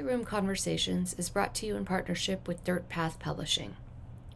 Room 0.00 0.24
Conversations 0.24 1.14
is 1.14 1.30
brought 1.30 1.54
to 1.54 1.66
you 1.66 1.74
in 1.74 1.84
partnership 1.84 2.46
with 2.46 2.64
Dirt 2.64 2.88
Path 2.88 3.18
Publishing. 3.18 3.76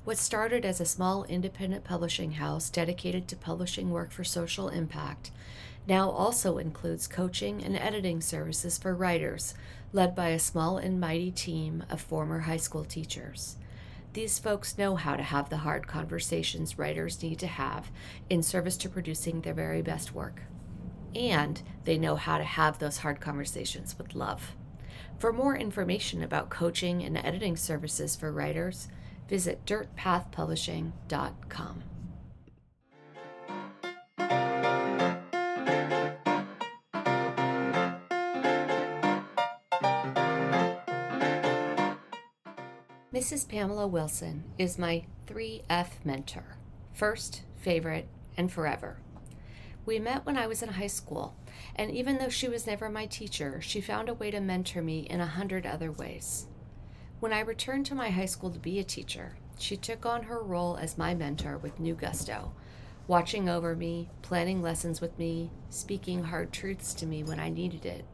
What 0.04 0.16
started 0.16 0.64
as 0.64 0.80
a 0.80 0.86
small 0.86 1.24
independent 1.24 1.84
publishing 1.84 2.32
house 2.32 2.70
dedicated 2.70 3.28
to 3.28 3.36
publishing 3.36 3.90
work 3.90 4.10
for 4.10 4.24
social 4.24 4.68
impact 4.70 5.30
now 5.86 6.08
also 6.08 6.56
includes 6.58 7.06
coaching 7.06 7.62
and 7.62 7.76
editing 7.76 8.22
services 8.22 8.78
for 8.78 8.94
writers, 8.94 9.54
led 9.92 10.14
by 10.14 10.28
a 10.28 10.38
small 10.38 10.78
and 10.78 10.98
mighty 10.98 11.30
team 11.30 11.84
of 11.90 12.00
former 12.00 12.40
high 12.40 12.56
school 12.56 12.84
teachers. 12.84 13.56
These 14.14 14.38
folks 14.38 14.78
know 14.78 14.96
how 14.96 15.14
to 15.14 15.22
have 15.22 15.50
the 15.50 15.58
hard 15.58 15.86
conversations 15.86 16.78
writers 16.78 17.22
need 17.22 17.38
to 17.40 17.46
have 17.46 17.90
in 18.30 18.42
service 18.42 18.76
to 18.78 18.88
producing 18.88 19.42
their 19.42 19.54
very 19.54 19.82
best 19.82 20.14
work. 20.14 20.42
And 21.14 21.60
they 21.84 21.98
know 21.98 22.16
how 22.16 22.38
to 22.38 22.44
have 22.44 22.78
those 22.78 22.98
hard 22.98 23.20
conversations 23.20 23.96
with 23.98 24.14
love. 24.14 24.54
For 25.20 25.32
more 25.34 25.54
information 25.54 26.22
about 26.22 26.48
coaching 26.48 27.04
and 27.04 27.18
editing 27.18 27.54
services 27.54 28.16
for 28.16 28.32
writers, 28.32 28.88
visit 29.28 29.66
dirtpathpublishing.com. 29.66 31.82
Mrs. 43.12 43.46
Pamela 43.46 43.86
Wilson 43.86 44.44
is 44.56 44.78
my 44.78 45.04
3F 45.26 46.02
mentor 46.02 46.56
first, 46.94 47.42
favorite, 47.56 48.08
and 48.38 48.50
forever. 48.50 48.96
We 49.86 49.98
met 49.98 50.26
when 50.26 50.36
I 50.36 50.46
was 50.46 50.62
in 50.62 50.68
high 50.70 50.86
school, 50.86 51.34
and 51.74 51.90
even 51.90 52.18
though 52.18 52.28
she 52.28 52.48
was 52.48 52.66
never 52.66 52.88
my 52.88 53.06
teacher, 53.06 53.60
she 53.60 53.80
found 53.80 54.08
a 54.08 54.14
way 54.14 54.30
to 54.30 54.40
mentor 54.40 54.82
me 54.82 55.00
in 55.00 55.20
a 55.20 55.26
hundred 55.26 55.66
other 55.66 55.90
ways. 55.90 56.46
When 57.18 57.32
I 57.32 57.40
returned 57.40 57.86
to 57.86 57.94
my 57.94 58.10
high 58.10 58.26
school 58.26 58.50
to 58.50 58.58
be 58.58 58.78
a 58.78 58.84
teacher, 58.84 59.36
she 59.58 59.76
took 59.76 60.06
on 60.06 60.24
her 60.24 60.42
role 60.42 60.76
as 60.76 60.98
my 60.98 61.14
mentor 61.14 61.58
with 61.58 61.80
new 61.80 61.94
gusto, 61.94 62.52
watching 63.06 63.48
over 63.48 63.74
me, 63.74 64.08
planning 64.22 64.62
lessons 64.62 65.00
with 65.00 65.18
me, 65.18 65.50
speaking 65.70 66.24
hard 66.24 66.52
truths 66.52 66.94
to 66.94 67.06
me 67.06 67.24
when 67.24 67.40
I 67.40 67.48
needed 67.50 67.84
it. 67.84 68.04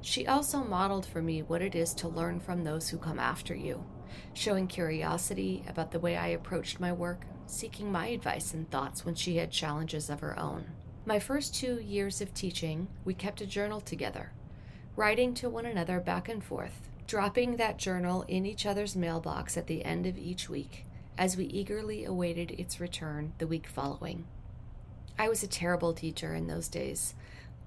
She 0.00 0.26
also 0.26 0.64
modeled 0.64 1.06
for 1.06 1.20
me 1.20 1.42
what 1.42 1.62
it 1.62 1.74
is 1.74 1.92
to 1.94 2.08
learn 2.08 2.40
from 2.40 2.64
those 2.64 2.88
who 2.88 2.98
come 2.98 3.18
after 3.18 3.54
you 3.54 3.84
showing 4.32 4.66
curiosity 4.66 5.64
about 5.68 5.90
the 5.90 6.00
way 6.00 6.16
I 6.16 6.28
approached 6.28 6.80
my 6.80 6.92
work, 6.92 7.26
seeking 7.46 7.90
my 7.90 8.08
advice 8.08 8.54
and 8.54 8.70
thoughts 8.70 9.04
when 9.04 9.14
she 9.14 9.36
had 9.36 9.50
challenges 9.50 10.10
of 10.10 10.20
her 10.20 10.38
own. 10.38 10.66
My 11.06 11.18
first 11.18 11.54
two 11.54 11.80
years 11.80 12.20
of 12.20 12.34
teaching, 12.34 12.88
we 13.04 13.14
kept 13.14 13.40
a 13.40 13.46
journal 13.46 13.80
together, 13.80 14.32
writing 14.96 15.34
to 15.34 15.48
one 15.48 15.66
another 15.66 15.98
back 15.98 16.28
and 16.28 16.42
forth, 16.44 16.88
dropping 17.06 17.56
that 17.56 17.78
journal 17.78 18.24
in 18.28 18.46
each 18.46 18.66
other's 18.66 18.94
mailbox 18.94 19.56
at 19.56 19.66
the 19.66 19.84
end 19.84 20.06
of 20.06 20.18
each 20.18 20.48
week 20.48 20.86
as 21.18 21.36
we 21.36 21.44
eagerly 21.46 22.04
awaited 22.04 22.52
its 22.52 22.80
return 22.80 23.32
the 23.38 23.46
week 23.46 23.66
following. 23.66 24.26
I 25.18 25.28
was 25.28 25.42
a 25.42 25.48
terrible 25.48 25.92
teacher 25.92 26.34
in 26.34 26.46
those 26.46 26.68
days. 26.68 27.14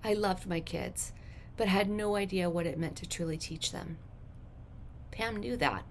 I 0.03 0.13
loved 0.13 0.47
my 0.47 0.59
kids, 0.59 1.11
but 1.57 1.67
had 1.67 1.89
no 1.89 2.15
idea 2.15 2.49
what 2.49 2.65
it 2.65 2.79
meant 2.79 2.95
to 2.97 3.07
truly 3.07 3.37
teach 3.37 3.71
them. 3.71 3.97
Pam 5.11 5.37
knew 5.37 5.57
that 5.57 5.83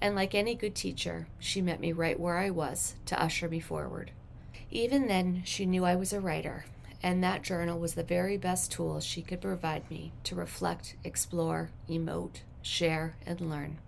and 0.00 0.14
like 0.14 0.34
any 0.34 0.54
good 0.54 0.74
teacher, 0.74 1.26
she 1.38 1.62
met 1.62 1.80
me 1.80 1.92
right 1.92 2.18
where 2.18 2.36
I 2.36 2.50
was 2.50 2.96
to 3.06 3.20
usher 3.20 3.48
me 3.48 3.60
forward. 3.60 4.10
Even 4.70 5.06
then, 5.06 5.42
she 5.44 5.64
knew 5.64 5.84
I 5.84 5.94
was 5.94 6.12
a 6.12 6.20
writer, 6.20 6.66
and 7.02 7.22
that 7.22 7.42
journal 7.42 7.78
was 7.78 7.94
the 7.94 8.02
very 8.02 8.36
best 8.36 8.72
tool 8.72 9.00
she 9.00 9.22
could 9.22 9.40
provide 9.40 9.90
me 9.90 10.12
to 10.24 10.34
reflect, 10.34 10.96
explore, 11.04 11.70
emote, 11.88 12.40
share, 12.62 13.16
and 13.24 13.40
learn. 13.40 13.78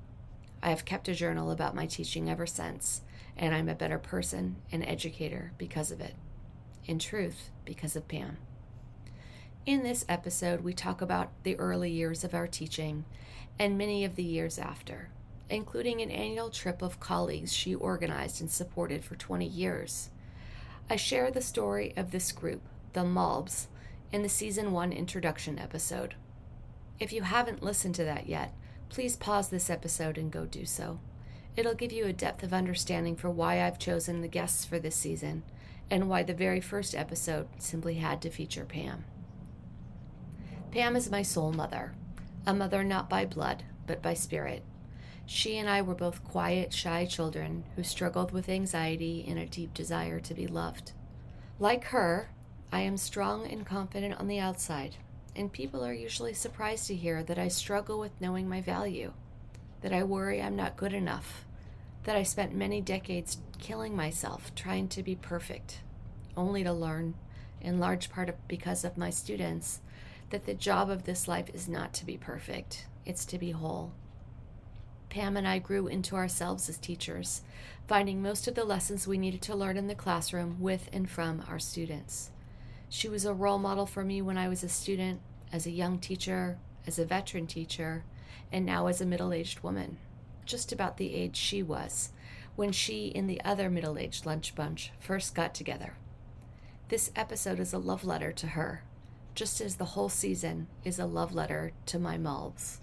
I 0.62 0.71
have 0.71 0.84
kept 0.84 1.09
a 1.09 1.15
journal 1.15 1.50
about 1.50 1.75
my 1.75 1.87
teaching 1.87 2.28
ever 2.28 2.47
since, 2.47 3.03
and 3.37 3.55
I'm 3.55 3.69
a 3.69 3.75
better 3.75 3.99
person 3.99 4.56
and 4.72 4.84
educator 4.84 5.53
because 5.59 5.91
of 5.91 6.00
it. 6.00 6.15
In 6.84 6.99
truth, 6.99 7.50
because 7.65 7.97
of 7.97 8.09
Pam. 8.09 8.38
In 9.66 9.82
this 9.82 10.05
episode, 10.09 10.62
we 10.62 10.72
talk 10.72 11.00
about 11.03 11.31
the 11.43 11.59
early 11.59 11.91
years 11.91 12.25
of 12.25 12.34
our 12.34 12.47
teaching 12.47 13.05
and 13.59 13.77
many 13.77 14.05
of 14.05 14.16
the 14.16 14.22
years 14.22 14.59
after 14.59 15.11
including 15.50 16.00
an 16.00 16.11
annual 16.11 16.50
trip 16.50 16.82
of 16.82 17.00
colleagues 17.00 17.53
she 17.53 17.75
organized 17.75 18.41
and 18.41 18.50
supported 18.50 19.05
for 19.05 19.16
20 19.16 19.47
years. 19.47 20.11
I 20.91 20.97
share 20.97 21.31
the 21.31 21.41
story 21.41 21.93
of 21.97 22.11
this 22.11 22.32
group, 22.32 22.62
the 22.93 23.00
Malbs, 23.00 23.66
in 24.12 24.22
the 24.22 24.28
season 24.28 24.72
1 24.72 24.93
introduction 24.93 25.59
episode. 25.59 26.15
If 26.99 27.12
you 27.12 27.22
haven't 27.22 27.62
listened 27.62 27.94
to 27.97 28.04
that 28.04 28.28
yet, 28.28 28.53
please 28.88 29.16
pause 29.16 29.49
this 29.49 29.71
episode 29.71 30.16
and 30.16 30.31
go 30.31 30.47
do 30.47 30.65
so. 30.65 31.00
It'll 31.56 31.75
give 31.75 31.93
you 31.93 32.06
a 32.06 32.12
depth 32.12 32.43
of 32.43 32.53
understanding 32.53 33.16
for 33.16 33.31
why 33.31 33.62
I've 33.62 33.78
chosen 33.78 34.21
the 34.21 34.28
guests 34.28 34.65
for 34.65 34.78
this 34.78 34.97
season 34.97 35.43
and 35.91 36.09
why 36.09 36.22
the 36.22 36.34
very 36.34 36.60
first 36.60 36.94
episode 36.94 37.49
simply 37.59 37.94
had 37.94 38.22
to 38.22 38.31
feature 38.31 38.65
Pam. 38.65 39.05
Pam 40.70 40.97
is 40.97 41.10
my 41.10 41.22
soul 41.22 41.53
mother, 41.53 41.94
a 42.47 42.55
mother 42.55 42.84
not 42.84 43.10
by 43.10 43.25
blood, 43.25 43.65
but 43.87 44.03
by 44.03 44.15
spirit. 44.15 44.62
She 45.26 45.59
and 45.59 45.69
I 45.69 45.82
were 45.82 45.94
both 45.94 46.25
quiet, 46.25 46.72
shy 46.72 47.05
children 47.05 47.65
who 47.76 47.82
struggled 47.82 48.32
with 48.32 48.49
anxiety 48.49 49.25
and 49.28 49.38
a 49.38 49.47
deep 49.47 49.75
desire 49.75 50.20
to 50.20 50.34
be 50.34 50.47
loved. 50.47 50.93
Like 51.59 51.84
her, 51.84 52.31
I 52.71 52.81
am 52.81 52.99
strong 52.99 53.47
and 53.47 53.65
confident 53.65 54.21
on 54.21 54.29
the 54.29 54.41
outside, 54.41 54.97
and 55.34 55.51
people 55.51 55.83
are 55.83 55.95
usually 55.95 56.34
surprised 56.34 56.87
to 56.89 56.95
hear 56.95 57.23
that 57.23 57.39
I 57.39 57.49
struggle 57.49 57.99
with 57.99 58.21
knowing 58.21 58.47
my 58.47 58.61
value, 58.61 59.15
that 59.81 59.93
I 59.93 60.03
worry 60.03 60.43
I'm 60.43 60.55
not 60.55 60.77
good 60.77 60.93
enough, 60.93 61.47
that 62.05 62.15
I 62.15 62.23
spent 62.23 62.55
many 62.55 62.83
decades 62.83 63.39
killing 63.59 63.97
myself 63.97 64.55
trying 64.55 64.89
to 64.89 65.03
be 65.03 65.17
perfect, 65.17 65.81
only 66.37 66.62
to 66.62 66.73
learn, 66.73 67.15
in 67.62 67.79
large 67.79 68.11
part 68.11 68.34
because 68.47 68.85
of 68.85 68.99
my 68.99 69.09
students, 69.09 69.81
that 70.29 70.45
the 70.45 70.53
job 70.53 70.91
of 70.91 71.05
this 71.05 71.27
life 71.27 71.49
is 71.55 71.69
not 71.69 71.95
to 71.95 72.05
be 72.05 72.19
perfect, 72.19 72.87
it's 73.06 73.25
to 73.25 73.39
be 73.39 73.53
whole. 73.53 73.93
Pam 75.09 75.39
and 75.39 75.49
I 75.49 75.59
grew 75.59 75.87
into 75.87 76.17
ourselves 76.17 76.69
as 76.69 76.77
teachers, 76.77 77.41
finding 77.87 78.21
most 78.21 78.47
of 78.47 78.55
the 78.55 78.65
lessons 78.65 79.06
we 79.06 79.17
needed 79.17 79.41
to 79.43 79.56
learn 79.56 79.79
in 79.79 79.87
the 79.87 79.95
classroom 79.95 80.61
with 80.61 80.91
and 80.93 81.09
from 81.09 81.43
our 81.49 81.59
students. 81.59 82.31
She 82.88 83.09
was 83.09 83.25
a 83.25 83.34
role 83.34 83.59
model 83.59 83.87
for 83.87 84.04
me 84.04 84.22
when 84.22 84.38
I 84.38 84.49
was 84.49 84.65
a 84.65 84.69
student, 84.69 85.21
as 85.53 85.66
a 85.66 85.71
young 85.71 85.99
teacher, 85.99 86.59
as 86.87 86.99
a 86.99 87.04
veteran 87.04 87.47
teacher, 87.47 88.04
and 88.50 88.65
now 88.65 88.87
as 88.87 89.00
a 89.00 89.06
middle 89.06 89.32
aged 89.32 89.60
woman, 89.60 89.99
just 90.47 90.72
about 90.72 90.97
the 90.97 91.15
age 91.15 91.37
she 91.37 91.62
was 91.62 92.10
when 92.59 92.72
she 92.72 93.12
and 93.15 93.31
the 93.31 93.41
other 93.44 93.71
middle 93.71 93.97
aged 93.97 94.26
lunch 94.26 94.53
bunch 94.54 94.91
first 94.99 95.32
got 95.32 95.54
together. 95.54 95.94
This 96.88 97.12
episode 97.15 97.60
is 97.60 97.72
a 97.72 97.78
love 97.78 98.03
letter 98.03 98.32
to 98.32 98.49
her, 98.49 98.82
just 99.37 99.60
as 99.60 99.76
the 99.76 99.84
whole 99.84 100.09
season 100.09 100.66
is 100.82 100.99
a 100.99 101.06
love 101.06 101.32
letter 101.32 101.70
to 101.87 102.00
my 102.00 102.19
Malbs. 102.19 102.78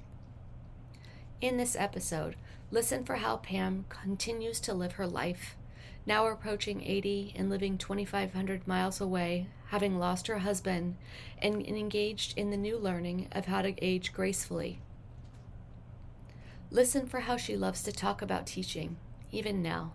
In 1.41 1.57
this 1.57 1.75
episode, 1.75 2.37
listen 2.71 3.03
for 3.03 3.15
how 3.15 3.35
Pam 3.35 3.83
continues 3.89 4.61
to 4.61 4.73
live 4.73 4.93
her 4.93 5.07
life, 5.07 5.57
now 6.05 6.25
approaching 6.27 6.81
80 6.81 7.33
and 7.35 7.49
living 7.49 7.77
2,500 7.77 8.65
miles 8.65 9.01
away, 9.01 9.47
having 9.67 9.97
lost 9.97 10.27
her 10.27 10.39
husband, 10.39 10.95
and 11.39 11.65
engaged 11.65 12.37
in 12.37 12.51
the 12.51 12.57
new 12.57 12.77
learning 12.77 13.27
of 13.31 13.45
how 13.45 13.61
to 13.61 13.73
age 13.83 14.13
gracefully. 14.13 14.79
Listen 16.71 17.05
for 17.07 17.21
how 17.21 17.37
she 17.37 17.55
loves 17.55 17.83
to 17.83 17.91
talk 17.91 18.21
about 18.21 18.45
teaching, 18.47 18.97
even 19.31 19.61
now. 19.61 19.93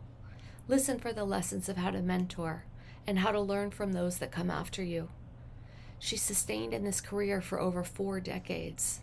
Listen 0.69 0.98
for 0.98 1.12
the 1.12 1.24
lessons 1.24 1.68
of 1.68 1.77
how 1.77 1.91
to 1.91 2.00
mentor 2.00 2.65
and 3.06 3.18
how 3.18 3.33
to 3.33 3.41
learn 3.41 3.71
from 3.71 3.92
those 3.92 4.18
that 4.18 4.30
come 4.30 4.50
after 4.50 4.83
you. 4.83 5.09
She 5.98 6.16
sustained 6.16 6.72
in 6.72 6.84
this 6.84 7.00
career 7.00 7.41
for 7.41 7.60
over 7.60 7.84
four 7.84 8.21
decades. 8.21 9.00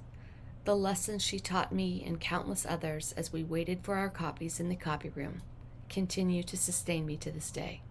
The 0.65 0.75
lessons 0.75 1.23
she 1.23 1.39
taught 1.39 1.71
me 1.71 2.03
and 2.05 2.19
countless 2.19 2.65
others 2.65 3.13
as 3.15 3.31
we 3.31 3.43
waited 3.43 3.81
for 3.83 3.95
our 3.95 4.09
copies 4.09 4.59
in 4.59 4.69
the 4.69 4.75
copy 4.75 5.09
room 5.09 5.41
continue 5.89 6.43
to 6.43 6.57
sustain 6.57 7.05
me 7.05 7.15
to 7.17 7.31
this 7.31 7.51
day. 7.51 7.81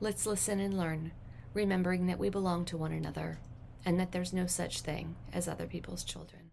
Let's 0.00 0.26
listen 0.26 0.60
and 0.60 0.76
learn, 0.76 1.12
remembering 1.56 2.06
that 2.06 2.18
we 2.18 2.28
belong 2.28 2.66
to 2.66 2.76
one 2.76 2.92
another 2.92 3.38
and 3.84 3.98
that 3.98 4.12
there's 4.12 4.32
no 4.32 4.46
such 4.46 4.80
thing 4.82 5.16
as 5.32 5.48
other 5.48 5.66
people's 5.66 6.04
children. 6.04 6.50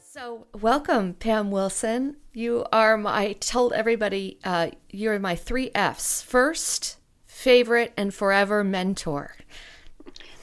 So, 0.00 0.46
welcome, 0.58 1.14
Pam 1.14 1.50
Wilson. 1.50 2.16
You 2.32 2.64
are 2.72 2.96
my, 2.96 3.18
I 3.18 3.32
told 3.34 3.74
everybody, 3.74 4.38
uh, 4.42 4.70
you're 4.88 5.18
my 5.18 5.36
three 5.36 5.70
F's 5.74 6.22
first, 6.22 6.96
favorite, 7.26 7.92
and 7.96 8.14
forever 8.14 8.64
mentor. 8.64 9.36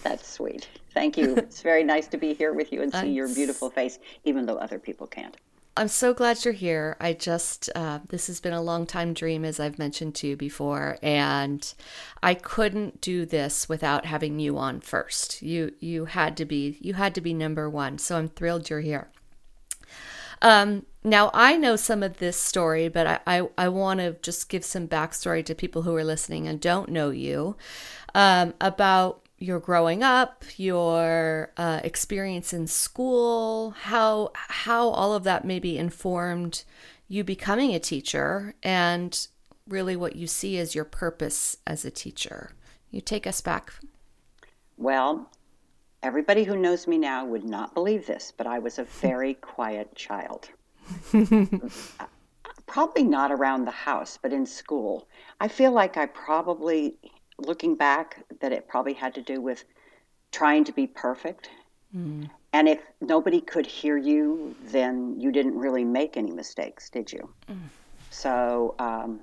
That's 0.04 0.30
sweet. 0.30 0.68
Thank 0.94 1.18
you. 1.18 1.36
It's 1.38 1.62
very 1.62 1.84
nice 1.84 2.08
to 2.08 2.18
be 2.18 2.34
here 2.34 2.54
with 2.54 2.72
you 2.72 2.82
and 2.82 2.94
see 2.94 3.12
your 3.12 3.28
beautiful 3.28 3.70
face, 3.70 4.00
even 4.24 4.46
though 4.46 4.58
other 4.58 4.80
people 4.80 5.08
can't. 5.08 5.36
I'm 5.78 5.88
so 5.88 6.14
glad 6.14 6.44
you're 6.44 6.54
here. 6.54 6.98
I 7.00 7.14
just, 7.14 7.70
uh, 7.74 8.00
this 8.10 8.28
has 8.28 8.42
been 8.42 8.54
a 8.54 8.62
long 8.62 8.86
time 8.86 9.14
dream, 9.14 9.46
as 9.46 9.60
I've 9.60 9.80
mentioned 9.80 10.14
to 10.16 10.28
you 10.28 10.36
before, 10.36 10.98
and 11.02 11.74
I 12.22 12.34
couldn't 12.34 13.00
do 13.00 13.26
this 13.26 13.70
without 13.70 14.06
having 14.06 14.40
you 14.40 14.58
on 14.58 14.82
first. 14.82 15.42
You, 15.42 15.74
you 15.80 16.06
had 16.06 16.36
to 16.38 16.46
be, 16.46 16.78
you 16.82 16.96
had 16.96 17.16
to 17.16 17.22
be 17.22 17.34
number 17.34 17.70
one. 17.70 17.98
So 17.98 18.18
I'm 18.18 18.28
thrilled 18.28 18.70
you're 18.70 18.82
here. 18.82 19.10
Um, 20.42 20.86
now 21.04 21.32
I 21.34 21.56
know 21.56 21.76
some 21.76 22.04
of 22.04 22.18
this 22.18 22.36
story, 22.36 22.90
but 22.90 23.08
I, 23.08 23.20
I, 23.26 23.50
I 23.58 23.70
want 23.70 24.00
to 24.02 24.18
just 24.22 24.50
give 24.50 24.66
some 24.66 24.88
backstory 24.88 25.46
to 25.46 25.56
people 25.56 25.84
who 25.84 25.96
are 25.96 26.04
listening 26.04 26.48
and 26.48 26.60
don't 26.60 26.90
know 26.90 27.10
you 27.10 27.56
um, 28.14 28.54
about 28.60 29.22
your 29.40 29.60
growing 29.60 30.04
up, 30.04 30.44
your 30.58 31.52
uh, 31.58 31.80
experience 31.84 32.54
in 32.54 32.68
school, 32.68 33.72
how 33.72 34.32
how 34.34 34.90
all 34.90 35.14
of 35.14 35.24
that 35.24 35.46
maybe 35.46 35.78
informed 35.78 36.64
you 37.08 37.24
becoming 37.24 37.74
a 37.74 37.80
teacher, 37.80 38.54
and 38.62 39.28
really 39.68 39.96
what 39.96 40.16
you 40.16 40.28
see 40.28 40.58
as 40.58 40.76
your 40.76 40.86
purpose 40.86 41.58
as 41.66 41.86
a 41.86 41.92
teacher. 41.92 42.52
You 42.92 43.02
take 43.02 43.26
us 43.26 43.42
back. 43.42 43.74
Well, 44.78 45.30
everybody 46.04 46.44
who 46.44 46.56
knows 46.56 46.88
me 46.88 46.98
now 46.98 47.26
would 47.26 47.44
not 47.44 47.74
believe 47.74 48.06
this, 48.06 48.34
but 48.36 48.48
I 48.48 48.60
was 48.60 48.80
a 48.80 48.84
very 48.84 49.34
quiet 49.56 49.96
child. 49.96 50.50
probably 52.66 53.04
not 53.04 53.32
around 53.32 53.66
the 53.66 53.72
house, 53.72 54.18
but 54.22 54.34
in 54.34 54.46
school. 54.46 55.08
I 55.40 55.48
feel 55.48 55.72
like 55.72 55.98
I 55.98 56.06
probably 56.08 56.96
looking 57.46 57.76
back, 57.76 58.24
that 58.42 58.52
it 58.52 58.68
probably 58.68 58.94
had 58.94 59.14
to 59.16 59.22
do 59.22 59.42
with 59.42 59.64
trying 60.32 60.64
to 60.66 60.72
be 60.72 60.88
perfect. 60.88 61.50
Mm. 61.96 62.30
And 62.54 62.68
if 62.68 62.80
nobody 63.02 63.42
could 63.42 63.66
hear 63.66 63.98
you, 63.98 64.56
then 64.66 65.20
you 65.20 65.32
didn't 65.32 65.58
really 65.58 65.84
make 65.84 66.18
any 66.18 66.32
mistakes, 66.32 66.90
did 66.90 67.12
you? 67.12 67.30
Mm. 67.50 67.58
So 68.10 68.76
um, 68.80 69.22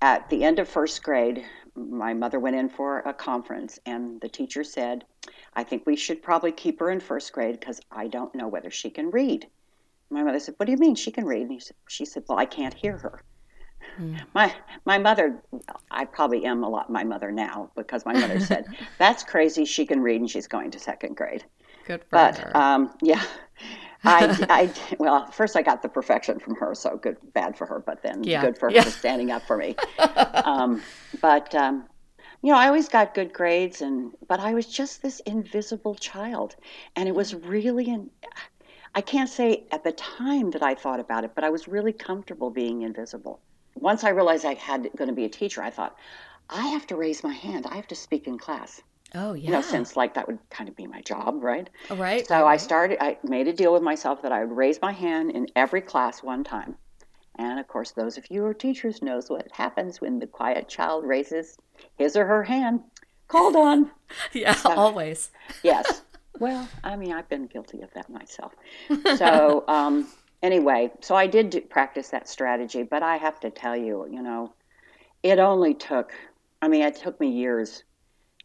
at 0.00 0.28
the 0.30 0.44
end 0.44 0.58
of 0.58 0.68
first 0.68 1.02
grade, 1.02 1.44
my 1.74 2.12
mother 2.12 2.38
went 2.38 2.56
in 2.56 2.68
for 2.68 3.00
a 3.00 3.14
conference, 3.14 3.78
and 3.86 4.20
the 4.20 4.28
teacher 4.28 4.62
said, 4.62 5.04
I 5.54 5.64
think 5.64 5.86
we 5.86 5.96
should 5.96 6.22
probably 6.22 6.52
keep 6.52 6.80
her 6.80 6.90
in 6.90 7.00
first 7.00 7.32
grade 7.32 7.58
because 7.58 7.80
I 7.90 8.08
don't 8.08 8.34
know 8.34 8.48
whether 8.48 8.70
she 8.70 8.90
can 8.90 9.10
read. 9.10 9.46
My 10.10 10.22
mother 10.22 10.40
said, 10.40 10.54
What 10.58 10.66
do 10.66 10.72
you 10.72 10.78
mean 10.78 10.94
she 10.94 11.10
can 11.10 11.24
read? 11.24 11.48
And 11.48 11.62
said, 11.62 11.76
she 11.88 12.04
said, 12.04 12.24
Well, 12.28 12.38
I 12.38 12.44
can't 12.44 12.74
hear 12.74 12.98
her. 12.98 13.22
Mm. 14.00 14.20
My 14.34 14.54
my 14.84 14.98
mother, 14.98 15.42
I 15.90 16.04
probably 16.04 16.44
am 16.44 16.64
a 16.64 16.68
lot 16.68 16.90
my 16.90 17.04
mother 17.04 17.30
now 17.30 17.70
because 17.76 18.04
my 18.04 18.12
mother 18.12 18.40
said 18.40 18.66
that's 18.98 19.22
crazy. 19.22 19.64
She 19.64 19.86
can 19.86 20.00
read 20.00 20.20
and 20.20 20.30
she's 20.30 20.46
going 20.46 20.70
to 20.70 20.78
second 20.78 21.16
grade. 21.16 21.44
Good 21.86 22.00
for 22.04 22.10
but, 22.10 22.38
her. 22.38 22.56
Um, 22.56 22.94
yeah, 23.02 23.22
I, 24.04 24.46
I 24.48 24.94
well 24.98 25.26
first 25.30 25.56
I 25.56 25.62
got 25.62 25.82
the 25.82 25.88
perfection 25.88 26.38
from 26.38 26.56
her, 26.56 26.74
so 26.74 26.96
good 26.96 27.16
bad 27.32 27.56
for 27.56 27.66
her, 27.66 27.80
but 27.80 28.02
then 28.02 28.24
yeah. 28.24 28.40
good 28.40 28.58
for 28.58 28.68
her 28.68 28.74
yeah. 28.74 28.84
for 28.84 28.90
standing 28.90 29.30
up 29.30 29.42
for 29.42 29.56
me. 29.56 29.76
um, 30.44 30.82
but 31.20 31.54
um, 31.54 31.84
you 32.42 32.52
know, 32.52 32.58
I 32.58 32.66
always 32.66 32.88
got 32.88 33.14
good 33.14 33.32
grades, 33.32 33.82
and 33.82 34.12
but 34.26 34.40
I 34.40 34.54
was 34.54 34.66
just 34.66 35.02
this 35.02 35.20
invisible 35.20 35.94
child, 35.94 36.56
and 36.96 37.08
it 37.08 37.14
was 37.14 37.34
really 37.34 37.90
an. 37.90 38.10
I 38.94 39.00
can't 39.00 39.28
say 39.28 39.64
at 39.70 39.84
the 39.84 39.92
time 39.92 40.50
that 40.50 40.62
I 40.62 40.74
thought 40.74 41.00
about 41.00 41.24
it, 41.24 41.32
but 41.34 41.44
I 41.44 41.50
was 41.50 41.66
really 41.66 41.92
comfortable 41.92 42.50
being 42.50 42.82
invisible 42.82 43.40
once 43.82 44.04
I 44.04 44.10
realized 44.10 44.44
I 44.44 44.54
had 44.54 44.88
going 44.96 45.08
to 45.08 45.14
be 45.14 45.24
a 45.24 45.28
teacher, 45.28 45.62
I 45.62 45.70
thought, 45.70 45.96
I 46.48 46.68
have 46.68 46.86
to 46.86 46.96
raise 46.96 47.22
my 47.22 47.32
hand. 47.32 47.66
I 47.66 47.76
have 47.76 47.88
to 47.88 47.94
speak 47.94 48.26
in 48.26 48.38
class. 48.38 48.80
Oh 49.14 49.34
yeah. 49.34 49.46
You 49.46 49.50
know, 49.50 49.60
since 49.60 49.96
like 49.96 50.14
that 50.14 50.26
would 50.26 50.38
kind 50.48 50.68
of 50.68 50.76
be 50.76 50.86
my 50.86 51.02
job, 51.02 51.42
right? 51.42 51.68
Oh, 51.90 51.96
right. 51.96 52.26
So 52.26 52.46
I 52.46 52.56
started. 52.56 53.02
I 53.02 53.18
made 53.24 53.48
a 53.48 53.52
deal 53.52 53.72
with 53.72 53.82
myself 53.82 54.22
that 54.22 54.32
I 54.32 54.44
would 54.44 54.56
raise 54.56 54.80
my 54.80 54.92
hand 54.92 55.32
in 55.32 55.48
every 55.54 55.82
class 55.82 56.22
one 56.22 56.44
time. 56.44 56.76
And 57.36 57.58
of 57.58 57.66
course, 57.68 57.90
those 57.90 58.16
of 58.16 58.30
you 58.30 58.42
who 58.42 58.46
are 58.46 58.54
teachers 58.54 59.02
knows 59.02 59.28
what 59.28 59.50
happens 59.52 60.00
when 60.00 60.18
the 60.18 60.26
quiet 60.26 60.68
child 60.68 61.04
raises 61.04 61.56
his 61.96 62.16
or 62.16 62.26
her 62.26 62.44
hand. 62.44 62.80
Called 63.28 63.56
on. 63.56 63.90
yeah, 64.32 64.54
so, 64.54 64.70
always. 64.70 65.30
yes. 65.62 66.02
Well, 66.38 66.66
I 66.82 66.96
mean, 66.96 67.12
I've 67.12 67.28
been 67.28 67.46
guilty 67.46 67.82
of 67.82 67.92
that 67.92 68.08
myself. 68.08 68.54
So, 69.16 69.64
um, 69.68 70.08
anyway, 70.42 70.90
so 71.00 71.14
I 71.14 71.26
did 71.26 71.50
do, 71.50 71.60
practice 71.60 72.08
that 72.08 72.28
strategy, 72.28 72.82
but 72.82 73.02
I 73.02 73.16
have 73.16 73.40
to 73.40 73.50
tell 73.50 73.76
you, 73.76 74.06
you 74.10 74.22
know, 74.22 74.52
it 75.22 75.38
only 75.38 75.74
took, 75.74 76.12
I 76.60 76.68
mean, 76.68 76.82
it 76.82 76.96
took 76.96 77.20
me 77.20 77.30
years 77.30 77.84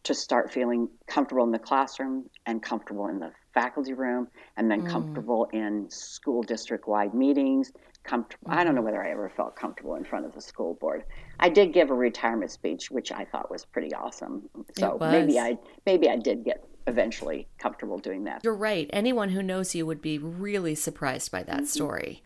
to 0.04 0.14
start 0.14 0.52
feeling 0.52 0.88
comfortable 1.06 1.44
in 1.44 1.50
the 1.50 1.58
classroom 1.58 2.30
and 2.46 2.62
comfortable 2.62 3.08
in 3.08 3.18
the 3.18 3.32
faculty 3.52 3.92
room 3.92 4.28
and 4.56 4.70
then 4.70 4.82
mm. 4.82 4.88
comfortable 4.88 5.48
in 5.52 5.90
school 5.90 6.42
district 6.42 6.86
wide 6.86 7.12
meetings 7.14 7.72
comfortable 8.04 8.48
mm-hmm. 8.48 8.60
i 8.60 8.64
don't 8.64 8.74
know 8.74 8.80
mm-hmm. 8.80 8.86
whether 8.86 9.04
i 9.04 9.10
ever 9.10 9.28
felt 9.36 9.56
comfortable 9.56 9.96
in 9.96 10.04
front 10.04 10.24
of 10.24 10.32
the 10.32 10.40
school 10.40 10.74
board 10.80 11.02
i 11.40 11.48
did 11.48 11.72
give 11.72 11.90
a 11.90 11.94
retirement 11.94 12.50
speech 12.50 12.90
which 12.90 13.10
i 13.10 13.24
thought 13.24 13.50
was 13.50 13.64
pretty 13.64 13.92
awesome 13.94 14.48
so 14.78 14.96
maybe 15.00 15.38
i 15.38 15.58
maybe 15.84 16.08
i 16.08 16.16
did 16.16 16.44
get 16.44 16.64
eventually 16.88 17.46
comfortable 17.58 17.98
doing 17.98 18.24
that. 18.24 18.42
You're 18.42 18.54
right. 18.54 18.90
Anyone 18.92 19.28
who 19.28 19.42
knows 19.42 19.74
you 19.74 19.86
would 19.86 20.02
be 20.02 20.18
really 20.18 20.74
surprised 20.74 21.30
by 21.30 21.42
that 21.44 21.56
mm-hmm. 21.56 21.66
story. 21.66 22.22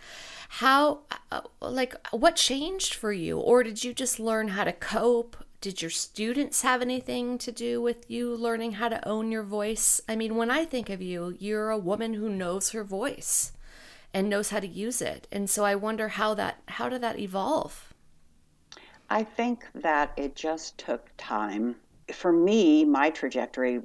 How, 0.48 1.00
uh, 1.30 1.42
like, 1.60 1.94
what 2.10 2.36
changed 2.36 2.94
for 2.94 3.12
you? 3.12 3.38
Or 3.38 3.62
did 3.62 3.84
you 3.84 3.92
just 3.92 4.20
learn 4.20 4.48
how 4.48 4.64
to 4.64 4.72
cope? 4.72 5.36
Did 5.60 5.80
your 5.80 5.90
students 5.90 6.62
have 6.62 6.82
anything 6.82 7.38
to 7.38 7.52
do 7.52 7.80
with 7.80 8.10
you 8.10 8.34
learning 8.34 8.72
how 8.72 8.88
to 8.88 9.06
own 9.08 9.30
your 9.30 9.44
voice? 9.44 10.00
I 10.08 10.16
mean, 10.16 10.36
when 10.36 10.50
I 10.50 10.64
think 10.64 10.90
of 10.90 11.00
you, 11.00 11.36
you're 11.38 11.70
a 11.70 11.78
woman 11.78 12.14
who 12.14 12.28
knows 12.28 12.70
her 12.70 12.84
voice 12.84 13.52
and 14.12 14.28
knows 14.28 14.50
how 14.50 14.60
to 14.60 14.66
use 14.66 15.00
it. 15.00 15.26
And 15.32 15.48
so 15.48 15.64
I 15.64 15.74
wonder 15.74 16.08
how 16.08 16.34
that 16.34 16.62
how 16.66 16.88
did 16.88 17.00
that 17.02 17.18
evolve? 17.18 17.94
I 19.08 19.24
think 19.24 19.64
that 19.74 20.12
it 20.16 20.34
just 20.34 20.78
took 20.78 21.10
time 21.16 21.76
for 22.12 22.32
me, 22.32 22.84
my 22.84 23.10
trajectory 23.10 23.80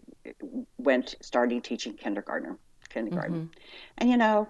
went 0.78 1.16
starting 1.22 1.62
teaching 1.62 1.94
kindergarten, 1.94 2.58
kindergarten, 2.90 3.36
mm-hmm. 3.36 3.60
and 3.98 4.10
you 4.10 4.18
know, 4.18 4.48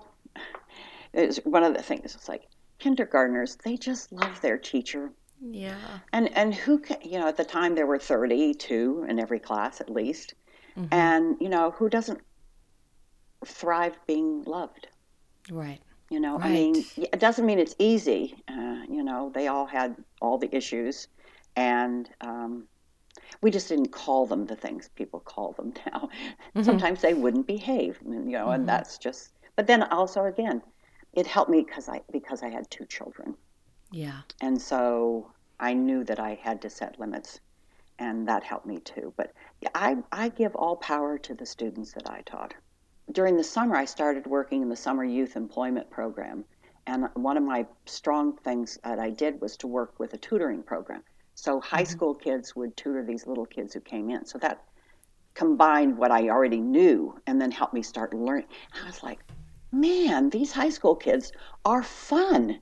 it's 1.13 1.37
one 1.37 1.63
of 1.63 1.73
the 1.73 1.81
things. 1.81 2.15
It's 2.15 2.29
like 2.29 2.47
kindergartners; 2.79 3.57
they 3.63 3.77
just 3.77 4.11
love 4.11 4.39
their 4.41 4.57
teacher. 4.57 5.11
Yeah. 5.41 5.75
And 6.13 6.35
and 6.35 6.53
who 6.53 6.79
can 6.79 6.97
you 7.03 7.19
know 7.19 7.27
at 7.27 7.37
the 7.37 7.45
time 7.45 7.75
there 7.75 7.85
were 7.85 7.99
thirty 7.99 8.53
two 8.53 9.05
in 9.07 9.19
every 9.19 9.39
class 9.39 9.81
at 9.81 9.89
least, 9.89 10.33
mm-hmm. 10.77 10.93
and 10.93 11.35
you 11.39 11.49
know 11.49 11.71
who 11.71 11.89
doesn't 11.89 12.21
thrive 13.45 13.97
being 14.07 14.43
loved. 14.43 14.87
Right. 15.51 15.79
You 16.09 16.21
know, 16.21 16.37
right. 16.37 16.45
I 16.45 16.49
mean, 16.49 16.85
it 16.95 17.19
doesn't 17.19 17.45
mean 17.45 17.59
it's 17.59 17.75
easy. 17.79 18.35
Uh, 18.47 18.83
you 18.89 19.03
know, 19.03 19.31
they 19.33 19.47
all 19.47 19.65
had 19.65 19.95
all 20.21 20.37
the 20.37 20.53
issues, 20.55 21.09
and 21.57 22.09
um, 22.21 22.63
we 23.41 23.51
just 23.51 23.69
didn't 23.69 23.91
call 23.91 24.25
them 24.25 24.45
the 24.45 24.55
things 24.55 24.89
people 24.95 25.19
call 25.19 25.53
them 25.53 25.73
now. 25.91 26.09
Mm-hmm. 26.55 26.63
Sometimes 26.63 27.01
they 27.01 27.13
wouldn't 27.13 27.47
behave, 27.47 27.99
you 28.05 28.11
know, 28.11 28.45
mm-hmm. 28.45 28.51
and 28.51 28.69
that's 28.69 28.97
just. 28.97 29.31
But 29.55 29.67
then 29.67 29.83
also 29.83 30.25
again, 30.25 30.61
it 31.13 31.25
helped 31.25 31.49
me 31.49 31.63
because 31.63 31.89
I 31.89 32.01
because 32.11 32.43
I 32.43 32.49
had 32.49 32.69
two 32.69 32.85
children. 32.85 33.35
Yeah. 33.91 34.21
And 34.41 34.61
so 34.61 35.31
I 35.59 35.73
knew 35.73 36.03
that 36.03 36.19
I 36.19 36.35
had 36.35 36.61
to 36.61 36.69
set 36.69 36.99
limits, 36.99 37.39
and 37.97 38.27
that 38.27 38.43
helped 38.43 38.65
me 38.65 38.79
too. 38.79 39.13
But 39.17 39.33
I 39.73 39.97
I 40.11 40.29
give 40.29 40.55
all 40.55 40.75
power 40.75 41.17
to 41.17 41.33
the 41.33 41.45
students 41.45 41.93
that 41.93 42.09
I 42.09 42.21
taught. 42.21 42.53
During 43.11 43.37
the 43.37 43.43
summer, 43.43 43.75
I 43.75 43.85
started 43.85 44.27
working 44.27 44.61
in 44.61 44.69
the 44.69 44.75
summer 44.75 45.03
youth 45.03 45.35
employment 45.35 45.89
program, 45.89 46.45
and 46.85 47.09
one 47.15 47.37
of 47.37 47.43
my 47.43 47.65
strong 47.85 48.37
things 48.37 48.77
that 48.83 48.99
I 48.99 49.09
did 49.09 49.41
was 49.41 49.57
to 49.57 49.67
work 49.67 49.99
with 49.99 50.13
a 50.13 50.17
tutoring 50.17 50.63
program. 50.63 51.03
So 51.37 51.61
high 51.61 51.83
mm-hmm. 51.83 51.91
school 51.91 52.15
kids 52.15 52.55
would 52.55 52.75
tutor 52.75 53.03
these 53.03 53.27
little 53.27 53.45
kids 53.45 53.71
who 53.75 53.79
came 53.79 54.09
in. 54.09 54.25
So 54.25 54.39
that 54.39 54.63
combined 55.35 55.95
what 55.95 56.09
I 56.09 56.29
already 56.29 56.59
knew 56.59 57.15
and 57.27 57.39
then 57.39 57.51
helped 57.51 57.75
me 57.75 57.83
start 57.83 58.11
learning. 58.11 58.47
I 58.73 58.87
was 58.87 59.03
like, 59.03 59.19
man, 59.71 60.31
these 60.31 60.51
high 60.51 60.71
school 60.71 60.95
kids 60.95 61.31
are 61.63 61.83
fun. 61.83 62.59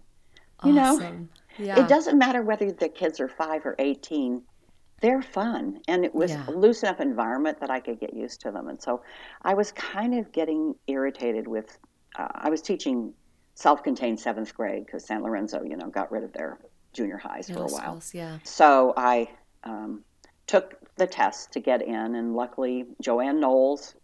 You 0.66 0.78
awesome. 0.78 1.30
know, 1.58 1.66
yeah. 1.66 1.80
it 1.80 1.88
doesn't 1.88 2.18
matter 2.18 2.42
whether 2.42 2.70
the 2.70 2.90
kids 2.90 3.22
are 3.22 3.30
five 3.30 3.66
or 3.66 3.76
18, 3.80 4.42
they're 5.00 5.22
fun. 5.22 5.80
And 5.88 6.04
it 6.04 6.14
was 6.14 6.32
yeah. 6.32 6.44
a 6.46 6.52
loose 6.52 6.84
enough 6.84 7.00
environment 7.00 7.62
that 7.62 7.70
I 7.70 7.80
could 7.80 8.02
get 8.02 8.14
used 8.14 8.42
to 8.42 8.52
them. 8.52 8.68
And 8.68 8.82
so 8.82 9.02
I 9.44 9.54
was 9.54 9.72
kind 9.72 10.20
of 10.20 10.34
getting 10.34 10.76
irritated 10.88 11.48
with, 11.48 11.78
uh, 12.20 12.28
I 12.34 12.50
was 12.50 12.62
teaching 12.62 13.14
self 13.54 13.84
contained 13.84 14.20
seventh 14.20 14.54
grade 14.54 14.86
because 14.86 15.06
San 15.06 15.24
Lorenzo, 15.24 15.64
you 15.64 15.78
know, 15.78 15.88
got 15.88 16.12
rid 16.12 16.26
of 16.26 16.34
their 16.34 16.60
junior 16.96 17.18
highs 17.18 17.50
Middle 17.50 17.68
for 17.68 17.76
a 17.76 17.78
while. 17.78 18.02
Schools, 18.02 18.14
yeah. 18.14 18.40
So 18.44 18.94
I 18.98 19.30
um, 19.64 20.04
took 20.48 20.76
the 20.96 21.06
test 21.06 21.52
to 21.54 21.60
get 21.60 21.82
in, 21.82 22.16
and 22.16 22.36
luckily 22.36 22.86
Joanne 23.02 23.40
Knowles, 23.40 23.96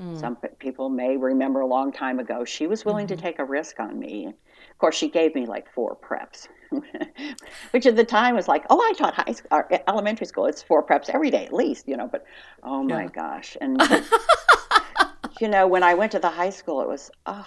mm. 0.00 0.18
some 0.18 0.36
people 0.58 0.88
may 0.88 1.16
remember 1.16 1.60
a 1.60 1.66
long 1.66 1.92
time 1.92 2.18
ago, 2.18 2.44
she 2.44 2.66
was 2.66 2.84
willing 2.84 3.06
mm-hmm. 3.06 3.16
to 3.16 3.22
take 3.22 3.38
a 3.38 3.44
risk 3.44 3.80
on 3.80 3.98
me. 3.98 4.26
Of 4.26 4.78
course, 4.78 4.96
she 4.96 5.08
gave 5.08 5.34
me 5.34 5.46
like 5.46 5.72
four 5.72 5.96
preps, 5.96 6.48
which 7.70 7.86
at 7.86 7.96
the 7.96 8.04
time 8.04 8.34
was 8.34 8.48
like, 8.48 8.64
oh, 8.68 8.80
I 8.80 8.92
taught 8.94 9.14
high 9.14 9.32
school, 9.32 9.48
or 9.52 9.68
elementary 9.88 10.26
school. 10.26 10.46
It's 10.46 10.62
four 10.62 10.84
preps 10.84 11.08
every 11.10 11.30
day 11.30 11.46
at 11.46 11.52
least, 11.52 11.88
you 11.88 11.96
know. 11.96 12.08
But 12.08 12.24
oh 12.62 12.82
my 12.82 13.02
yeah. 13.02 13.08
gosh, 13.08 13.56
and 13.60 13.80
you 15.40 15.48
know, 15.48 15.66
when 15.66 15.82
I 15.82 15.94
went 15.94 16.12
to 16.12 16.18
the 16.18 16.28
high 16.28 16.50
school, 16.50 16.80
it 16.80 16.88
was 16.88 17.10
oh, 17.26 17.46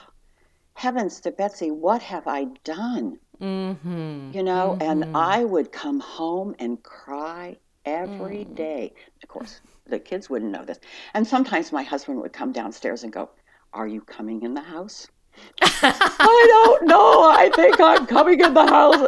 heavens 0.76 1.20
to 1.22 1.32
Betsy, 1.32 1.72
what 1.72 2.02
have 2.02 2.28
I 2.28 2.46
done? 2.64 3.20
Mm-hmm. 3.42 4.32
You 4.34 4.44
know, 4.44 4.78
and 4.80 5.04
Mhm. 5.04 5.12
I 5.16 5.44
would 5.44 5.72
come 5.72 6.00
home 6.00 6.56
and 6.60 6.82
cry 6.84 7.58
every 7.86 8.46
Mm. 8.46 8.56
day. 8.56 8.94
Of 9.22 9.30
course, 9.30 9.60
the 9.86 10.00
kids 10.00 10.30
wouldn't 10.30 10.52
know 10.52 10.64
this. 10.64 10.80
And 11.14 11.28
sometimes 11.28 11.72
my 11.72 11.84
husband 11.84 12.20
would 12.22 12.34
come 12.34 12.52
downstairs 12.52 13.04
and 13.04 13.12
go, 13.12 13.30
Are 13.74 13.88
you 13.88 14.02
coming 14.02 14.44
in 14.44 14.54
the 14.54 14.62
house? 14.62 15.08
I 15.64 16.48
don't 16.50 16.88
know. 16.88 17.30
I 17.32 17.50
think 17.56 17.80
I'm 17.80 18.06
coming 18.06 18.40
in 18.40 18.54
the 18.54 18.68
house. 18.68 19.02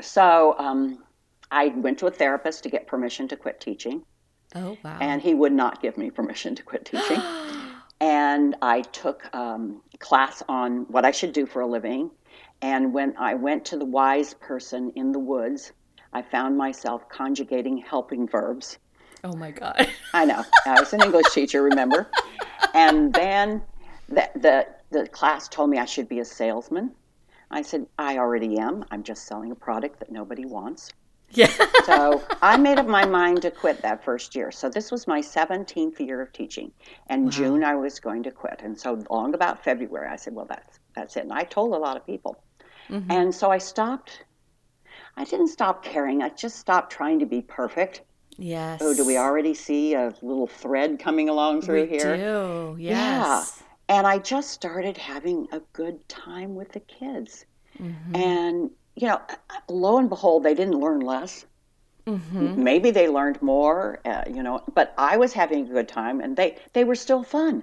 so 0.00 0.56
um, 0.58 0.98
I 1.50 1.68
went 1.68 1.98
to 2.00 2.06
a 2.06 2.10
therapist 2.10 2.64
to 2.64 2.68
get 2.68 2.86
permission 2.88 3.28
to 3.28 3.36
quit 3.36 3.60
teaching, 3.60 4.04
oh 4.56 4.76
wow. 4.82 4.98
and 5.00 5.22
he 5.22 5.32
would 5.34 5.52
not 5.52 5.80
give 5.80 5.96
me 5.96 6.10
permission 6.10 6.54
to 6.56 6.62
quit 6.64 6.84
teaching. 6.84 7.20
and 8.00 8.56
I 8.62 8.82
took 8.82 9.34
um, 9.34 9.82
class 9.98 10.42
on 10.48 10.86
what 10.88 11.04
I 11.04 11.10
should 11.10 11.32
do 11.32 11.46
for 11.46 11.62
a 11.62 11.66
living. 11.66 12.10
And 12.62 12.92
when 12.92 13.14
I 13.18 13.34
went 13.34 13.64
to 13.66 13.76
the 13.76 13.84
wise 13.84 14.34
person 14.34 14.92
in 14.96 15.12
the 15.12 15.18
woods, 15.18 15.72
I 16.12 16.22
found 16.22 16.56
myself 16.56 17.08
conjugating 17.08 17.78
helping 17.78 18.28
verbs. 18.28 18.78
oh 19.24 19.34
my 19.34 19.50
god. 19.50 19.88
I 20.12 20.24
know. 20.24 20.44
I 20.66 20.80
was 20.80 20.92
an 20.92 21.02
English 21.02 21.26
teacher, 21.32 21.62
remember? 21.62 22.08
And 22.74 23.12
then 23.12 23.62
the, 24.08 24.28
the, 24.36 24.66
the 24.90 25.08
class 25.08 25.48
told 25.48 25.70
me 25.70 25.78
I 25.78 25.84
should 25.84 26.08
be 26.08 26.20
a 26.20 26.24
salesman. 26.24 26.92
I 27.50 27.62
said, 27.62 27.86
I 27.98 28.18
already 28.18 28.58
am. 28.58 28.84
I'm 28.90 29.02
just 29.02 29.26
selling 29.26 29.50
a 29.52 29.54
product 29.54 30.00
that 30.00 30.10
nobody 30.10 30.44
wants. 30.44 30.92
Yeah. 31.34 31.50
So 31.84 32.22
I 32.42 32.56
made 32.56 32.78
up 32.78 32.86
my 32.86 33.04
mind 33.04 33.42
to 33.42 33.50
quit 33.50 33.82
that 33.82 34.04
first 34.04 34.34
year. 34.34 34.50
So 34.50 34.68
this 34.68 34.90
was 34.90 35.06
my 35.06 35.20
17th 35.20 35.98
year 36.00 36.20
of 36.22 36.32
teaching. 36.32 36.72
And 37.08 37.24
Wow. 37.26 37.30
June 37.30 37.64
I 37.64 37.74
was 37.74 38.00
going 38.00 38.22
to 38.24 38.30
quit. 38.30 38.60
And 38.62 38.78
so 38.78 39.02
long 39.10 39.34
about 39.34 39.62
February, 39.62 40.08
I 40.08 40.16
said, 40.16 40.34
well, 40.34 40.46
that's, 40.46 40.78
that's 40.94 41.16
it. 41.16 41.24
And 41.24 41.32
I 41.32 41.44
told 41.44 41.74
a 41.74 41.78
lot 41.78 41.96
of 41.96 42.06
people. 42.06 42.36
Mhm. 42.88 43.06
And 43.10 43.34
so 43.34 43.50
I 43.50 43.58
stopped. 43.58 44.24
I 45.16 45.24
didn't 45.24 45.48
stop 45.48 45.84
caring. 45.84 46.22
I 46.22 46.28
just 46.30 46.56
stopped 46.58 46.90
trying 46.92 47.18
to 47.20 47.26
be 47.26 47.40
perfect. 47.42 48.02
yes. 48.36 48.80
Oh, 48.82 48.92
do 48.94 49.06
we 49.06 49.16
already 49.16 49.54
see 49.54 49.94
a 49.94 50.12
little 50.22 50.48
thread 50.48 50.98
coming 50.98 51.28
along 51.28 51.62
through 51.62 51.82
we 51.82 51.88
here? 51.88 52.16
do. 52.16 52.76
Yeah. 52.78 53.44
And 53.88 54.06
I 54.06 54.18
just 54.18 54.50
started 54.50 54.96
having 54.96 55.46
a 55.52 55.60
good 55.72 56.08
time 56.08 56.54
with 56.56 56.72
the 56.72 56.80
kids. 56.80 57.44
Mhm. 57.78 58.16
And, 58.16 58.70
you 58.96 59.08
know, 59.08 59.20
lo 59.68 59.98
and 59.98 60.08
behold, 60.08 60.42
they 60.44 60.54
didn't 60.54 60.78
learn 60.80 61.00
less. 61.00 61.46
Mhm. 62.06 62.56
Maybe 62.56 62.90
they 62.90 63.08
learned 63.08 63.40
more, 63.40 63.98
uh, 64.04 64.24
you 64.28 64.42
know, 64.42 64.62
but 64.74 64.92
I 64.98 65.16
was 65.16 65.32
having 65.32 65.66
a 65.68 65.72
good 65.72 65.88
time 65.88 66.20
and 66.20 66.36
they, 66.36 66.58
they 66.74 66.84
were 66.84 66.94
still 66.94 67.22
fun 67.22 67.62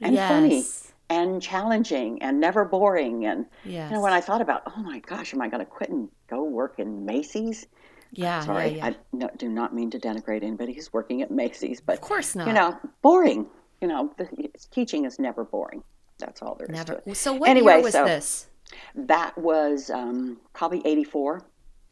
and 0.00 0.16
funny 0.16 0.64
and 1.10 1.42
challenging 1.42 2.22
and 2.22 2.38
never 2.38 2.64
boring. 2.64 3.26
And, 3.26 3.46
Yes. 3.64 3.90
you 3.90 3.96
know, 3.96 4.02
when 4.02 4.12
I 4.12 4.20
thought 4.20 4.40
about, 4.40 4.62
oh 4.66 4.80
my 4.80 5.00
gosh, 5.00 5.34
am 5.34 5.40
I 5.42 5.48
going 5.48 5.58
to 5.64 5.70
quit 5.70 5.90
and 5.90 6.08
go 6.28 6.44
work 6.44 6.78
in 6.78 7.04
Macy's? 7.04 7.66
yeah, 8.12 8.40
Sorry, 8.44 8.70
yeah, 8.70 8.76
yeah. 8.76 8.86
I 8.86 8.96
no, 9.12 9.30
do 9.36 9.48
not 9.48 9.74
mean 9.74 9.90
to 9.90 9.98
denigrate 9.98 10.42
anybody 10.44 10.72
who's 10.72 10.92
working 10.92 11.20
at 11.22 11.30
Macy's, 11.30 11.80
but 11.80 11.94
of 11.96 12.00
course 12.00 12.34
not. 12.36 12.46
you 12.48 12.52
know, 12.52 12.76
boring. 13.02 13.46
You 13.80 13.88
know, 13.88 14.12
the, 14.18 14.28
teaching 14.70 15.04
is 15.04 15.18
never 15.18 15.42
boring. 15.44 15.82
That's 16.18 16.42
all 16.42 16.54
there 16.56 16.66
is 16.66 16.72
Never. 16.76 16.94
to 17.00 17.10
it. 17.10 17.16
So 17.16 17.32
what 17.32 17.48
Anyway, 17.48 17.74
year 17.74 17.82
was 17.82 17.92
so- 17.92 18.04
this? 18.04 18.46
That 18.94 19.36
was 19.36 19.90
um, 19.90 20.38
probably 20.52 20.82
84, 20.84 21.42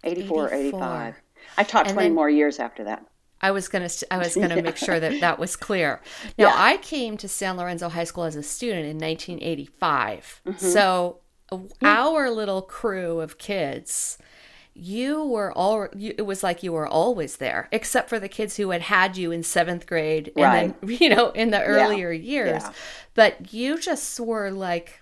84, 0.04 0.44
or 0.48 0.52
85. 0.54 1.14
I 1.56 1.62
taught 1.64 1.86
And 1.86 1.94
20 1.94 2.08
then- 2.08 2.14
more 2.14 2.30
years 2.30 2.58
after 2.58 2.84
that. 2.84 3.04
I 3.40 3.52
was 3.52 3.68
gonna 3.68 3.88
I 4.10 4.18
was 4.18 4.34
gonna 4.34 4.60
make 4.62 4.76
sure 4.76 4.98
that 4.98 5.20
that 5.20 5.38
was 5.38 5.54
clear. 5.54 6.00
Now 6.38 6.48
Yeah. 6.48 6.54
I 6.56 6.76
came 6.78 7.16
to 7.18 7.28
San 7.28 7.56
Lorenzo 7.56 7.88
High 7.88 8.02
School 8.02 8.24
as 8.24 8.34
a 8.34 8.42
student 8.42 8.86
in 8.86 8.98
1985. 8.98 10.40
Mm-hmm. 10.46 10.66
So 10.66 11.18
uh, 11.52 11.58
our 11.82 12.30
little 12.30 12.62
crew 12.62 13.20
of 13.20 13.38
kids, 13.38 14.18
you 14.74 15.24
were 15.24 15.52
all. 15.52 15.86
You, 15.96 16.14
it 16.18 16.22
was 16.22 16.42
like 16.42 16.62
you 16.64 16.72
were 16.72 16.86
always 16.88 17.36
there, 17.36 17.68
except 17.72 18.08
for 18.08 18.18
the 18.18 18.28
kids 18.28 18.56
who 18.56 18.70
had 18.70 18.82
had 18.82 19.16
you 19.16 19.30
in 19.30 19.42
seventh 19.44 19.86
grade 19.86 20.32
and 20.36 20.74
then 20.82 20.88
you 21.00 21.08
know 21.08 21.30
in 21.30 21.50
the 21.50 21.62
earlier 21.62 22.10
years. 22.10 22.62
Yeah. 22.62 22.72
But 23.14 23.52
you 23.52 23.78
just 23.78 24.18
were 24.20 24.50
like 24.50 25.00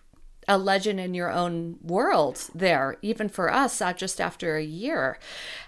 a 0.49 0.57
legend 0.59 1.01
in 1.01 1.15
your 1.15 1.31
own 1.31 1.79
world 1.83 2.51
there, 2.55 2.97
even 3.03 3.29
for 3.29 3.53
us, 3.53 3.81
not 3.81 3.97
just 3.97 4.21
after 4.21 4.57
a 4.57 4.63
year. 4.63 5.19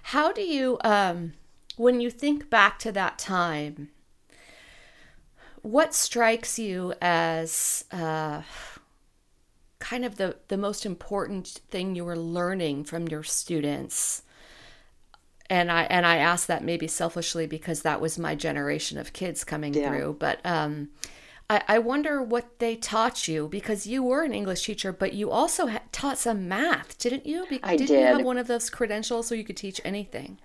How 0.05 0.33
do 0.33 0.43
you, 0.43 0.79
um, 0.85 1.33
when 1.77 2.01
you 2.01 2.11
think 2.11 2.49
back 2.49 2.79
to 2.81 2.93
that 2.93 3.19
time, 3.19 3.91
what 5.63 5.95
strikes 5.95 6.59
you 6.59 6.95
as 7.03 7.85
uh, 7.91 8.43
kind 9.81 10.05
of 10.05 10.17
the, 10.17 10.37
the 10.49 10.57
most 10.57 10.87
important 10.87 11.49
thing 11.71 11.95
you 11.95 12.05
were 12.05 12.17
learning 12.17 12.85
from 12.85 13.09
your 13.09 13.25
students? 13.25 14.23
And 15.51 15.73
I 15.73 15.85
and 15.85 16.05
I 16.05 16.19
ask 16.19 16.47
that 16.47 16.63
maybe 16.63 16.87
selfishly 16.87 17.47
because 17.47 17.81
that 17.81 18.03
was 18.03 18.19
my 18.19 18.35
generation 18.35 18.99
of 18.99 19.15
kids 19.15 19.45
coming 19.45 19.73
Yeah. 19.73 19.89
through. 19.89 20.17
But 20.21 20.45
um, 20.45 20.91
I, 21.51 21.63
I 21.67 21.79
wonder 21.79 22.23
what 22.23 22.59
they 22.59 22.77
taught 22.77 23.27
you 23.27 23.49
because 23.49 23.87
you 23.87 24.03
were 24.03 24.23
an 24.23 24.35
English 24.35 24.65
teacher, 24.65 24.93
but 24.93 25.15
you 25.15 25.31
also 25.31 25.67
ha- 25.69 25.83
taught 25.93 26.19
some 26.19 26.47
math, 26.47 26.99
didn't 26.99 27.27
you? 27.27 27.47
Be- 27.49 27.61
I 27.63 27.77
didn't 27.77 27.99
you 27.99 28.05
have 28.05 28.25
one 28.25 28.39
of 28.39 28.47
those 28.47 28.69
credentials 28.69 29.29
so 29.29 29.35
you 29.35 29.45
could 29.45 29.57
teach 29.57 29.81
anything? 29.85 30.39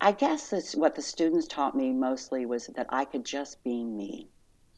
I 0.00 0.12
guess 0.12 0.50
that's 0.50 0.74
what 0.74 0.94
the 0.94 1.02
students 1.02 1.46
taught 1.46 1.76
me 1.76 1.92
mostly 1.92 2.46
was 2.46 2.68
that 2.68 2.86
I 2.88 3.04
could 3.04 3.24
just 3.24 3.62
be 3.64 3.84
me. 3.84 4.28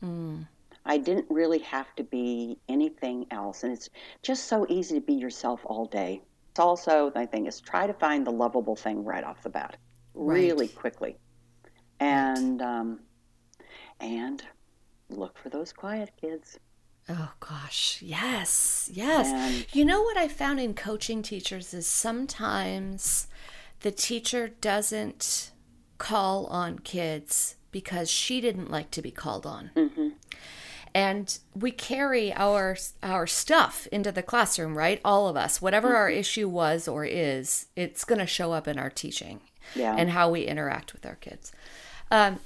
Mm. 0.02 0.46
I 0.84 0.98
didn't 0.98 1.26
really 1.28 1.58
have 1.60 1.94
to 1.96 2.04
be 2.04 2.58
anything 2.68 3.26
else. 3.30 3.62
And 3.62 3.72
it's 3.72 3.88
just 4.22 4.46
so 4.46 4.66
easy 4.68 4.94
to 4.94 5.00
be 5.00 5.14
yourself 5.14 5.60
all 5.64 5.86
day. 5.86 6.22
It's 6.50 6.60
also, 6.60 7.12
my 7.14 7.26
thing 7.26 7.46
is 7.46 7.60
try 7.60 7.86
to 7.86 7.92
find 7.92 8.26
the 8.26 8.32
lovable 8.32 8.74
thing 8.74 9.04
right 9.04 9.22
off 9.22 9.42
the 9.42 9.50
bat, 9.50 9.76
really 10.14 10.68
quickly. 10.68 11.16
And, 12.00 12.62
um, 12.62 13.00
and 14.00 14.42
look 15.08 15.38
for 15.38 15.48
those 15.48 15.72
quiet 15.72 16.10
kids. 16.20 16.58
Oh 17.08 17.32
gosh, 17.40 18.00
yes, 18.02 18.90
yes. 18.92 19.28
And 19.32 19.66
You 19.74 19.84
know 19.84 20.02
what 20.02 20.16
I 20.18 20.28
found 20.28 20.60
in 20.60 20.74
coaching 20.74 21.22
teachers 21.22 21.72
is 21.72 21.86
sometimes 21.86 23.28
the 23.80 23.90
teacher 23.90 24.48
doesn't 24.60 25.50
call 25.96 26.46
on 26.46 26.78
kids 26.80 27.56
because 27.70 28.10
she 28.10 28.40
didn't 28.40 28.70
like 28.70 28.90
to 28.92 29.02
be 29.02 29.10
called 29.10 29.46
on. 29.46 29.70
mhm. 29.74 30.12
And 30.94 31.38
we 31.54 31.70
carry 31.70 32.32
our 32.32 32.76
our 33.02 33.26
stuff 33.26 33.86
into 33.92 34.10
the 34.10 34.22
classroom, 34.22 34.76
right? 34.76 35.00
All 35.04 35.28
of 35.28 35.36
us. 35.36 35.60
Whatever 35.62 35.94
our 35.94 36.08
Mm-hmm. 36.08 36.18
issue 36.20 36.48
was 36.48 36.88
or 36.88 37.04
is, 37.04 37.66
it's 37.76 38.04
going 38.04 38.18
to 38.20 38.26
show 38.26 38.52
up 38.52 38.66
in 38.66 38.78
our 38.78 38.90
teaching 38.90 39.40
yeah. 39.74 39.94
and 39.96 40.10
how 40.10 40.30
we 40.30 40.42
interact 40.46 40.92
with 40.94 41.04
our 41.06 41.16
kids. 41.16 41.52
Um, 42.10 42.40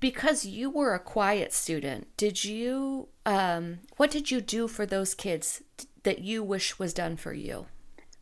because 0.00 0.44
you 0.44 0.70
were 0.70 0.94
a 0.94 0.98
quiet 0.98 1.52
student, 1.52 2.08
did 2.16 2.44
you? 2.44 3.08
Um, 3.24 3.80
what 3.96 4.10
did 4.10 4.30
you 4.30 4.40
do 4.40 4.68
for 4.68 4.86
those 4.86 5.14
kids 5.14 5.62
that 6.04 6.20
you 6.20 6.42
wish 6.42 6.78
was 6.78 6.92
done 6.94 7.16
for 7.16 7.32
you? 7.32 7.66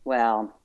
Well, 0.03 0.59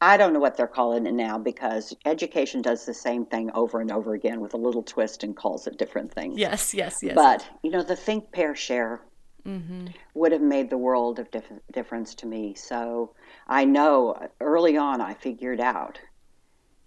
I 0.00 0.16
don't 0.16 0.32
know 0.32 0.40
what 0.40 0.56
they're 0.56 0.66
calling 0.66 1.06
it 1.06 1.14
now 1.14 1.38
because 1.38 1.94
education 2.04 2.60
does 2.60 2.84
the 2.86 2.94
same 2.94 3.24
thing 3.24 3.50
over 3.54 3.80
and 3.80 3.90
over 3.92 4.14
again 4.14 4.40
with 4.40 4.52
a 4.54 4.56
little 4.58 4.82
twist 4.82 5.22
and 5.22 5.36
calls 5.36 5.66
it 5.66 5.78
different 5.78 6.12
things. 6.12 6.38
Yes, 6.38 6.74
yes, 6.74 7.02
yes. 7.02 7.14
But, 7.14 7.48
you 7.62 7.70
know, 7.70 7.82
the 7.82 7.96
think, 7.96 8.32
pair, 8.32 8.54
share 8.54 9.02
hmm 9.44 9.88
would 10.14 10.32
have 10.32 10.40
made 10.42 10.70
the 10.70 10.78
world 10.78 11.18
of 11.18 11.30
dif- 11.30 11.50
difference 11.72 12.14
to 12.16 12.26
me. 12.26 12.54
So 12.54 13.14
I 13.48 13.64
know 13.64 14.28
early 14.40 14.76
on 14.76 15.00
I 15.00 15.14
figured 15.14 15.60
out 15.60 15.98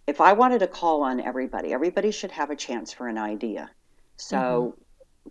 if 0.08 0.22
I 0.22 0.34
wanted 0.34 0.60
to 0.60 0.68
call 0.68 1.04
on 1.04 1.20
everybody, 1.20 1.74
everybody 1.74 2.12
should 2.12 2.32
have 2.32 2.50
a 2.50 2.56
chance 2.56 2.94
for 2.94 3.08
an 3.08 3.18
idea. 3.18 3.72
So 4.18 4.78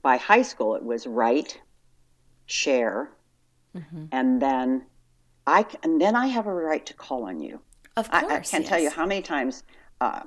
by 0.02 0.16
high 0.18 0.42
school, 0.42 0.76
it 0.76 0.84
was 0.84 1.06
write, 1.06 1.60
share, 2.46 3.16
hmm 3.74 4.06
and 4.12 4.40
then 4.40 4.86
I 5.46 5.66
and 5.82 6.00
then 6.00 6.16
I 6.16 6.28
have 6.28 6.46
a 6.46 6.54
right 6.54 6.84
to 6.86 6.94
call 6.94 7.24
on 7.24 7.40
you. 7.40 7.60
Of 7.96 8.10
course, 8.10 8.32
I, 8.32 8.36
I 8.36 8.40
can't 8.40 8.66
tell 8.66 8.80
you 8.80 8.90
how 8.90 9.06
many 9.06 9.22
times 9.22 9.64
uh, 10.00 10.22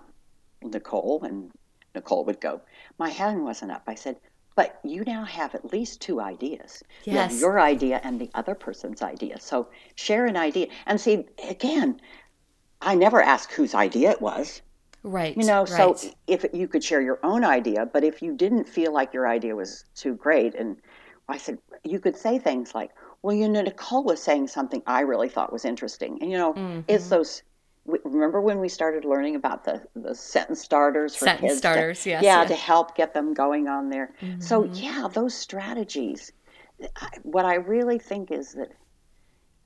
Nicole 0.63 1.23
and 1.23 1.51
Nicole 1.95 2.25
would 2.25 2.41
go, 2.41 2.61
My 2.99 3.09
hand 3.09 3.43
wasn't 3.43 3.71
up. 3.71 3.83
I 3.87 3.95
said, 3.95 4.19
But 4.55 4.79
you 4.83 5.03
now 5.05 5.25
have 5.25 5.55
at 5.55 5.71
least 5.73 6.01
two 6.01 6.21
ideas. 6.21 6.83
You 7.09 7.19
have 7.19 7.33
your 7.33 7.59
idea 7.59 8.01
and 8.03 8.19
the 8.21 8.31
other 8.35 8.55
person's 8.55 9.01
idea. 9.01 9.39
So 9.39 9.69
share 9.95 10.25
an 10.27 10.37
idea. 10.37 10.67
And 10.87 11.01
see, 11.01 11.25
again, 11.49 12.01
I 12.81 12.95
never 12.95 13.21
asked 13.21 13.53
whose 13.53 13.73
idea 13.73 14.11
it 14.11 14.21
was. 14.21 14.61
Right. 15.03 15.35
You 15.37 15.45
know, 15.45 15.65
so 15.65 15.95
if 16.27 16.45
you 16.53 16.67
could 16.67 16.83
share 16.83 17.01
your 17.01 17.19
own 17.23 17.43
idea, 17.45 17.85
but 17.85 18.03
if 18.03 18.21
you 18.21 18.35
didn't 18.35 18.67
feel 18.67 18.91
like 18.93 19.13
your 19.13 19.27
idea 19.27 19.55
was 19.55 19.85
too 19.95 20.15
great, 20.15 20.55
and 20.55 20.77
I 21.29 21.37
said, 21.37 21.59
you 21.83 21.99
could 21.99 22.15
say 22.15 22.39
things 22.39 22.73
like, 22.75 22.91
well, 23.21 23.35
you 23.35 23.47
know, 23.47 23.61
Nicole 23.61 24.03
was 24.03 24.21
saying 24.21 24.47
something 24.47 24.81
I 24.85 25.01
really 25.01 25.29
thought 25.29 25.51
was 25.51 25.65
interesting. 25.65 26.17
And, 26.21 26.31
you 26.31 26.37
know, 26.37 26.55
it's 26.87 27.05
Mhm. 27.07 27.09
those, 27.09 27.43
remember 27.85 28.41
when 28.41 28.59
we 28.59 28.69
started 28.69 29.05
learning 29.05 29.35
about 29.35 29.63
the, 29.63 29.81
the 29.95 30.13
sentence 30.15 30.61
starters 30.61 31.15
for 31.15 31.25
Sentence 31.25 31.41
kids? 31.51 31.61
to- 31.61 31.67
starters, 31.67 32.05
yes, 32.05 32.23
yeah, 32.23 32.39
yes. 32.41 32.49
to 32.49 32.55
help 32.55 32.95
get 32.95 33.13
them 33.13 33.33
going 33.33 33.67
on 33.67 33.89
there. 33.89 34.13
So, 34.39 34.63
Mhm. 34.63 34.81
yeah, 34.81 35.07
those 35.11 35.33
strategies 35.33 36.31
I, 36.95 37.09
what 37.23 37.43
I 37.43 37.55
really 37.55 37.97
think 37.97 38.31
is 38.31 38.53
that 38.53 38.71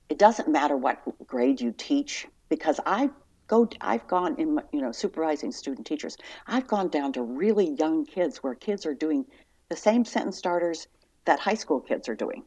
it 0.09 0.17
doesn't 0.17 0.47
matter 0.47 0.77
what 0.77 1.01
grade 1.27 1.59
you 1.59 1.73
teach 1.77 2.25
because 2.51 2.81
I 2.85 3.09
go 3.47 3.67
I've 3.79 4.05
gone 4.07 4.35
in 4.37 4.59
you 4.71 4.81
know 4.81 4.91
supervising 4.91 5.51
student 5.53 5.87
teachers. 5.87 6.17
I've 6.45 6.67
gone 6.67 6.89
down 6.89 7.13
to 7.13 7.23
really 7.23 7.71
young 7.79 8.05
kids 8.05 8.43
where 8.43 8.53
kids 8.53 8.85
are 8.85 8.93
doing 8.93 9.25
the 9.69 9.75
same 9.75 10.03
sentence 10.05 10.37
starters 10.37 10.87
that 11.25 11.39
high 11.39 11.55
school 11.55 11.79
kids 11.79 12.09
are 12.09 12.15
doing. 12.15 12.43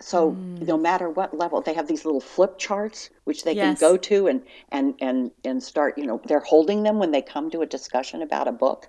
So 0.00 0.30
mm. 0.30 0.64
no 0.64 0.78
matter 0.78 1.10
what 1.10 1.36
level, 1.36 1.60
they 1.60 1.74
have 1.74 1.88
these 1.88 2.04
little 2.04 2.20
flip 2.20 2.58
charts 2.58 3.10
which 3.24 3.42
they 3.42 3.54
yes. 3.54 3.64
can 3.64 3.88
go 3.90 3.96
to 3.96 4.28
and 4.28 4.42
and 4.70 4.94
and 5.00 5.32
and 5.44 5.60
start. 5.60 5.98
You 5.98 6.06
know, 6.06 6.22
they're 6.26 6.48
holding 6.54 6.84
them 6.84 6.98
when 7.00 7.10
they 7.10 7.20
come 7.20 7.50
to 7.50 7.62
a 7.62 7.66
discussion 7.66 8.22
about 8.22 8.46
a 8.46 8.52
book, 8.52 8.88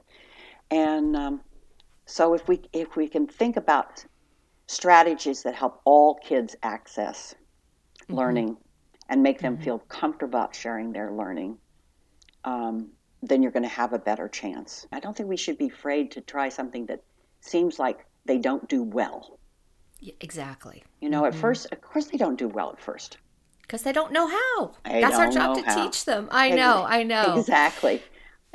and 0.69 1.15
um, 1.15 1.41
so 2.05 2.35
if 2.35 2.47
we 2.47 2.61
if 2.71 2.95
we 2.95 3.07
can 3.07 3.25
think 3.25 3.57
about 3.57 4.05
strategies 4.67 5.41
that 5.41 5.55
help 5.55 5.81
all 5.85 6.19
kids 6.23 6.55
access 6.61 7.33
mm-hmm. 7.33 8.13
learning 8.19 8.57
and 9.09 9.23
make 9.23 9.39
them 9.39 9.55
mm-hmm. 9.55 9.63
feel 9.63 9.79
comfortable 9.79 10.37
about 10.39 10.55
sharing 10.55 10.93
their 10.93 11.11
learning, 11.11 11.57
um, 12.45 12.89
then 13.21 13.41
you're 13.41 13.51
going 13.51 13.63
to 13.63 13.69
have 13.69 13.91
a 13.91 13.99
better 13.99 14.29
chance. 14.29 14.87
I 14.91 14.99
don't 14.99 15.17
think 15.17 15.27
we 15.27 15.35
should 15.35 15.57
be 15.57 15.67
afraid 15.67 16.11
to 16.11 16.21
try 16.21 16.49
something 16.49 16.85
that 16.85 17.03
seems 17.41 17.79
like 17.79 18.05
they 18.25 18.37
don't 18.37 18.69
do 18.69 18.83
well. 18.83 19.39
Yeah, 19.99 20.13
exactly. 20.21 20.83
You 21.01 21.09
know, 21.09 21.23
mm-hmm. 21.23 21.35
at 21.35 21.41
first, 21.41 21.67
of 21.71 21.81
course, 21.81 22.05
they 22.05 22.17
don't 22.17 22.37
do 22.37 22.47
well 22.47 22.69
at 22.71 22.79
first. 22.79 23.17
Because 23.63 23.81
they 23.83 23.91
don't 23.91 24.13
know 24.13 24.27
how. 24.27 24.73
I 24.85 25.01
That's 25.01 25.17
our 25.17 25.31
job 25.31 25.57
to 25.57 25.63
how. 25.63 25.83
teach 25.83 26.05
them. 26.05 26.27
I 26.31 26.51
know, 26.51 26.85
I 26.87 27.03
know. 27.03 27.37
Exactly. 27.37 28.01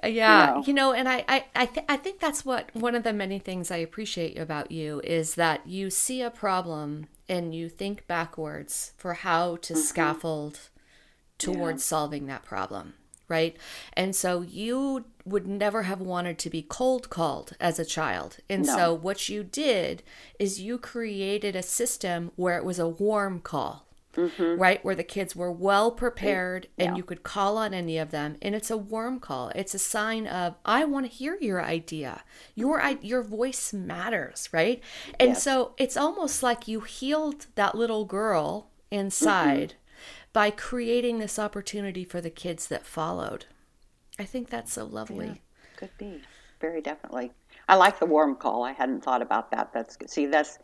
Uh, 0.03 0.09
yeah, 0.09 0.49
you 0.49 0.55
know, 0.55 0.65
you 0.67 0.73
know 0.73 0.93
and 0.93 1.09
I, 1.09 1.25
I, 1.29 1.45
I, 1.55 1.67
th- 1.67 1.87
I 1.89 1.97
think 1.97 2.19
that's 2.19 2.45
what 2.45 2.75
one 2.75 2.97
of 2.97 3.05
the 3.05 3.13
many 3.13 3.39
things 3.39 3.71
I 3.71 3.77
appreciate 3.77 4.37
about 4.37 4.73
you 4.73 5.01
is 5.05 5.37
that 5.37 5.67
you 5.69 5.89
see 5.89 6.21
a 6.21 6.31
problem 6.31 7.07
and 7.28 7.54
you 7.54 7.69
think 7.69 8.07
backwards 8.07 8.93
for 8.97 9.14
how 9.14 9.57
to 9.57 9.73
mm-hmm. 9.73 9.83
scaffold 9.83 10.61
towards 11.38 11.83
yeah. 11.83 11.88
solving 11.88 12.26
that 12.26 12.45
problem 12.45 12.95
right? 13.28 13.57
And 13.95 14.14
so 14.14 14.43
you 14.43 15.07
would 15.25 15.47
never 15.47 15.85
have 15.85 16.00
wanted 16.00 16.38
to 16.38 16.50
be 16.50 16.62
cold 16.62 17.09
called 17.11 17.57
as 17.59 17.78
a 17.78 17.85
child. 17.85 18.38
And 18.49 18.66
no. 18.66 18.76
so 18.76 18.95
what 18.95 19.28
you 19.28 19.43
did 19.43 20.02
is 20.38 20.61
you 20.61 20.78
created 20.78 21.57
a 21.57 21.62
system 21.62 22.33
where 22.37 22.59
it 22.59 22.64
was 22.64 22.78
a 22.78 22.88
warm 22.88 23.40
call. 23.40 23.84
Mm-hmm. 24.16 24.61
Right, 24.61 24.85
where 24.85 24.94
the 24.94 25.02
kids 25.02 25.35
were 25.35 25.50
well 25.50 25.90
prepared 25.90 26.68
and 26.78 26.97
you 26.97 27.02
could 27.02 27.25
call 27.25 27.56
on 27.56 27.75
any 27.75 27.99
of 27.99 28.12
them, 28.12 28.37
and 28.40 28.54
it's 28.54 28.71
a 28.71 28.76
warm 28.76 29.18
call. 29.18 29.50
It's 29.54 29.75
a 29.75 29.78
sign 29.78 30.26
of 30.26 30.54
I 30.64 30.85
want 30.85 31.06
to 31.06 31.12
hear 31.12 31.37
your 31.40 31.62
idea. 31.62 32.23
Your 32.54 32.80
your 33.02 33.23
voice 33.23 33.73
matters, 33.73 34.49
right? 34.52 34.80
And 35.18 35.30
yes. 35.30 35.42
so 35.42 35.75
it's 35.78 35.97
almost 35.97 36.42
like 36.42 36.68
you 36.68 36.80
healed 36.80 37.47
that 37.56 37.75
little 37.75 38.04
girl 38.04 38.71
inside 38.90 39.71
mm-hmm 39.71 39.78
by 40.35 40.50
creating 40.50 41.21
this 41.21 41.38
opportunity 41.38 42.04
for 42.04 42.21
the 42.21 42.28
kids 42.28 42.66
that 42.66 42.85
followed. 42.85 43.47
I 44.18 44.25
think 44.25 44.50
that's 44.50 44.75
so 44.75 44.85
lovely. 44.85 45.26
Yeah, 45.26 45.35
could 45.76 45.97
be. 45.97 46.21
Very 46.61 46.83
definitely. 46.83 47.33
I 47.68 47.76
like 47.76 47.99
the 47.99 48.06
warm 48.06 48.35
call. 48.35 48.62
I 48.62 48.73
hadn't 48.73 49.02
thought 49.02 49.23
about 49.23 49.50
that. 49.52 49.73
That's 49.73 49.97
see 50.06 50.26
that's 50.26 50.59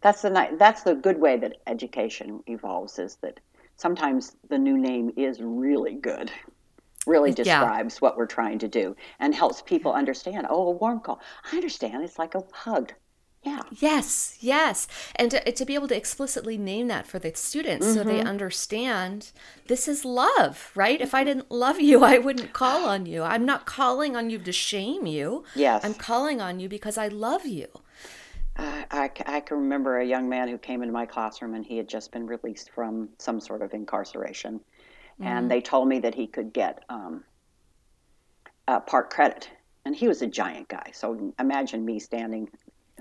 that's 0.00 0.22
the 0.22 0.56
that's 0.58 0.82
the 0.82 0.94
good 0.94 1.20
way 1.20 1.36
that 1.38 1.56
education 1.66 2.42
evolves 2.46 2.98
is 2.98 3.16
that 3.16 3.40
sometimes 3.76 4.36
the 4.48 4.58
new 4.58 4.78
name 4.78 5.12
is 5.16 5.40
really 5.40 5.94
good. 5.94 6.30
Really 7.06 7.30
describes 7.30 7.94
yeah. 7.94 7.98
what 8.00 8.16
we're 8.16 8.26
trying 8.26 8.58
to 8.58 8.68
do 8.68 8.96
and 9.20 9.32
helps 9.32 9.62
people 9.62 9.92
understand. 9.92 10.46
Oh, 10.50 10.68
a 10.68 10.70
warm 10.72 11.00
call. 11.00 11.20
I 11.52 11.54
understand. 11.54 12.02
It's 12.02 12.18
like 12.18 12.34
a 12.34 12.42
hug. 12.52 12.92
Yeah. 13.46 13.62
Yes, 13.70 14.36
yes. 14.40 14.88
And 15.14 15.30
to, 15.30 15.52
to, 15.52 15.64
be 15.64 15.76
able 15.76 15.86
to 15.86 15.96
explicitly 15.96 16.58
name 16.58 16.88
that 16.88 17.06
for 17.06 17.20
the 17.20 17.32
students 17.36 17.86
mm-hmm. 17.86 17.94
so 17.94 18.02
they 18.02 18.18
mm-hmm. 18.18 18.26
understand 18.26 19.30
this 19.68 19.86
is 19.86 20.04
love, 20.04 20.72
right? 20.74 21.00
If 21.00 21.14
I 21.14 21.22
didn't 21.22 21.48
love 21.48 21.80
you, 21.80 22.02
I 22.02 22.18
wouldn't 22.18 22.52
call 22.52 22.88
on 22.88 23.06
you. 23.06 23.22
I'm 23.22 23.46
not 23.46 23.64
calling 23.64 24.16
on 24.16 24.30
you 24.30 24.38
to 24.38 24.50
shame 24.50 25.06
you. 25.06 25.44
Yes. 25.54 25.84
I'm 25.84 25.94
calling 25.94 26.40
on 26.40 26.58
you 26.58 26.68
because 26.68 26.98
I 26.98 27.06
love 27.06 27.46
you. 27.46 27.68
I, 28.58 29.10
I 29.26 29.40
can 29.40 29.58
remember 29.58 29.98
a 29.98 30.04
young 30.04 30.28
man 30.28 30.48
who 30.48 30.58
came 30.58 30.82
into 30.82 30.92
my 30.92 31.06
classroom 31.06 31.54
and 31.54 31.64
he 31.64 31.76
had 31.76 31.88
just 31.88 32.12
been 32.12 32.26
released 32.26 32.70
from 32.70 33.10
some 33.18 33.40
sort 33.40 33.62
of 33.62 33.74
incarceration. 33.74 34.60
Mm-hmm. 35.20 35.24
And 35.24 35.50
they 35.50 35.60
told 35.60 35.88
me 35.88 35.98
that 36.00 36.14
he 36.14 36.26
could 36.26 36.52
get 36.52 36.84
um, 36.88 37.24
uh, 38.68 38.80
part 38.80 39.10
credit. 39.10 39.50
And 39.84 39.94
he 39.94 40.08
was 40.08 40.22
a 40.22 40.26
giant 40.26 40.68
guy. 40.68 40.90
So 40.92 41.32
imagine 41.38 41.84
me 41.84 41.98
standing 42.00 42.48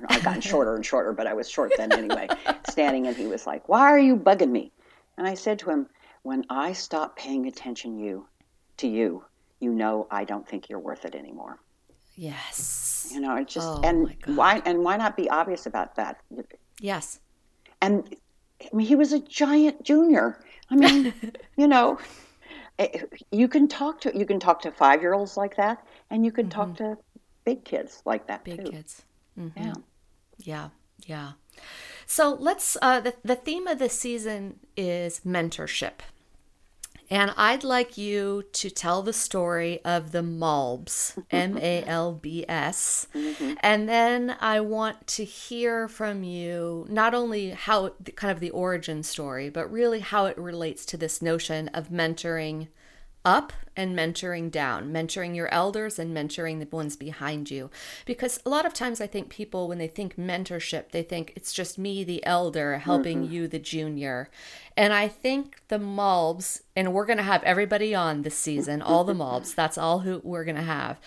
I've 0.09 0.23
gotten 0.23 0.41
shorter 0.41 0.75
and 0.75 0.85
shorter, 0.85 1.13
but 1.13 1.27
I 1.27 1.33
was 1.33 1.49
short 1.49 1.71
then 1.77 1.91
anyway, 1.91 2.27
standing, 2.69 3.07
and 3.07 3.15
he 3.15 3.27
was 3.27 3.47
like, 3.47 3.67
Why 3.69 3.81
are 3.81 3.99
you 3.99 4.15
bugging 4.15 4.51
me? 4.51 4.71
And 5.17 5.27
I 5.27 5.33
said 5.33 5.59
to 5.59 5.69
him, 5.69 5.87
When 6.23 6.45
I 6.49 6.73
stop 6.73 7.15
paying 7.15 7.47
attention 7.47 7.97
you 7.97 8.27
to 8.77 8.87
you, 8.87 9.23
you 9.59 9.73
know 9.73 10.07
I 10.11 10.25
don't 10.25 10.47
think 10.47 10.69
you're 10.69 10.79
worth 10.79 11.05
it 11.05 11.15
anymore. 11.15 11.59
Yes. 12.15 13.09
You 13.13 13.19
know, 13.19 13.35
it 13.35 13.47
just 13.47 13.67
oh, 13.67 13.81
and 13.83 14.15
why 14.35 14.61
and 14.65 14.83
why 14.83 14.97
not 14.97 15.15
be 15.15 15.29
obvious 15.29 15.65
about 15.65 15.95
that? 15.95 16.21
Yes. 16.79 17.19
And 17.81 18.15
I 18.61 18.75
mean, 18.75 18.87
he 18.87 18.95
was 18.95 19.13
a 19.13 19.19
giant 19.19 19.83
junior. 19.83 20.39
I 20.69 20.75
mean, 20.75 21.13
you 21.57 21.67
know, 21.67 21.99
eh, 22.79 23.03
you 23.31 23.47
can 23.47 23.67
talk 23.67 24.01
to 24.01 24.17
you 24.17 24.25
can 24.25 24.39
talk 24.39 24.61
to 24.61 24.71
five 24.71 25.01
year 25.01 25.13
olds 25.13 25.37
like 25.37 25.55
that, 25.57 25.85
and 26.09 26.25
you 26.25 26.31
can 26.31 26.47
mm-hmm. 26.49 26.59
talk 26.59 26.77
to 26.77 26.97
big 27.43 27.63
kids 27.63 28.01
like 28.05 28.27
that 28.27 28.43
big 28.43 28.65
too. 28.65 28.71
kids. 28.71 29.03
Mm-hmm. 29.39 29.63
Yeah. 29.63 29.73
Yeah. 30.37 30.69
Yeah. 31.05 31.31
So 32.05 32.35
let's, 32.39 32.77
uh, 32.81 32.99
the, 32.99 33.15
the 33.23 33.35
theme 33.35 33.67
of 33.67 33.79
the 33.79 33.89
season 33.89 34.59
is 34.75 35.21
mentorship. 35.25 35.99
And 37.09 37.33
I'd 37.37 37.63
like 37.63 37.97
you 37.97 38.43
to 38.53 38.69
tell 38.69 39.01
the 39.01 39.13
story 39.13 39.79
of 39.85 40.11
the 40.11 40.21
Malbs, 40.21 41.23
M 41.31 41.57
A 41.57 41.83
L 41.85 42.13
B 42.13 42.45
S. 42.47 43.07
Mm-hmm. 43.13 43.53
And 43.61 43.87
then 43.87 44.35
I 44.39 44.59
want 44.59 45.07
to 45.07 45.23
hear 45.23 45.87
from 45.87 46.23
you 46.23 46.85
not 46.89 47.13
only 47.13 47.51
how 47.51 47.93
kind 48.15 48.31
of 48.31 48.39
the 48.39 48.49
origin 48.51 49.03
story, 49.03 49.49
but 49.49 49.71
really 49.71 49.99
how 49.99 50.25
it 50.25 50.37
relates 50.37 50.85
to 50.87 50.97
this 50.97 51.21
notion 51.21 51.67
of 51.69 51.89
mentoring 51.89 52.67
up 53.25 53.51
and 53.77 53.97
mentoring 53.97 54.49
down, 54.49 54.91
mentoring 54.91 55.35
your 55.35 55.53
elders 55.53 55.99
and 55.99 56.15
mentoring 56.15 56.59
the 56.59 56.75
ones 56.75 56.95
behind 56.95 57.51
you. 57.51 57.69
Because 58.05 58.39
a 58.45 58.49
lot 58.49 58.65
of 58.65 58.73
times 58.73 59.01
I 59.01 59.07
think 59.07 59.29
people, 59.29 59.67
when 59.67 59.77
they 59.77 59.87
think 59.87 60.15
mentorship, 60.15 60.91
they 60.91 61.03
think 61.03 61.33
it's 61.35 61.51
just 61.51 61.77
me, 61.77 62.03
the 62.03 62.25
elder, 62.25 62.77
helping 62.77 63.23
mm-hmm. 63.23 63.33
you, 63.33 63.47
the 63.47 63.59
junior. 63.59 64.29
And 64.77 64.93
I 64.93 65.07
think 65.07 65.61
the 65.67 65.77
Malbs, 65.77 66.61
and 66.75 66.93
we're 66.93 67.05
going 67.05 67.17
to 67.17 67.23
have 67.23 67.43
everybody 67.43 67.93
on 67.93 68.21
this 68.21 68.37
season, 68.37 68.81
all 68.81 69.03
the 69.03 69.13
Malbs, 69.15 69.55
that's 69.55 69.77
all 69.77 69.99
who 69.99 70.21
we're 70.23 70.45
going 70.45 70.55
to 70.55 70.61
have, 70.61 70.99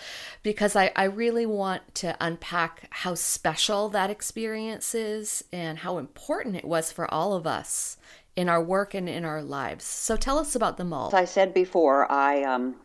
because 0.42 0.76
I, 0.76 0.92
I 0.94 1.04
really 1.04 1.46
want 1.46 1.94
to 1.96 2.16
unpack 2.20 2.88
how 2.90 3.14
special 3.14 3.88
that 3.90 4.10
experience 4.10 4.94
is 4.94 5.44
and 5.52 5.78
how 5.78 5.98
important 5.98 6.56
it 6.56 6.64
was 6.64 6.92
for 6.92 7.12
all 7.12 7.32
of 7.32 7.46
us 7.46 7.96
in 8.38 8.48
our 8.48 8.62
work 8.62 8.94
and 8.94 9.08
in 9.08 9.24
our 9.24 9.42
lives. 9.42 9.84
So 9.84 10.16
tell 10.16 10.38
us 10.38 10.54
about 10.54 10.76
the 10.76 10.84
Malbs. 10.84 11.08
As 11.08 11.14
I 11.14 11.24
said 11.24 11.52
before, 11.52 12.10
I 12.10 12.44
um, 12.44 12.76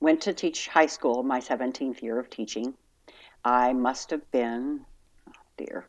went 0.00 0.20
to 0.22 0.32
teach 0.32 0.66
high 0.66 0.86
school 0.86 1.22
my 1.22 1.38
17th 1.38 2.02
year 2.02 2.18
of 2.18 2.28
teaching. 2.28 2.74
I 3.44 3.72
must 3.72 4.10
have 4.10 4.28
been, 4.32 4.80
oh 5.28 5.32
dear, 5.56 5.86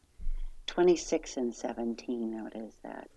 26 0.67 1.37
and 1.37 1.55
17. 1.55 2.43
What 2.43 2.55
is 2.55 2.77
that? 2.83 3.09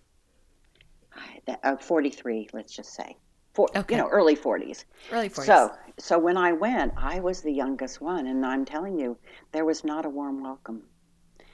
uh, 1.63 1.77
43, 1.77 2.49
let's 2.55 2.75
just 2.75 2.95
say. 2.95 3.19
For, 3.53 3.69
okay. 3.77 3.97
You 3.97 4.01
know, 4.01 4.09
early 4.09 4.37
40s. 4.37 4.85
Early 5.13 5.29
40s. 5.29 5.45
So, 5.45 5.73
so 5.99 6.19
when 6.19 6.39
I 6.39 6.53
went, 6.53 6.95
I 6.97 7.21
was 7.21 7.43
the 7.43 7.53
youngest 7.53 8.01
one, 8.01 8.29
and 8.29 8.47
I'm 8.47 8.65
telling 8.65 8.99
you, 8.99 9.19
there 9.53 9.67
was 9.67 9.85
not 9.85 10.07
a 10.07 10.09
warm 10.09 10.43
welcome. 10.43 10.85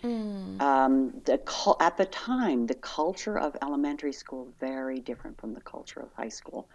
Mm. 0.07 0.61
Um, 0.61 1.13
the 1.25 1.41
at 1.81 1.97
the 1.97 2.07
time, 2.07 2.67
the 2.67 2.75
culture 2.75 3.39
of 3.39 3.57
elementary 3.61 4.13
school 4.13 4.49
very 4.61 5.01
different 5.01 5.41
from 5.41 5.53
the 5.53 5.61
culture 5.61 6.01
of 6.01 6.13
high 6.13 6.29
school, 6.29 6.69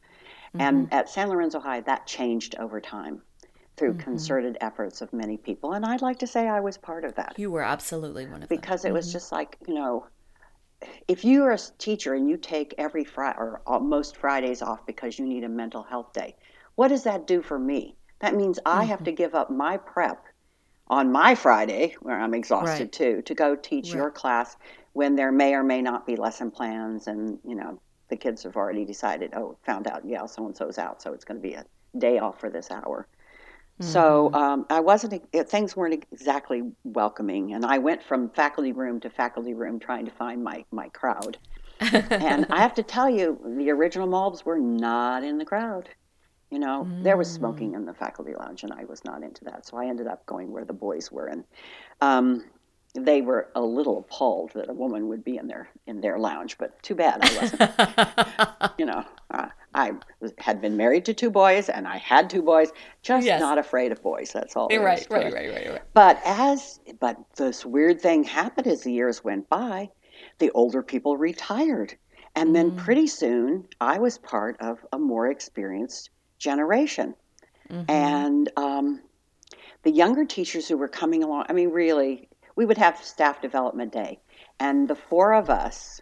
mm-hmm. 0.49 0.61
and 0.61 0.93
at 0.93 1.09
San 1.09 1.29
Lorenzo 1.29 1.59
High, 1.59 1.79
that 1.81 2.05
changed 2.05 2.55
over 2.59 2.81
time 2.81 3.21
through 3.77 3.93
mm-hmm. 3.93 4.01
concerted 4.01 4.57
efforts 4.59 5.01
of 5.01 5.13
many 5.13 5.37
people, 5.37 5.73
and 5.73 5.85
I'd 5.85 6.01
like 6.01 6.19
to 6.19 6.27
say 6.27 6.49
I 6.49 6.59
was 6.59 6.77
part 6.77 7.05
of 7.05 7.15
that. 7.15 7.35
You 7.37 7.51
were 7.51 7.63
absolutely 7.63 8.25
one 8.25 8.43
of 8.43 8.49
them 8.49 8.57
because 8.57 8.83
it 8.83 8.89
mm-hmm. 8.89 8.95
was 8.95 9.13
just 9.13 9.31
like 9.31 9.57
you 9.65 9.75
know, 9.75 10.07
if 11.07 11.23
you 11.23 11.43
are 11.45 11.53
a 11.53 11.59
teacher 11.77 12.13
and 12.13 12.29
you 12.29 12.35
take 12.35 12.75
every 12.77 13.05
Friday 13.05 13.37
or 13.39 13.61
most 13.79 14.17
Fridays 14.17 14.61
off 14.61 14.85
because 14.85 15.17
you 15.17 15.25
need 15.25 15.45
a 15.45 15.49
mental 15.49 15.83
health 15.83 16.11
day, 16.11 16.35
what 16.75 16.89
does 16.89 17.03
that 17.03 17.27
do 17.27 17.41
for 17.41 17.57
me? 17.57 17.95
That 18.19 18.35
means 18.35 18.59
I 18.65 18.83
have 18.83 18.97
mm-hmm. 18.97 19.05
to 19.05 19.11
give 19.13 19.35
up 19.35 19.49
my 19.49 19.77
prep 19.77 20.25
on 20.91 21.11
my 21.11 21.33
Friday, 21.33 21.95
where 22.01 22.19
I'm 22.19 22.33
exhausted 22.33 22.83
right. 22.83 22.91
too, 22.91 23.21
to 23.23 23.33
go 23.33 23.55
teach 23.55 23.87
right. 23.87 23.95
your 23.95 24.11
class 24.11 24.57
when 24.93 25.15
there 25.15 25.31
may 25.31 25.55
or 25.55 25.63
may 25.63 25.81
not 25.81 26.05
be 26.05 26.17
lesson 26.17 26.51
plans 26.51 27.07
and, 27.07 27.39
you 27.47 27.55
know, 27.55 27.79
the 28.09 28.17
kids 28.17 28.43
have 28.43 28.57
already 28.57 28.83
decided, 28.83 29.33
oh, 29.33 29.57
found 29.65 29.87
out, 29.87 30.03
yeah, 30.05 30.25
so 30.25 30.45
and 30.45 30.55
so's 30.55 30.77
out, 30.77 31.01
so 31.01 31.13
it's 31.13 31.23
going 31.23 31.41
to 31.41 31.47
be 31.47 31.53
a 31.53 31.65
day 31.97 32.19
off 32.19 32.39
for 32.39 32.49
this 32.49 32.69
hour. 32.69 33.07
So 33.79 34.31
um, 34.33 34.65
I 34.69 34.79
wasn't. 34.79 35.23
It, 35.33 35.49
things 35.49 35.75
weren't 35.75 36.05
exactly 36.11 36.61
welcoming, 36.83 37.53
and 37.53 37.65
I 37.65 37.79
went 37.79 38.03
from 38.03 38.29
faculty 38.29 38.73
room 38.73 38.99
to 38.99 39.09
faculty 39.09 39.55
room 39.55 39.79
trying 39.79 40.05
to 40.05 40.11
find 40.11 40.43
my 40.43 40.63
my 40.71 40.89
crowd. 40.89 41.37
and 41.79 42.45
I 42.51 42.59
have 42.61 42.75
to 42.75 42.83
tell 42.83 43.09
you, 43.09 43.39
the 43.57 43.71
original 43.71 44.07
Malbs 44.07 44.45
were 44.45 44.59
not 44.59 45.23
in 45.23 45.39
the 45.39 45.45
crowd. 45.45 45.89
You 46.51 46.59
know, 46.59 46.85
there 47.01 47.15
was 47.15 47.31
smoking 47.31 47.73
in 47.75 47.85
the 47.85 47.93
faculty 47.93 48.33
lounge, 48.37 48.63
and 48.63 48.73
I 48.73 48.83
was 48.83 49.05
not 49.05 49.23
into 49.23 49.45
that. 49.45 49.65
So 49.65 49.77
I 49.77 49.87
ended 49.87 50.05
up 50.07 50.25
going 50.25 50.51
where 50.51 50.65
the 50.65 50.73
boys 50.73 51.09
were, 51.09 51.27
and 51.27 51.45
um, 52.01 52.43
they 52.93 53.21
were 53.21 53.49
a 53.55 53.61
little 53.61 53.99
appalled 53.99 54.51
that 54.55 54.69
a 54.69 54.73
woman 54.73 55.07
would 55.07 55.23
be 55.23 55.37
in 55.37 55.47
their 55.47 55.69
in 55.87 56.01
their 56.01 56.19
lounge. 56.19 56.57
But 56.57 56.83
too 56.83 56.93
bad 56.93 57.19
I 57.21 57.41
wasn't. 57.41 58.73
you 58.79 58.85
know, 58.85 59.05
uh, 59.33 59.47
I 59.73 59.93
was, 60.19 60.33
had 60.39 60.59
been 60.59 60.75
married 60.75 61.05
to 61.05 61.13
two 61.13 61.29
boys, 61.29 61.69
and 61.69 61.87
I 61.87 61.97
had 61.97 62.29
two 62.29 62.41
boys. 62.41 62.71
Just 63.01 63.25
Yes. 63.25 63.39
not 63.39 63.57
afraid 63.57 63.93
of 63.93 64.01
boys. 64.01 64.33
That's 64.33 64.57
all. 64.57 64.67
is 64.69 64.79
right, 64.79 65.07
right, 65.09 65.33
right, 65.33 65.49
right, 65.53 65.69
right. 65.71 65.81
But 65.93 66.19
as 66.25 66.81
but 66.99 67.15
this 67.37 67.65
weird 67.65 68.01
thing 68.01 68.25
happened 68.25 68.67
as 68.67 68.81
the 68.81 68.91
years 68.91 69.23
went 69.23 69.47
by, 69.47 69.89
the 70.39 70.51
older 70.51 70.83
people 70.83 71.15
retired. 71.15 71.95
And 72.35 72.55
then 72.55 72.75
pretty 72.75 73.07
soon 73.07 73.67
I 73.81 73.99
was 73.99 74.17
part 74.17 74.55
of 74.61 74.85
a 74.93 74.97
more 74.97 75.29
experienced 75.29 76.09
generation. 76.41 77.15
And 77.87 78.51
um, 78.57 79.01
the 79.83 79.91
younger 79.91 80.25
teachers 80.25 80.67
who 80.67 80.77
were 80.77 80.89
coming 80.89 81.23
along, 81.23 81.45
I 81.47 81.53
mean, 81.53 81.69
really, 81.69 82.27
we 82.57 82.65
would 82.65 82.77
have 82.77 83.01
staff 83.01 83.41
development 83.41 83.93
day, 83.93 84.19
and 84.59 84.87
the 84.87 84.95
four 84.95 85.33
of 85.33 85.49
us 85.49 86.01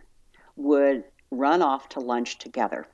would 0.55 1.03
run 1.29 1.61
off 1.61 1.89
to 1.89 1.99
lunch 1.99 2.39
together. 2.39 2.87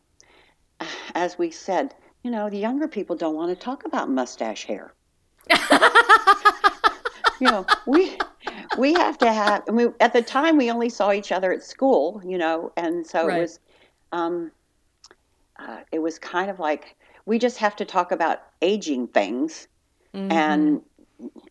As 1.15 1.37
we 1.37 1.51
said, 1.51 1.95
you 2.23 2.31
know, 2.31 2.49
the 2.49 2.57
younger 2.57 2.87
people 2.87 3.15
don't 3.15 3.35
want 3.35 3.57
to 3.57 3.63
talk 3.63 3.85
about 3.85 4.09
mustache 4.09 4.65
hair 4.65 4.93
you 7.39 7.49
know, 7.49 7.65
we 7.85 8.17
we 8.77 8.93
have 8.93 9.17
to 9.19 9.31
have. 9.31 9.63
I 9.67 9.71
mean, 9.71 9.93
at 9.99 10.13
the 10.13 10.21
time, 10.21 10.57
we 10.57 10.71
only 10.71 10.89
saw 10.89 11.11
each 11.11 11.31
other 11.31 11.51
at 11.51 11.63
school, 11.63 12.21
you 12.25 12.37
know, 12.37 12.71
and 12.77 13.05
so 13.05 13.27
Right. 13.27 13.37
it 13.37 13.41
was, 13.41 13.59
um, 14.11 14.51
uh, 15.59 15.81
it 15.91 15.99
was 15.99 16.19
kind 16.19 16.49
of 16.49 16.59
like 16.59 16.95
we 17.25 17.39
just 17.39 17.57
have 17.57 17.75
to 17.77 17.85
talk 17.85 18.11
about 18.11 18.41
aging 18.61 19.07
things, 19.07 19.67
and 20.13 20.81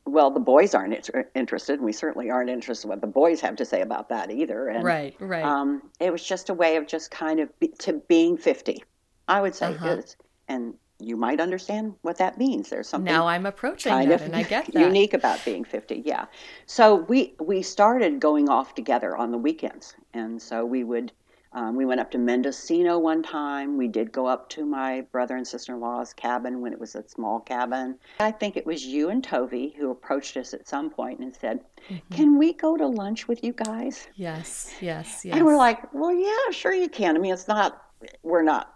well, 0.07 0.31
the 0.31 0.41
boys 0.41 0.75
aren't 0.75 0.95
inter- 0.95 1.29
interested, 1.35 1.75
and 1.75 1.85
we 1.85 1.93
certainly 1.93 2.31
aren't 2.31 2.49
interested 2.51 2.87
in 2.87 2.91
what 2.91 3.01
the 3.01 3.07
boys 3.07 3.41
have 3.41 3.57
to 3.57 3.65
say 3.65 3.81
about 3.83 4.09
that 4.11 4.31
either. 4.31 4.69
And 4.69 4.85
Right, 4.85 5.15
right. 5.21 5.45
um, 5.45 5.83
it 6.01 6.11
was 6.11 6.25
just 6.25 6.49
a 6.51 6.55
way 6.55 6.77
of 6.77 6.87
just 6.87 7.11
kind 7.11 7.41
of 7.41 7.59
be, 7.61 7.69
to 7.81 7.95
being 8.09 8.37
fifty, 8.37 8.83
I 9.29 9.41
would 9.43 9.55
say, 9.55 9.75
Uh-huh. 9.75 10.01
and 10.49 10.75
you 11.01 11.17
might 11.17 11.41
understand 11.41 11.95
what 12.03 12.19
that 12.19 12.39
means. 12.39 12.71
There's 12.71 12.89
something 12.89 13.13
now 13.13 13.27
I'm 13.27 13.45
approaching 13.47 13.91
kind 13.93 14.11
that, 14.11 14.21
of 14.21 14.27
and 14.27 14.37
I 14.37 14.45
get 14.45 14.67
that. 14.73 14.81
unique 14.81 15.13
about 15.13 15.45
being 15.45 15.65
50 15.65 16.03
yeah 16.07 16.27
so 16.67 16.95
we 16.95 17.35
we 17.41 17.63
started 17.63 18.21
going 18.21 18.49
off 18.49 18.75
together 18.77 19.17
on 19.17 19.33
the 19.33 19.37
weekends 19.39 19.95
and 20.15 20.41
so 20.41 20.65
we 20.65 20.85
would 20.85 21.11
um, 21.55 21.77
we 21.77 21.87
went 21.87 22.01
up 22.01 22.11
to 22.11 22.19
mendocino 22.19 22.99
one 22.99 23.23
time 23.23 23.77
we 23.79 23.89
did 23.89 24.13
go 24.13 24.27
up 24.27 24.49
to 24.51 24.65
my 24.67 25.01
brother 25.13 25.37
and 25.37 25.47
sister-in-law's 25.47 26.13
cabin 26.13 26.61
when 26.61 26.73
it 26.73 26.79
was 26.81 26.95
a 26.95 27.09
small 27.09 27.41
cabin 27.41 27.97
i 28.21 28.31
think 28.31 28.57
it 28.57 28.67
was 28.67 28.85
you 28.85 29.09
and 29.11 29.27
tovi 29.27 29.75
who 29.77 29.91
approached 29.91 30.37
us 30.37 30.53
at 30.55 30.67
some 30.69 30.91
point 30.91 31.21
and 31.21 31.35
said 31.35 31.61
Mm-hmm. 31.91 32.15
can 32.15 32.39
we 32.39 32.55
go 32.55 32.79
to 32.79 32.87
lunch 32.87 33.29
with 33.29 33.45
you 33.45 33.53
guys 33.53 34.09
Yes, 34.15 34.73
yes, 34.81 35.23
yes. 35.23 35.37
and 35.37 35.45
we're 35.45 35.59
like 35.59 35.93
well 35.93 36.15
yeah 36.15 36.51
sure 36.51 36.73
you 36.73 36.89
can 36.89 37.15
i 37.15 37.19
mean 37.21 37.35
it's 37.35 37.47
not 37.47 37.83
we're 38.23 38.43
not 38.43 38.75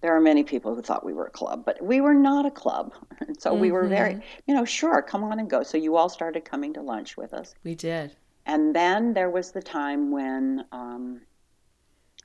there 0.00 0.16
are 0.16 0.20
many 0.20 0.42
people 0.42 0.74
who 0.74 0.80
thought 0.82 1.04
we 1.04 1.12
were 1.12 1.26
a 1.26 1.30
club, 1.30 1.64
but 1.64 1.82
we 1.82 2.00
were 2.00 2.14
not 2.14 2.46
a 2.46 2.50
club. 2.50 2.94
And 3.20 3.38
so 3.40 3.52
we 3.52 3.70
were 3.70 3.86
very, 3.86 4.20
you 4.46 4.54
know, 4.54 4.64
sure, 4.64 5.02
come 5.02 5.22
on 5.24 5.38
and 5.38 5.48
go. 5.50 5.62
So 5.62 5.76
you 5.76 5.96
all 5.96 6.08
started 6.08 6.44
coming 6.44 6.72
to 6.74 6.80
lunch 6.80 7.16
with 7.16 7.34
us. 7.34 7.54
we 7.64 7.74
did. 7.74 8.16
And 8.46 8.74
then 8.74 9.12
there 9.12 9.28
was 9.30 9.52
the 9.52 9.60
time 9.62 10.10
when 10.10 10.64
um, 10.72 11.20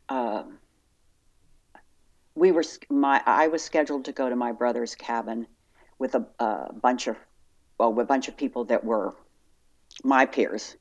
uh, 0.09 0.43
we 2.35 2.51
were, 2.51 2.63
my, 2.89 3.21
I 3.25 3.47
was 3.47 3.63
scheduled 3.63 4.05
to 4.05 4.11
go 4.11 4.29
to 4.29 4.35
my 4.35 4.51
brother's 4.51 4.95
cabin 4.95 5.47
with 5.97 6.15
a, 6.15 6.25
a 6.39 6.73
bunch 6.73 7.07
of, 7.07 7.17
well, 7.77 7.93
with 7.93 8.03
a 8.03 8.07
bunch 8.07 8.27
of 8.27 8.37
people 8.37 8.65
that 8.65 8.83
were 8.83 9.15
my 10.03 10.25
peers, 10.25 10.75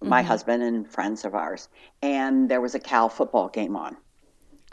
my 0.00 0.22
husband 0.22 0.62
and 0.62 0.88
friends 0.88 1.24
of 1.24 1.34
ours. 1.34 1.68
And 2.02 2.48
there 2.48 2.60
was 2.60 2.74
a 2.74 2.80
Cal 2.80 3.08
football 3.08 3.48
game 3.48 3.76
on. 3.76 3.96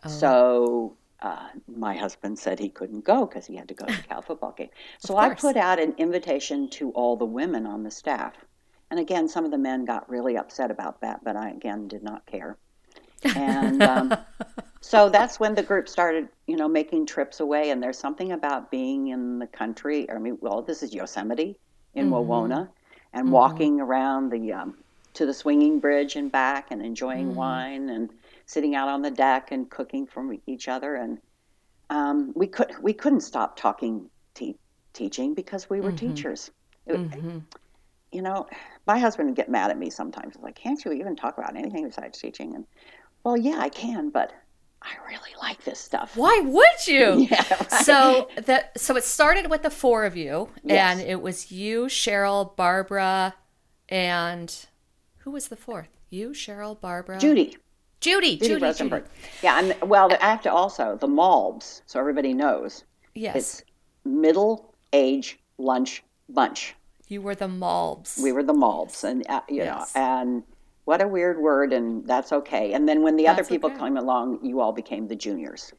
Oh. 0.03 0.09
So 0.09 0.97
uh, 1.21 1.49
my 1.67 1.95
husband 1.95 2.37
said 2.37 2.59
he 2.59 2.69
couldn't 2.69 3.03
go 3.03 3.25
because 3.25 3.45
he 3.45 3.55
had 3.55 3.67
to 3.67 3.73
go 3.73 3.85
to 3.85 3.95
the 3.95 4.03
Cal 4.03 4.21
football 4.21 4.51
game. 4.51 4.69
So 4.99 5.17
I 5.17 5.33
put 5.33 5.57
out 5.57 5.79
an 5.79 5.95
invitation 5.97 6.69
to 6.71 6.91
all 6.91 7.17
the 7.17 7.25
women 7.25 7.65
on 7.65 7.83
the 7.83 7.91
staff. 7.91 8.33
And 8.91 8.99
again, 8.99 9.27
some 9.27 9.45
of 9.45 9.51
the 9.51 9.57
men 9.57 9.85
got 9.85 10.09
really 10.09 10.37
upset 10.37 10.71
about 10.71 11.01
that, 11.01 11.23
but 11.23 11.35
I 11.35 11.49
again 11.51 11.87
did 11.87 12.03
not 12.03 12.25
care. 12.25 12.57
And 13.35 13.81
um, 13.83 14.17
so 14.81 15.09
that's 15.09 15.39
when 15.39 15.55
the 15.55 15.63
group 15.63 15.87
started, 15.89 16.29
you 16.47 16.55
know, 16.57 16.67
making 16.67 17.05
trips 17.05 17.39
away. 17.39 17.69
And 17.71 17.81
there's 17.81 17.97
something 17.97 18.31
about 18.31 18.71
being 18.71 19.07
in 19.09 19.39
the 19.39 19.47
country. 19.47 20.09
I 20.09 20.17
mean, 20.17 20.37
well, 20.41 20.61
this 20.61 20.83
is 20.83 20.93
Yosemite 20.93 21.57
in 21.95 22.09
Wawona, 22.11 22.69
and 23.13 23.31
walking 23.31 23.81
around 23.81 24.31
the 24.31 24.53
um, 24.53 24.77
to 25.15 25.25
the 25.25 25.33
swinging 25.33 25.79
bridge 25.79 26.15
and 26.15 26.31
back, 26.31 26.71
and 26.71 26.81
enjoying 26.85 27.35
wine 27.35 27.89
and 27.89 28.09
sitting 28.45 28.75
out 28.75 28.87
on 28.87 29.01
the 29.01 29.11
deck 29.11 29.51
and 29.51 29.69
cooking 29.69 30.05
for 30.07 30.35
each 30.47 30.67
other. 30.67 30.95
And 30.95 31.17
um, 31.89 32.31
we 32.35 32.47
could 32.47 32.71
we 32.81 32.93
couldn't 32.93 33.21
stop 33.21 33.57
talking 33.57 34.09
te- 34.33 34.57
teaching 34.93 35.33
because 35.33 35.69
we 35.69 35.81
were 35.81 35.91
teachers. 35.91 36.51
It- 36.87 36.99
You 38.11 38.23
know, 38.23 38.47
my 38.87 38.97
husband 38.97 39.29
would 39.29 39.35
get 39.35 39.49
mad 39.49 39.69
at 39.69 39.77
me 39.77 39.91
sometimes. 39.91 40.33
He's 40.35 40.41
Like, 40.43 40.55
can't 40.55 40.83
you 40.83 40.91
even 40.93 41.15
talk 41.15 41.37
about 41.37 41.55
anything 41.55 41.85
besides 41.85 42.17
teaching? 42.17 42.55
And 42.55 42.65
well, 43.23 43.37
yeah, 43.37 43.57
I 43.59 43.69
can, 43.69 44.09
but 44.09 44.31
I 44.81 44.91
really 45.07 45.33
like 45.41 45.63
this 45.65 45.79
stuff. 45.79 46.15
Why 46.15 46.39
would 46.43 46.87
you? 46.87 47.27
Yeah, 47.31 47.45
right. 47.49 47.71
So 47.83 48.29
that 48.45 48.79
so 48.79 48.95
it 48.95 49.03
started 49.03 49.49
with 49.49 49.63
the 49.63 49.69
four 49.69 50.05
of 50.05 50.15
you, 50.15 50.49
Yes. 50.63 50.99
and 50.99 51.07
it 51.07 51.21
was 51.21 51.51
you, 51.51 51.85
Cheryl, 51.85 52.55
Barbara, 52.55 53.35
and 53.89 54.53
who 55.19 55.31
was 55.31 55.47
the 55.49 55.55
fourth? 55.55 55.89
You, 56.09 56.29
Cheryl, 56.29 56.79
Barbara, 56.79 57.19
Judy, 57.19 57.57
Judy, 57.99 58.37
Judy, 58.37 58.47
Judy, 58.47 58.63
Rosenberg. 58.63 59.03
Judy. 59.03 59.15
Yeah, 59.43 59.59
and 59.59 59.89
well, 59.89 60.11
I 60.21 60.25
have 60.29 60.41
to 60.43 60.51
also 60.51 60.97
the 60.99 61.07
Malbs, 61.07 61.81
so 61.85 61.99
everybody 61.99 62.33
knows 62.33 62.83
Yes, 63.15 63.35
it's 63.35 63.63
middle 64.05 64.73
age 64.93 65.37
lunch 65.57 66.03
bunch. 66.29 66.75
you 67.07 67.21
were 67.21 67.35
the 67.35 67.47
Malbs. 67.47 68.21
We 68.23 68.31
were 68.31 68.43
the 68.43 68.53
Malbs, 68.53 69.03
and 69.03 69.25
uh, 69.29 69.41
you 69.49 69.57
Yes. 69.57 69.93
know, 69.95 70.01
and 70.01 70.43
what 70.89 71.03
a 71.03 71.07
weird 71.07 71.37
word, 71.37 71.71
and 71.71 72.03
that's 72.07 72.33
okay. 72.33 72.73
And 72.73 72.89
then 72.89 73.03
when 73.03 73.15
the 73.15 73.27
other 73.27 73.43
people 73.43 73.69
okay. 73.69 73.77
came 73.77 73.95
along, 73.95 74.39
you 74.43 74.59
all 74.59 74.71
became 74.71 75.07
the 75.07 75.15
juniors. 75.15 75.71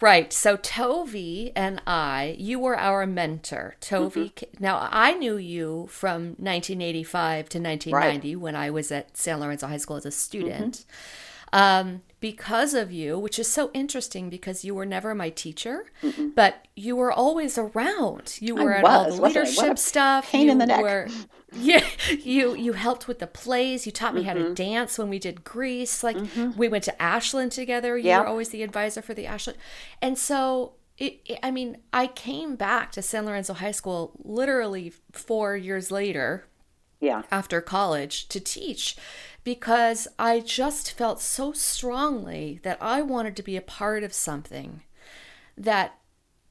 Right. 0.00 0.32
So 0.32 0.56
Tovi 0.56 1.52
and 1.54 1.80
I, 1.86 2.34
you 2.40 2.58
were 2.58 2.76
our 2.76 3.06
mentor. 3.06 3.76
Tovi, 3.80 4.32
Mm-hmm. 4.32 4.62
now 4.62 4.88
I 4.90 5.14
knew 5.14 5.36
you 5.36 5.86
from 5.88 6.34
1985 6.38 7.48
to 7.50 7.60
1990 7.60 8.34
when 8.34 8.56
I 8.56 8.70
was 8.70 8.90
at 8.90 9.16
San 9.16 9.38
Lorenzo 9.38 9.68
High 9.68 9.76
School 9.76 9.94
as 9.94 10.06
a 10.06 10.10
student. 10.10 10.78
Mm-hmm. 10.78 11.27
Um, 11.52 12.02
because 12.20 12.74
of 12.74 12.90
you, 12.90 13.16
which 13.16 13.38
is 13.38 13.46
so 13.48 13.70
interesting 13.72 14.28
because 14.28 14.64
you 14.64 14.74
were 14.74 14.84
never 14.84 15.14
my 15.14 15.30
teacher, 15.30 15.84
but 16.34 16.66
you 16.74 16.96
were 16.96 17.12
always 17.12 17.56
around. 17.56 18.36
You 18.40 18.56
were 18.56 18.74
at 18.74 18.84
all 18.84 19.04
the 19.04 19.20
wasn't 19.20 19.20
I? 19.20 19.22
What 19.22 19.36
a 19.36 19.40
leadership 19.40 19.78
stuff. 19.78 20.30
pain 20.32 20.46
you 20.46 20.52
in 20.52 20.58
the 20.58 20.66
neck. 20.66 20.82
Were, 20.82 21.06
yeah, 21.52 21.84
you 22.24 22.56
you 22.56 22.72
helped 22.72 23.06
with 23.06 23.20
the 23.20 23.28
plays. 23.28 23.86
You 23.86 23.92
taught 23.92 24.14
me 24.14 24.24
how 24.24 24.34
Mm-hmm. 24.34 24.48
to 24.48 24.54
dance 24.54 24.98
when 24.98 25.08
we 25.08 25.20
did 25.20 25.44
Grease. 25.44 26.02
Like 26.02 26.16
we 26.56 26.66
went 26.66 26.82
to 26.84 27.00
Ashland 27.02 27.52
together. 27.52 27.96
You 27.96 28.08
Yeah. 28.08 28.20
were 28.20 28.26
always 28.26 28.48
the 28.48 28.64
advisor 28.64 29.00
for 29.00 29.14
the 29.14 29.26
Ashland, 29.26 29.58
and 30.02 30.18
so 30.18 30.72
it, 30.96 31.20
it- 31.24 31.38
I 31.44 31.52
mean, 31.52 31.78
I 31.92 32.08
came 32.08 32.56
back 32.56 32.90
to 32.92 33.02
San 33.02 33.26
Lorenzo 33.26 33.54
High 33.54 33.70
School 33.70 34.10
literally 34.24 34.92
four 35.12 35.56
years 35.56 35.92
later 35.92 36.46
Yeah, 37.00 37.22
after 37.30 37.60
college 37.60 38.26
to 38.30 38.40
teach 38.40 38.96
because 39.44 40.08
I 40.18 40.40
just 40.40 40.92
felt 40.92 41.20
so 41.20 41.52
strongly 41.52 42.60
that 42.62 42.78
I 42.80 43.02
wanted 43.02 43.36
to 43.36 43.42
be 43.42 43.56
a 43.56 43.62
part 43.62 44.02
of 44.02 44.12
something 44.12 44.82
that 45.56 45.98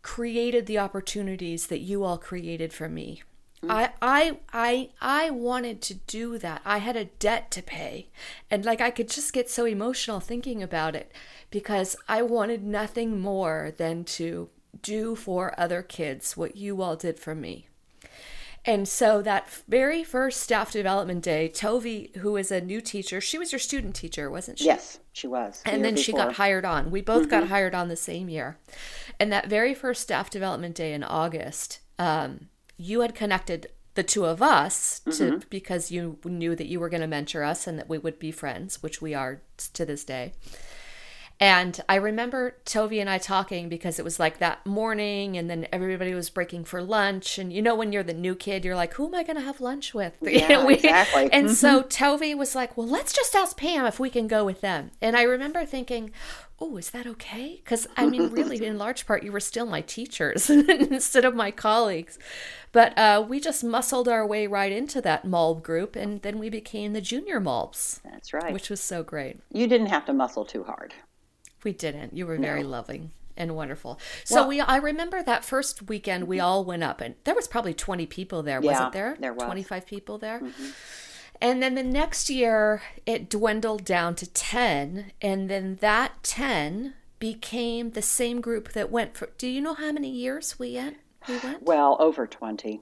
created 0.02 0.66
the 0.66 0.80
opportunities 0.80 1.68
that 1.68 1.80
you 1.80 2.04
all 2.04 2.18
created 2.18 2.74
for 2.74 2.88
me. 2.88 3.24
Mm. 3.64 3.72
I, 3.72 3.90
I 4.02 4.38
I 4.54 4.90
I 5.02 5.30
wanted 5.32 5.82
to 5.84 5.96
do 5.96 6.38
that. 6.38 6.62
I 6.64 6.78
had 6.78 6.96
a 6.96 7.06
debt 7.06 7.52
to 7.52 7.64
pay. 7.64 8.10
And 8.50 8.64
like 8.64 8.82
I 8.82 8.92
could 8.92 9.10
just 9.10 9.34
get 9.34 9.50
so 9.50 9.66
emotional 9.66 10.20
thinking 10.20 10.62
about 10.62 10.96
it 10.96 11.12
because 11.50 11.96
I 12.08 12.22
wanted 12.22 12.64
nothing 12.64 13.20
more 13.20 13.74
than 13.78 14.04
to 14.06 14.50
do 14.82 15.16
for 15.16 15.60
other 15.60 15.82
kids 15.82 16.38
what 16.38 16.56
you 16.56 16.82
all 16.82 16.96
did 16.96 17.20
for 17.20 17.34
me. 17.34 17.67
And 18.68 18.88
so 18.88 19.22
that 19.22 19.50
very 19.68 20.04
first 20.04 20.42
staff 20.42 20.72
development 20.74 21.24
day, 21.24 21.50
Tovi, 21.54 22.16
who 22.18 22.36
is 22.36 22.52
a 22.52 22.60
new 22.60 22.82
teacher, 22.82 23.22
she 23.22 23.38
was 23.40 23.54
your 23.54 23.60
student 23.60 23.96
teacher, 23.96 24.30
wasn't 24.30 24.60
she? 24.60 24.66
yes, 24.66 25.00
she 25.14 25.26
was. 25.26 25.64
And 25.66 25.84
then 25.86 25.96
she 25.96 26.12
got 26.12 26.34
hired 26.34 26.66
on. 26.66 26.92
We 26.92 27.02
both 27.02 27.30
got 27.30 27.48
hired 27.48 27.74
on 27.74 27.88
the 27.88 27.96
same 27.96 28.28
year. 28.30 28.60
And 29.20 29.32
that 29.32 29.48
very 29.48 29.74
first 29.74 30.02
staff 30.02 30.30
development 30.30 30.76
day 30.76 30.94
in 30.94 31.04
August, 31.04 31.80
um, 31.98 32.50
you 32.78 33.00
had 33.02 33.16
connected 33.16 33.68
the 33.96 34.04
two 34.04 34.26
of 34.26 34.44
us 34.44 35.00
to 35.06 35.12
Mm-hmm. 35.12 35.38
because 35.50 35.90
you 35.90 36.20
knew 36.24 36.56
that 36.56 36.68
you 36.68 36.80
were 36.80 36.90
going 36.90 37.02
to 37.02 37.08
mentor 37.08 37.44
us 37.44 37.66
and 37.66 37.80
that 37.80 37.90
we 37.90 37.98
would 37.98 38.20
be 38.20 38.32
friends, 38.32 38.84
which 38.84 39.02
we 39.02 39.16
are 39.16 39.42
to 39.74 39.86
this 39.86 40.04
day. 40.04 40.34
And 41.40 41.80
I 41.88 41.96
remember 41.96 42.56
Tovi 42.66 43.00
and 43.00 43.08
I 43.08 43.20
talking 43.20 43.70
because 43.70 44.00
it 44.00 44.04
was 44.06 44.20
like 44.20 44.40
that 44.40 44.66
morning, 44.66 45.38
and 45.38 45.48
then 45.48 45.68
everybody 45.72 46.16
was 46.16 46.32
breaking 46.32 46.64
for 46.66 46.82
lunch. 46.82 47.38
And 47.38 47.54
you 47.54 47.62
know, 47.62 47.76
when 47.76 47.92
you're 47.92 48.02
the 48.02 48.14
new 48.14 48.34
kid, 48.34 48.66
you're 48.66 48.76
like, 48.76 48.96
"Who 48.96 49.06
am 49.08 49.14
I 49.14 49.22
going 49.22 49.36
to 49.36 49.44
have 49.44 49.62
lunch 49.62 49.94
with?" 49.94 50.14
Yeah, 50.22 50.66
we- 50.66 50.74
exactly. 50.76 51.30
And 51.32 51.52
so 51.52 51.84
Tovi 51.84 52.36
was 52.36 52.56
like, 52.56 52.76
"Well, 52.76 52.88
let's 52.88 53.14
just 53.14 53.36
ask 53.36 53.56
Pam 53.56 53.86
if 53.86 54.00
we 54.00 54.10
can 54.10 54.28
go 54.28 54.44
with 54.44 54.62
them." 54.62 54.90
And 55.00 55.16
I 55.16 55.22
remember 55.22 55.64
thinking, 55.64 56.10
"Oh, 56.60 56.76
is 56.78 56.90
that 56.90 57.06
okay?" 57.06 57.62
Because 57.64 57.88
I 57.96 58.08
mean, 58.08 58.32
really, 58.32 58.66
in 58.66 58.78
large 58.86 59.06
part, 59.06 59.22
you 59.22 59.32
were 59.32 59.40
still 59.40 59.68
my 59.68 59.82
teachers 59.82 60.50
instead 60.50 61.24
of 61.24 61.36
my 61.36 61.52
colleagues. 61.52 62.18
But 62.72 62.98
uh, 62.98 63.24
we 63.28 63.40
just 63.40 63.64
muscled 63.64 64.08
our 64.08 64.26
way 64.26 64.48
right 64.48 64.72
into 64.72 65.02
that 65.02 65.24
Malb 65.24 65.62
group, 65.62 65.96
and 65.96 66.20
then 66.24 66.40
we 66.40 66.50
became 66.50 66.94
the 66.94 67.02
junior 67.02 67.40
Malbs, 67.40 68.02
That's 68.04 68.34
right. 68.34 68.52
which 68.52 68.70
was 68.72 68.82
so 68.82 69.04
great. 69.04 69.40
you 69.52 69.68
didn't 69.68 69.88
have 69.88 70.06
to 70.06 70.14
muscle 70.14 70.46
too 70.46 70.64
hard. 70.64 70.94
We 71.64 71.74
didn't. 71.74 72.16
You 72.16 72.26
were 72.28 72.38
very 72.38 72.64
loving 72.64 73.12
and 73.36 73.56
wonderful. 73.56 74.00
So 74.24 74.36
Well- 74.36 74.44
Mm-hmm. 74.44 74.50
we 74.50 74.62
I 74.62 74.78
remember 74.78 75.22
that 75.24 75.44
first 75.46 75.88
weekend 75.90 76.28
we 76.28 76.40
all 76.40 76.64
went 76.66 76.84
up 76.84 77.02
and 77.02 77.16
there 77.24 77.36
was 77.36 77.48
probably 77.48 77.74
20 77.74 78.06
people 78.08 78.42
there, 78.44 78.60
Yeah, 78.62 78.72
wasn't 78.72 78.94
there? 78.94 79.16
there 79.20 79.34
was. 79.34 79.42
Mm-hmm. 79.44 79.52
25 79.52 79.86
people 79.86 80.18
there. 80.18 80.42
And 81.40 81.62
then 81.62 81.76
the 81.76 81.84
next 81.84 82.30
year 82.32 82.82
it 83.06 83.30
dwindled 83.30 83.86
down 83.86 84.16
to 84.16 84.26
10 84.32 85.12
and 85.22 85.50
then 85.50 85.78
that 85.82 86.24
10 86.24 86.94
became 87.20 87.92
the 87.92 88.02
same 88.02 88.42
group 88.42 88.74
that 88.74 88.92
went 88.92 89.16
for 89.18 89.30
Do 89.38 89.48
you 89.48 89.62
know 89.62 89.74
how 89.76 89.92
many 89.92 90.10
years 90.10 90.58
we 90.58 90.76
went? 90.76 90.98
We 91.28 91.38
went? 91.40 91.64
Well, 91.64 91.98
over 92.00 92.26
20. 92.28 92.82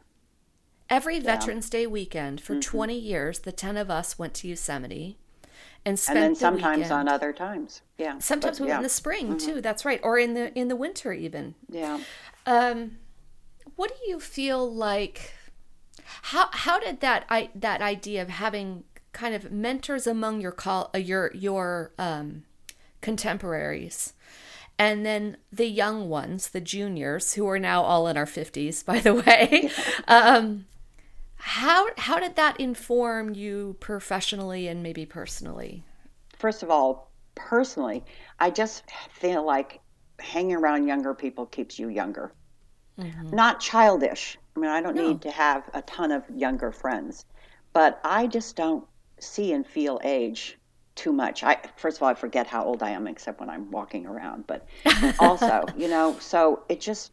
Every 0.89 1.19
Veterans 1.19 1.69
Day 1.69 1.87
weekend 1.87 2.41
Mm-hmm. 2.41 2.55
for 2.55 2.61
20 2.61 2.97
years 2.97 3.39
the 3.39 3.51
10 3.51 3.75
of 3.77 3.89
us 3.89 4.17
went 4.19 4.33
to 4.35 4.47
Yosemite 4.47 5.17
and 5.85 5.99
spent 5.99 6.17
And 6.17 6.25
then 6.25 6.35
sometimes 6.35 6.77
weekend. 6.77 6.93
on 6.93 7.07
other 7.07 7.31
times. 7.31 7.81
Yeah. 7.97 8.17
Sometimes 8.19 8.59
but 8.59 8.67
yeah. 8.67 8.73
Mm-hmm. 8.73 8.79
in 8.79 8.83
the 8.83 8.89
spring 8.89 9.37
too. 9.37 9.61
That's 9.61 9.85
right, 9.85 9.99
or 10.03 10.17
in 10.17 10.33
the 10.33 10.57
in 10.57 10.67
the 10.67 10.75
winter 10.75 11.13
even. 11.13 11.55
Yeah. 11.69 11.99
Um, 12.45 12.97
what 13.75 13.89
do 13.89 14.09
you 14.09 14.19
feel 14.19 14.71
like? 14.71 15.33
How 16.23 16.49
how 16.51 16.79
did 16.79 16.99
that 17.01 17.25
I 17.29 17.49
that 17.55 17.81
idea 17.81 18.21
of 18.21 18.29
having 18.29 18.83
kind 19.11 19.33
of 19.33 19.51
mentors 19.51 20.07
among 20.07 20.41
your 20.41 20.51
call 20.51 20.89
uh, 20.93 20.97
your 20.97 21.31
your 21.33 21.91
um, 21.97 22.43
contemporaries, 23.01 24.13
and 24.77 25.05
then 25.05 25.37
the 25.51 25.67
young 25.67 26.09
ones, 26.09 26.49
the 26.49 26.61
juniors 26.61 27.33
who 27.33 27.47
are 27.47 27.59
now 27.59 27.81
all 27.83 28.07
in 28.07 28.17
our 28.17 28.25
fifties, 28.25 28.83
by 28.83 28.99
the 28.99 29.13
way. 29.13 29.69
um, 30.07 30.65
how 31.47 31.87
how 31.97 32.19
did 32.19 32.35
that 32.37 32.59
inform 32.59 33.35
you 33.35 33.75
professionally 33.79 34.67
and 34.67 34.81
maybe 34.81 35.05
personally? 35.05 35.83
First 36.39 36.63
of 36.63 36.71
all, 36.71 37.11
personally, 37.35 38.03
I 38.39 38.49
just 38.49 38.83
feel 39.11 39.45
like 39.45 39.79
hanging 40.19 40.55
around 40.55 40.87
younger 40.87 41.13
people 41.13 41.45
keeps 41.45 41.77
you 41.77 41.89
younger. 41.89 42.33
Mm-hmm. 42.99 43.29
Not 43.29 43.59
childish. 43.59 44.39
I 44.55 44.59
mean, 44.59 44.71
I 44.71 44.81
don't 44.81 44.95
No. 44.95 45.07
need 45.09 45.21
to 45.21 45.29
have 45.29 45.69
a 45.75 45.83
ton 45.83 46.11
of 46.11 46.23
younger 46.33 46.71
friends, 46.71 47.25
but 47.73 47.99
I 48.03 48.25
just 48.25 48.55
don't 48.55 48.83
see 49.19 49.53
and 49.53 49.67
feel 49.67 50.01
age 50.03 50.57
too 50.95 51.13
much. 51.13 51.43
I 51.43 51.57
first 51.77 51.97
of 51.97 52.03
all, 52.03 52.09
I 52.09 52.15
forget 52.15 52.47
how 52.47 52.63
old 52.65 52.81
I 52.81 52.89
am 52.89 53.05
except 53.05 53.39
when 53.39 53.51
I'm 53.51 53.69
walking 53.69 54.07
around, 54.07 54.47
but 54.47 54.67
also, 55.19 55.63
you 55.77 55.89
know, 55.89 56.17
so 56.19 56.63
it 56.69 56.81
just 56.81 57.11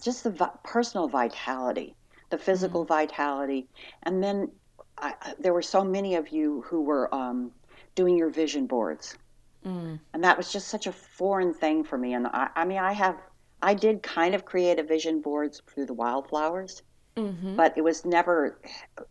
just 0.00 0.22
the 0.22 0.30
vi- 0.30 0.58
personal 0.62 1.08
vitality, 1.08 1.96
the 2.32 2.36
mm-hmm. 2.36 2.44
physical 2.44 2.84
vitality, 2.84 3.68
and 4.02 4.22
then 4.22 4.50
I, 4.98 5.14
there 5.38 5.52
were 5.52 5.62
so 5.62 5.84
many 5.84 6.16
of 6.16 6.28
you 6.30 6.62
who 6.66 6.82
were 6.82 7.12
um, 7.14 7.52
doing 7.94 8.16
your 8.16 8.30
vision 8.30 8.66
boards, 8.66 9.16
mm. 9.64 9.98
and 10.12 10.24
that 10.24 10.36
was 10.36 10.52
just 10.52 10.68
such 10.68 10.86
a 10.86 10.92
foreign 10.92 11.54
thing 11.54 11.84
for 11.84 11.96
me. 11.96 12.14
And 12.14 12.26
I, 12.26 12.48
I 12.56 12.64
mean, 12.64 12.78
I 12.78 12.92
have, 12.92 13.16
I 13.62 13.74
did 13.74 14.02
kind 14.02 14.34
of 14.34 14.44
create 14.44 14.78
a 14.78 14.82
vision 14.82 15.20
boards 15.20 15.62
through 15.66 15.86
the 15.86 15.94
wildflowers, 15.94 16.82
mm-hmm. 17.16 17.56
but 17.56 17.76
it 17.76 17.82
was 17.82 18.04
never. 18.04 18.58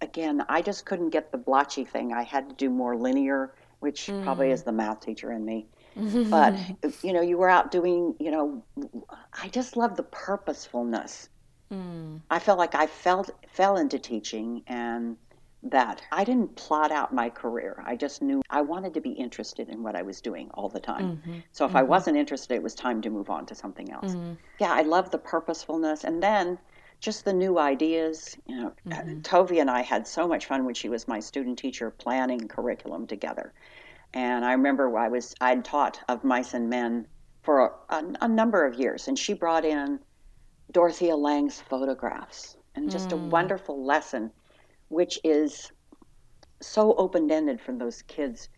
Again, 0.01 0.43
I 0.49 0.61
just 0.61 0.85
couldn't 0.85 1.09
get 1.09 1.31
the 1.31 1.37
blotchy 1.37 1.85
thing. 1.85 2.13
I 2.13 2.23
had 2.23 2.49
to 2.49 2.55
do 2.55 2.69
more 2.69 2.95
linear, 2.95 3.53
which 3.79 4.07
probably 4.23 4.49
mm. 4.49 4.53
is 4.53 4.63
the 4.63 4.71
math 4.71 5.01
teacher 5.01 5.31
in 5.31 5.45
me. 5.45 5.67
but 5.95 6.55
you 7.03 7.11
know, 7.11 7.21
you 7.21 7.37
were 7.37 7.49
out 7.49 7.71
doing. 7.71 8.15
You 8.19 8.31
know, 8.31 8.63
I 9.33 9.49
just 9.49 9.75
love 9.75 9.97
the 9.97 10.03
purposefulness. 10.03 11.27
I 12.29 12.39
felt 12.39 12.57
like 12.57 12.75
I 12.75 12.87
felt 12.87 13.29
fell 13.47 13.77
into 13.77 13.99
teaching 13.99 14.63
and 14.67 15.17
that 15.63 16.01
I 16.11 16.23
didn't 16.23 16.55
plot 16.55 16.91
out 16.91 17.13
my 17.13 17.29
career. 17.29 17.83
I 17.85 17.95
just 17.95 18.21
knew 18.21 18.41
I 18.49 18.61
wanted 18.61 18.95
to 18.95 19.01
be 19.01 19.11
interested 19.11 19.69
in 19.69 19.83
what 19.83 19.95
I 19.95 20.01
was 20.01 20.19
doing 20.19 20.49
all 20.55 20.69
the 20.69 20.79
time. 20.79 21.17
Mm-hmm. 21.17 21.39
So 21.51 21.65
if 21.65 21.75
I 21.75 21.81
mm-hmm. 21.81 21.89
wasn't 21.89 22.17
interested, 22.17 22.55
it 22.55 22.63
was 22.63 22.73
time 22.73 23.01
to 23.03 23.09
move 23.09 23.29
on 23.29 23.45
to 23.45 23.55
something 23.55 23.91
else. 23.91 24.13
Mm-hmm. 24.13 24.33
Yeah, 24.59 24.73
I 24.73 24.81
love 24.81 25.11
the 25.11 25.19
purposefulness 25.19 26.03
and 26.03 26.21
then 26.21 26.57
just 26.99 27.25
the 27.25 27.33
new 27.33 27.59
ideas. 27.59 28.35
You 28.47 28.55
know, 28.55 28.73
uh, 28.91 29.01
Tovi 29.21 29.61
and 29.61 29.69
I 29.69 29.81
had 29.81 30.07
so 30.07 30.27
much 30.27 30.47
fun 30.47 30.65
when 30.65 30.73
she 30.73 30.89
was 30.89 31.07
my 31.07 31.19
student 31.19 31.59
teacher 31.59 31.91
planning 31.91 32.47
curriculum 32.47 33.05
together. 33.05 33.53
And 34.13 34.43
I 34.43 34.53
remember 34.53 34.97
I 34.97 35.09
was 35.09 35.35
I'd 35.41 35.63
taught 35.63 35.99
of 36.09 36.23
mice 36.23 36.53
and 36.53 36.69
men 36.69 37.07
for 37.43 37.59
a, 37.59 37.95
a, 37.95 38.13
a 38.21 38.27
number 38.27 38.65
of 38.65 38.75
years, 38.75 39.07
and 39.07 39.17
she 39.17 39.33
brought 39.33 39.65
in 39.65 39.99
Dorothea 40.71 41.15
Lange's 41.15 41.61
photographs 41.61 42.55
and 42.75 42.89
just 42.89 43.11
a 43.11 43.15
mm. 43.15 43.29
wonderful 43.29 43.83
lesson, 43.83 44.31
which 44.87 45.19
is 45.23 45.71
so 46.61 46.93
open 46.95 47.29
ended 47.31 47.59
for 47.59 47.73
those 47.73 48.01
kids 48.03 48.49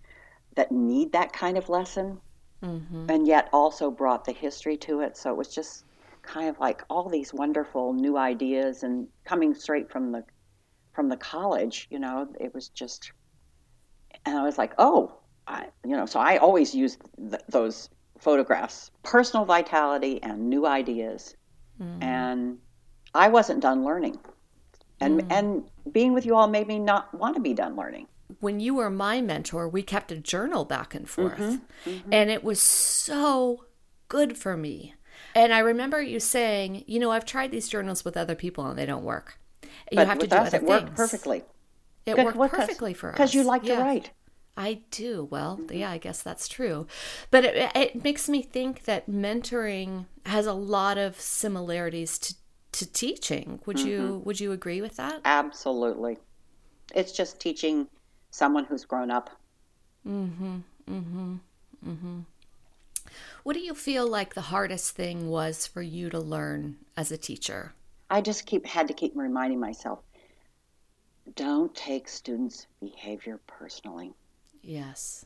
that 0.56 0.72
need 0.72 1.12
that 1.14 1.34
kind 1.34 1.58
of 1.58 1.70
lesson, 1.70 2.20
mm-hmm. 2.62 3.10
and 3.10 3.28
yet 3.28 3.50
also 3.52 3.90
brought 3.90 4.26
the 4.26 4.32
history 4.32 4.78
to 4.78 5.00
it. 5.00 5.18
So 5.18 5.32
it 5.32 5.38
was 5.38 5.54
just 5.54 5.86
kind 6.22 6.50
of 6.50 6.60
like 6.60 6.84
all 6.90 7.10
these 7.10 7.34
wonderful 7.34 7.94
new 7.94 8.18
ideas 8.18 8.84
and 8.84 9.08
coming 9.26 9.54
straight 9.54 9.92
from 9.92 10.12
the 10.12 10.24
from 10.94 11.10
the 11.10 11.18
college. 11.18 11.88
You 11.90 12.00
know, 12.00 12.28
it 12.40 12.54
was 12.54 12.70
just, 12.70 13.12
and 14.26 14.38
I 14.38 14.44
was 14.44 14.58
like, 14.58 14.74
oh, 14.78 15.18
I, 15.48 15.68
you 15.84 15.96
know, 15.98 16.06
so 16.06 16.20
I 16.20 16.38
always 16.38 16.76
use 16.76 16.98
th- 17.18 17.42
those 17.50 17.90
photographs, 18.20 18.92
personal 19.02 19.46
vitality 19.46 20.22
and 20.22 20.50
new 20.50 20.66
ideas 20.68 21.36
Mm-hmm. 21.84 22.04
and 22.04 22.58
I 23.14 23.28
wasn't 23.30 23.60
done 23.62 23.84
learning. 23.84 24.18
And 25.00 25.22
mm. 25.24 25.32
and 25.32 25.64
being 25.92 26.14
with 26.14 26.26
you 26.26 26.36
all 26.36 26.48
made 26.48 26.68
me 26.68 26.80
not 26.80 27.14
want 27.14 27.36
to 27.36 27.42
be 27.42 27.54
done 27.54 27.76
learning. 27.76 28.08
when 28.40 28.60
you 28.60 28.74
were 28.76 28.90
my 28.90 29.22
mentor, 29.22 29.68
we 29.68 29.84
kept 29.84 30.12
a 30.12 30.18
journal 30.18 30.66
back 30.66 30.96
and 30.96 31.08
forth. 31.10 31.38
Mm-hmm. 31.40 31.90
mm-hmm, 31.90 32.14
And 32.14 32.30
it 32.32 32.44
was 32.44 32.62
so 32.62 33.66
good 34.08 34.38
for 34.38 34.56
me. 34.58 34.96
And 35.36 35.54
I 35.54 35.60
remember 35.60 36.02
you 36.02 36.20
saying, 36.20 36.84
you 36.88 37.00
know, 37.00 37.12
I've 37.12 37.26
tried 37.26 37.52
these 37.52 37.68
journals 37.68 38.04
with 38.06 38.16
other 38.18 38.36
people 38.36 38.66
and 38.66 38.78
they 38.78 38.86
don't 38.86 39.04
work. 39.04 39.38
You 39.92 39.98
But 39.98 40.08
have 40.08 40.20
to 40.20 40.28
do 40.28 40.36
us, 40.36 40.48
other 40.54 40.58
it 40.58 40.64
worked 40.64 40.96
perfectly. 40.96 41.44
It 42.06 42.16
Good- 42.16 42.26
worked 42.26 42.52
perfectly 42.52 42.94
for 42.94 43.10
us. 43.10 43.14
Because 43.16 43.34
you 43.36 43.44
like 43.44 43.64
Yeah. 43.64 43.78
to 43.78 43.82
write. 43.84 44.12
I 44.56 44.82
do. 44.92 45.28
Well, 45.32 45.62
yeah, 45.70 45.90
I 45.92 45.98
guess 45.98 46.22
that's 46.22 46.48
true. 46.48 46.88
But 47.32 47.44
it, 47.46 47.72
it 47.76 48.04
makes 48.04 48.30
me 48.30 48.42
think 48.42 48.84
that 48.84 49.10
mentoring 49.10 50.06
has 50.26 50.46
a 50.46 50.54
lot 50.54 50.98
of 50.98 51.20
similarities 51.20 52.18
to, 52.20 52.36
to 52.74 52.92
teaching. 52.92 53.60
Would 53.66 53.84
you 53.84 54.22
Mm-hmm. 54.22 54.26
would 54.26 54.40
you 54.40 54.52
agree 54.52 54.82
with 54.82 54.96
that? 54.98 55.24
Absolutely. 55.26 56.18
It's 56.96 57.12
just 57.12 57.40
teaching 57.42 57.90
someone 58.32 58.66
who's 58.66 58.86
grown 58.86 59.12
up. 59.12 59.32
Mm-hmm. 60.08 60.58
Mm-hmm. 60.90 61.36
Mm-hmm. 61.86 62.20
What 63.44 63.54
do 63.54 63.60
you 63.62 63.74
feel 63.74 64.06
like 64.08 64.34
the 64.34 64.42
hardest 64.52 64.96
thing 64.96 65.30
was 65.30 65.66
for 65.66 65.82
you 65.82 66.10
to 66.10 66.20
learn 66.20 66.78
as 66.98 67.10
a 67.12 67.18
teacher? 67.18 67.74
I 68.10 68.22
just 68.22 68.46
keep 68.46 68.66
had 68.66 68.88
to 68.88 68.94
keep 68.94 69.12
reminding 69.14 69.60
myself 69.60 70.00
don't 71.36 71.76
take 71.76 72.08
students' 72.08 72.66
behavior 72.80 73.40
personally. 73.46 74.16
Yes. 74.64 75.26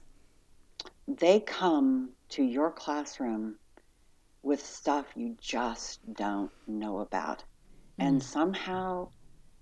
They 1.07 1.39
come 1.39 2.09
to 2.29 2.43
your 2.43 2.71
classroom 2.71 3.55
with 4.43 4.65
stuff 4.65 5.05
you 5.15 5.37
just 5.39 5.99
don't 6.13 6.51
know 6.67 6.99
about. 6.99 7.43
And 7.99 8.19
mm. 8.19 8.23
somehow, 8.23 9.09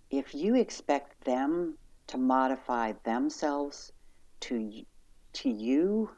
if 0.09 0.33
you 0.33 0.55
expect 0.55 1.23
them 1.25 1.77
to 2.07 2.17
modify 2.17 2.93
themselves 3.03 3.91
to 4.41 4.85
to 5.33 5.49
you, 5.49 6.09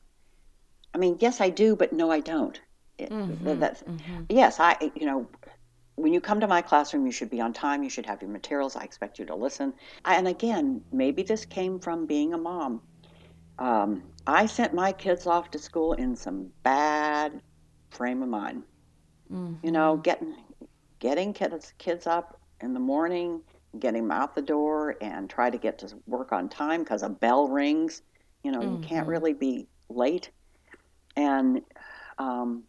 I 0.93 0.99
mean, 0.99 1.17
yes, 1.19 1.41
I 1.41 1.49
do, 1.49 1.75
but 1.75 1.91
no, 1.91 2.11
I 2.11 2.19
don't. 2.19 2.59
It- 2.97 3.09
mm-hmm, 3.09 3.59
that's, 3.59 3.81
mm-hmm. 3.83 4.23
Yes, 4.29 4.59
I, 4.59 4.91
you 4.95 5.05
know, 5.05 5.27
when 5.95 6.13
you 6.13 6.21
come 6.21 6.39
to 6.41 6.47
my 6.47 6.61
classroom, 6.61 7.05
you 7.07 7.11
should 7.11 7.31
be 7.31 7.41
on 7.41 7.53
time. 7.53 7.83
You 7.83 7.89
should 7.89 8.05
have 8.05 8.21
your 8.21 8.29
materials. 8.29 8.75
I 8.75 8.83
expect 8.83 9.17
you 9.17 9.25
to 9.25 9.35
listen. 9.35 9.73
I, 10.05 10.15
and 10.15 10.27
again, 10.27 10.83
maybe 10.91 11.23
this 11.23 11.45
came 11.45 11.79
from 11.79 12.05
being 12.05 12.33
a 12.33 12.37
mom. 12.37 12.81
Um, 13.59 14.03
I 14.25 14.45
sent 14.45 14.73
my 14.73 14.91
kids 14.91 15.25
off 15.25 15.51
to 15.51 15.59
school 15.59 15.93
in 15.93 16.15
some 16.15 16.49
bad 16.63 17.41
frame 17.89 18.21
of 18.21 18.29
mind. 18.29 18.63
You 19.63 19.71
know, 19.71 19.97
getting 19.97 20.35
getting 20.99 21.33
kids 21.33 21.73
kids 21.77 22.07
up 22.07 22.39
in 22.61 22.73
the 22.73 22.79
morning, 22.79 23.41
getting 23.79 24.03
them 24.03 24.11
out 24.11 24.35
the 24.35 24.41
door, 24.41 24.95
and 25.01 25.29
try 25.29 25.49
to 25.49 25.57
get 25.57 25.79
to 25.79 25.95
work 26.05 26.31
on 26.31 26.49
time 26.49 26.83
because 26.83 27.03
a 27.03 27.09
bell 27.09 27.47
rings. 27.47 28.01
You 28.43 28.51
know, 28.51 28.59
mm-hmm. 28.59 28.81
you 28.81 28.87
can't 28.87 29.07
really 29.07 29.33
be 29.33 29.67
late. 29.89 30.29
And 31.15 31.61
um, 32.19 32.63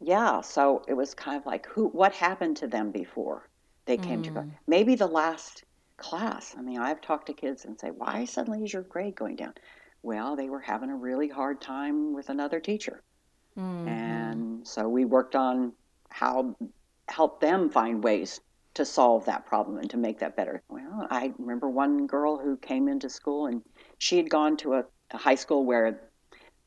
yeah, 0.00 0.40
so 0.40 0.82
it 0.88 0.94
was 0.94 1.14
kind 1.14 1.36
of 1.38 1.46
like, 1.46 1.66
who? 1.66 1.88
What 1.88 2.12
happened 2.12 2.56
to 2.58 2.66
them 2.66 2.90
before 2.90 3.48
they 3.86 3.96
came 3.96 4.20
mm. 4.20 4.24
to? 4.24 4.30
Go. 4.30 4.50
Maybe 4.66 4.94
the 4.94 5.06
last 5.06 5.64
class. 5.96 6.54
I 6.58 6.62
mean, 6.62 6.78
I've 6.78 7.00
talked 7.00 7.26
to 7.26 7.32
kids 7.32 7.64
and 7.64 7.78
say, 7.78 7.90
why 7.90 8.24
suddenly 8.24 8.64
is 8.64 8.72
your 8.72 8.82
grade 8.82 9.14
going 9.14 9.36
down? 9.36 9.54
Well, 10.04 10.36
they 10.36 10.50
were 10.50 10.60
having 10.60 10.90
a 10.90 10.96
really 10.96 11.28
hard 11.28 11.62
time 11.62 12.12
with 12.12 12.28
another 12.28 12.60
teacher. 12.60 13.02
Mm-hmm. 13.58 13.88
And 13.88 14.68
so 14.68 14.86
we 14.86 15.06
worked 15.06 15.34
on 15.34 15.72
how 16.10 16.54
help 17.08 17.40
them 17.40 17.70
find 17.70 18.04
ways 18.04 18.40
to 18.74 18.84
solve 18.84 19.24
that 19.24 19.46
problem 19.46 19.78
and 19.78 19.88
to 19.88 19.96
make 19.96 20.18
that 20.18 20.36
better. 20.36 20.62
Well, 20.68 21.06
I 21.10 21.32
remember 21.38 21.70
one 21.70 22.06
girl 22.06 22.36
who 22.36 22.58
came 22.58 22.86
into 22.86 23.08
school 23.08 23.46
and 23.46 23.62
she 23.96 24.18
had 24.18 24.28
gone 24.28 24.58
to 24.58 24.74
a, 24.74 24.84
a 25.12 25.16
high 25.16 25.36
school 25.36 25.64
where 25.64 25.98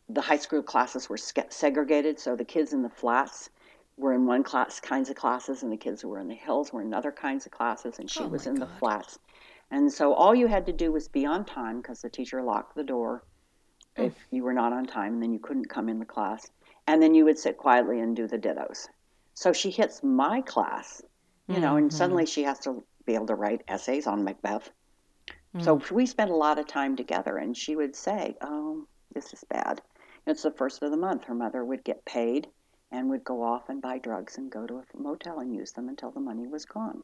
the 0.09 0.21
high 0.21 0.37
school 0.37 0.63
classes 0.63 1.07
were 1.07 1.17
segregated, 1.17 2.19
so 2.19 2.35
the 2.35 2.45
kids 2.45 2.73
in 2.73 2.81
the 2.81 2.89
flats 2.89 3.51
were 3.97 4.13
in 4.13 4.25
one 4.25 4.43
class 4.43 4.79
kinds 4.79 5.11
of 5.11 5.15
classes 5.15 5.61
and 5.61 5.71
the 5.71 5.77
kids 5.77 6.01
who 6.01 6.09
were 6.09 6.19
in 6.19 6.27
the 6.27 6.35
hills 6.35 6.73
were 6.73 6.81
in 6.81 6.91
other 6.91 7.11
kinds 7.11 7.45
of 7.45 7.51
classes 7.51 7.99
and 7.99 8.09
she 8.09 8.21
oh 8.23 8.27
was 8.27 8.47
in 8.47 8.55
God. 8.55 8.67
the 8.67 8.79
flats 8.79 9.19
and 9.71 9.91
so 9.91 10.13
all 10.13 10.33
you 10.33 10.47
had 10.47 10.65
to 10.65 10.73
do 10.73 10.91
was 10.91 11.07
be 11.07 11.25
on 11.25 11.45
time 11.45 11.81
because 11.81 12.01
the 12.01 12.09
teacher 12.09 12.41
locked 12.41 12.75
the 12.75 12.83
door 12.83 13.23
mm. 13.97 14.05
if 14.05 14.13
you 14.31 14.43
were 14.43 14.53
not 14.53 14.73
on 14.73 14.85
time 14.85 15.13
and 15.13 15.23
then 15.23 15.33
you 15.33 15.39
couldn't 15.39 15.69
come 15.69 15.89
in 15.89 15.99
the 15.99 16.05
class 16.05 16.49
and 16.87 17.01
then 17.01 17.13
you 17.13 17.25
would 17.25 17.37
sit 17.37 17.57
quietly 17.57 17.99
and 17.99 18.15
do 18.15 18.27
the 18.27 18.37
dittos 18.37 18.87
so 19.33 19.53
she 19.53 19.69
hits 19.69 20.03
my 20.03 20.41
class 20.41 21.01
you 21.47 21.53
mm-hmm. 21.53 21.63
know 21.63 21.77
and 21.77 21.89
mm-hmm. 21.89 21.97
suddenly 21.97 22.25
she 22.25 22.43
has 22.43 22.59
to 22.59 22.83
be 23.05 23.15
able 23.15 23.27
to 23.27 23.35
write 23.35 23.63
essays 23.67 24.07
on 24.07 24.23
macbeth 24.23 24.71
mm. 25.55 25.63
so 25.63 25.81
we 25.91 26.05
spent 26.05 26.31
a 26.31 26.35
lot 26.35 26.59
of 26.59 26.67
time 26.67 26.95
together 26.95 27.37
and 27.37 27.55
she 27.55 27.75
would 27.75 27.95
say 27.95 28.35
oh 28.41 28.85
this 29.13 29.33
is 29.33 29.43
bad 29.49 29.81
it's 30.25 30.43
the 30.43 30.51
first 30.51 30.81
of 30.83 30.91
the 30.91 30.97
month 30.97 31.23
her 31.23 31.35
mother 31.35 31.63
would 31.63 31.83
get 31.83 32.03
paid 32.05 32.47
and 32.91 33.09
would 33.09 33.23
go 33.23 33.43
off 33.43 33.69
and 33.69 33.81
buy 33.81 33.97
drugs 33.97 34.37
and 34.37 34.51
go 34.51 34.65
to 34.65 34.77
a 34.77 34.83
motel 34.97 35.39
and 35.39 35.53
use 35.53 35.71
them 35.73 35.89
until 35.89 36.11
the 36.11 36.19
money 36.19 36.47
was 36.47 36.65
gone. 36.65 37.03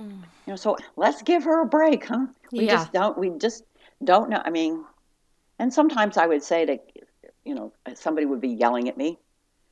Mm. 0.00 0.22
You 0.46 0.52
know, 0.52 0.56
so 0.56 0.76
let's 0.96 1.22
give 1.22 1.44
her 1.44 1.62
a 1.62 1.66
break, 1.66 2.06
huh? 2.06 2.26
We 2.52 2.66
yeah. 2.66 2.72
just 2.72 2.92
don't. 2.92 3.18
We 3.18 3.30
just 3.38 3.64
don't 4.02 4.30
know. 4.30 4.42
I 4.44 4.50
mean, 4.50 4.84
and 5.58 5.72
sometimes 5.72 6.16
I 6.16 6.26
would 6.26 6.42
say 6.42 6.64
to, 6.66 6.78
you 7.44 7.54
know, 7.54 7.72
somebody 7.94 8.26
would 8.26 8.40
be 8.40 8.48
yelling 8.48 8.88
at 8.88 8.96
me, 8.96 9.18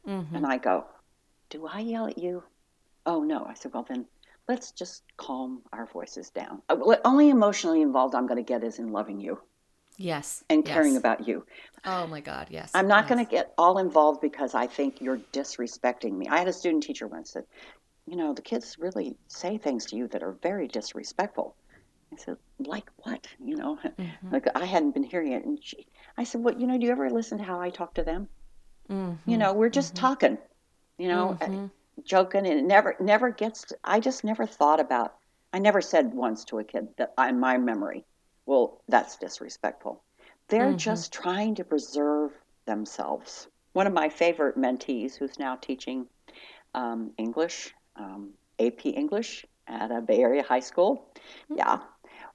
mm-hmm. 0.06 0.34
and 0.34 0.46
I 0.46 0.58
go, 0.58 0.84
"Do 1.50 1.66
I 1.66 1.80
yell 1.80 2.06
at 2.06 2.18
you?" 2.18 2.42
Oh 3.06 3.22
no. 3.22 3.44
I 3.44 3.54
said, 3.54 3.72
"Well 3.72 3.86
then." 3.88 4.06
Let's 4.50 4.70
just 4.72 5.02
calm 5.18 5.60
our 5.74 5.84
voices 5.84 6.30
down. 6.30 6.62
Uh, 6.70 6.78
only 7.04 7.28
emotionally 7.28 7.82
involved 7.82 8.14
I'm 8.14 8.26
going 8.26 8.42
to 8.42 8.42
get 8.42 8.64
is 8.64 8.78
in 8.78 8.92
loving 8.92 9.20
you. 9.20 9.38
Yes. 9.98 10.44
And 10.48 10.64
yes. 10.64 10.72
caring 10.72 10.96
about 10.96 11.28
you. 11.28 11.44
Oh 11.84 12.06
my 12.06 12.20
God, 12.20 12.46
yes. 12.48 12.70
I'm 12.72 12.88
not 12.88 13.04
yes. 13.04 13.08
going 13.10 13.26
to 13.26 13.30
get 13.30 13.52
all 13.58 13.76
involved 13.76 14.20
because 14.22 14.54
I 14.54 14.66
think 14.66 15.02
you're 15.02 15.18
disrespecting 15.34 16.12
me. 16.12 16.28
I 16.28 16.38
had 16.38 16.48
a 16.48 16.52
student 16.52 16.84
teacher 16.84 17.06
once 17.06 17.32
that, 17.32 17.44
you 18.08 18.16
know, 18.16 18.32
the 18.32 18.42
kids 18.42 18.76
really 18.78 19.16
say 19.28 19.58
things 19.58 19.86
to 19.86 19.96
you 19.96 20.08
that 20.08 20.22
are 20.22 20.32
very 20.42 20.68
disrespectful. 20.68 21.54
I 22.12 22.16
said, 22.16 22.36
like 22.58 22.88
what? 22.98 23.26
You 23.44 23.56
know, 23.56 23.78
mm-hmm. 23.98 24.32
like 24.32 24.46
I 24.54 24.64
hadn't 24.64 24.92
been 24.92 25.02
hearing 25.02 25.32
it. 25.32 25.44
And 25.44 25.58
she, 25.62 25.86
I 26.16 26.24
said, 26.24 26.42
well, 26.42 26.58
you 26.58 26.66
know, 26.66 26.78
do 26.78 26.86
you 26.86 26.92
ever 26.92 27.10
listen 27.10 27.38
to 27.38 27.44
how 27.44 27.60
I 27.60 27.70
talk 27.70 27.94
to 27.94 28.02
them? 28.02 28.28
Mm-hmm. 28.90 29.30
You 29.30 29.38
know, 29.38 29.52
we're 29.52 29.68
just 29.68 29.94
mm-hmm. 29.94 30.06
talking, 30.06 30.38
you 30.96 31.08
know, 31.08 31.36
mm-hmm. 31.40 31.66
joking, 32.04 32.46
and 32.46 32.60
it 32.60 32.64
never, 32.64 32.96
never 33.00 33.30
gets. 33.30 33.64
To, 33.66 33.76
I 33.84 34.00
just 34.00 34.24
never 34.24 34.46
thought 34.46 34.80
about. 34.80 35.14
I 35.52 35.58
never 35.58 35.80
said 35.80 36.12
once 36.14 36.44
to 36.46 36.58
a 36.58 36.64
kid 36.64 36.88
that 36.96 37.14
in 37.18 37.40
my 37.40 37.56
memory 37.58 38.04
well, 38.48 38.80
that's 38.88 39.18
disrespectful. 39.18 40.02
They're 40.48 40.68
mm-hmm. 40.68 40.78
just 40.78 41.12
trying 41.12 41.56
to 41.56 41.64
preserve 41.64 42.32
themselves. 42.64 43.46
One 43.74 43.86
of 43.86 43.92
my 43.92 44.08
favorite 44.08 44.56
mentees, 44.56 45.14
who's 45.14 45.38
now 45.38 45.56
teaching 45.56 46.06
um, 46.74 47.12
English, 47.18 47.74
um, 47.98 48.30
AP 48.58 48.86
English 48.86 49.44
at 49.66 49.90
a 49.90 50.00
Bay 50.00 50.20
Area 50.20 50.42
high 50.42 50.60
school. 50.60 51.12
Mm-hmm. 51.44 51.58
Yeah. 51.58 51.78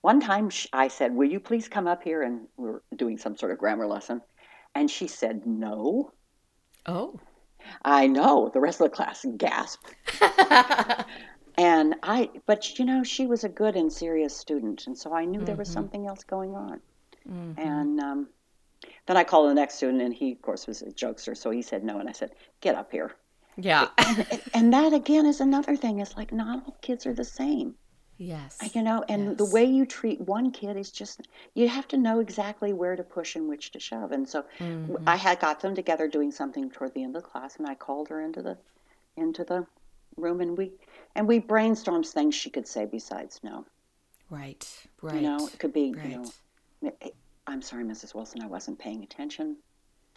One 0.01 0.19
time 0.19 0.49
I 0.73 0.89
said, 0.89 1.15
Will 1.15 1.29
you 1.29 1.39
please 1.39 1.67
come 1.67 1.87
up 1.87 2.03
here? 2.03 2.21
And 2.21 2.47
we 2.57 2.69
are 2.69 2.81
doing 2.95 3.17
some 3.17 3.37
sort 3.37 3.51
of 3.51 3.57
grammar 3.57 3.87
lesson. 3.87 4.21
And 4.75 4.89
she 4.89 5.07
said, 5.07 5.45
No. 5.45 6.11
Oh. 6.85 7.19
I 7.83 8.07
know. 8.07 8.51
The 8.53 8.59
rest 8.59 8.81
of 8.81 8.89
the 8.91 8.95
class 8.95 9.25
gasped. 9.37 9.95
And 11.57 11.95
I, 12.01 12.29
but 12.45 12.79
you 12.79 12.85
know, 12.85 13.03
she 13.03 13.27
was 13.27 13.43
a 13.43 13.49
good 13.49 13.75
and 13.75 13.91
serious 13.91 14.35
student, 14.35 14.87
and 14.87 14.97
so 14.97 15.13
I 15.13 15.25
knew 15.25 15.39
mm-hmm. 15.39 15.45
there 15.45 15.55
was 15.55 15.67
mm-hmm. 15.67 15.73
something 15.75 16.07
else 16.07 16.23
going 16.23 16.55
on. 16.55 16.81
Mm-hmm. 17.29 17.61
And 17.61 17.99
um, 17.99 18.27
then 19.05 19.17
I 19.17 19.23
called 19.23 19.49
the 19.49 19.53
next 19.53 19.75
student, 19.75 20.01
and 20.01 20.13
he, 20.13 20.31
of 20.31 20.41
course, 20.41 20.65
was 20.65 20.81
a 20.81 20.87
jokester, 20.87 21.37
so 21.37 21.51
he 21.51 21.61
said 21.61 21.83
no, 21.83 21.99
and 21.99 22.09
I 22.09 22.11
said, 22.11 22.31
"Get 22.61 22.75
up 22.75 22.91
here." 22.91 23.11
Yeah. 23.57 23.89
and, 23.97 24.41
and 24.53 24.73
that 24.73 24.93
again 24.93 25.25
is 25.25 25.41
another 25.41 25.75
thing. 25.75 25.99
Is 25.99 26.15
like 26.15 26.31
not 26.31 26.63
all 26.65 26.77
kids 26.81 27.05
are 27.05 27.13
the 27.13 27.23
same. 27.23 27.75
Yes. 28.17 28.57
You 28.73 28.83
know, 28.83 29.03
and 29.09 29.29
yes. 29.29 29.37
the 29.37 29.45
way 29.45 29.65
you 29.65 29.85
treat 29.85 30.21
one 30.21 30.51
kid 30.51 30.77
is 30.77 30.91
just 30.91 31.27
you 31.55 31.67
have 31.67 31.87
to 31.89 31.97
know 31.97 32.19
exactly 32.19 32.71
where 32.71 32.95
to 32.95 33.03
push 33.03 33.35
and 33.35 33.49
which 33.49 33.71
to 33.71 33.79
shove. 33.79 34.11
And 34.11 34.27
so 34.27 34.45
mm-hmm. 34.59 34.95
I 35.07 35.15
had 35.15 35.39
got 35.39 35.59
them 35.59 35.75
together 35.75 36.07
doing 36.07 36.31
something 36.31 36.69
toward 36.69 36.93
the 36.93 37.03
end 37.03 37.15
of 37.15 37.23
the 37.23 37.27
class, 37.27 37.57
and 37.57 37.67
I 37.67 37.75
called 37.75 38.09
her 38.09 38.21
into 38.21 38.41
the 38.41 38.57
into 39.17 39.43
the 39.43 39.65
room, 40.15 40.41
and 40.41 40.57
we 40.57 40.71
and 41.15 41.27
we 41.27 41.39
brainstormed 41.39 42.07
things 42.07 42.35
she 42.35 42.49
could 42.49 42.67
say 42.67 42.85
besides 42.85 43.39
no. 43.43 43.65
Right, 44.29 44.67
right. 45.01 45.15
You 45.15 45.21
know, 45.21 45.47
it 45.47 45.59
could 45.59 45.73
be, 45.73 45.93
right. 45.93 46.09
you 46.09 46.31
know, 46.81 46.91
I'm 47.45 47.61
sorry, 47.61 47.83
Mrs. 47.83 48.15
Wilson, 48.15 48.41
I 48.41 48.47
wasn't 48.47 48.79
paying 48.79 49.03
attention. 49.03 49.57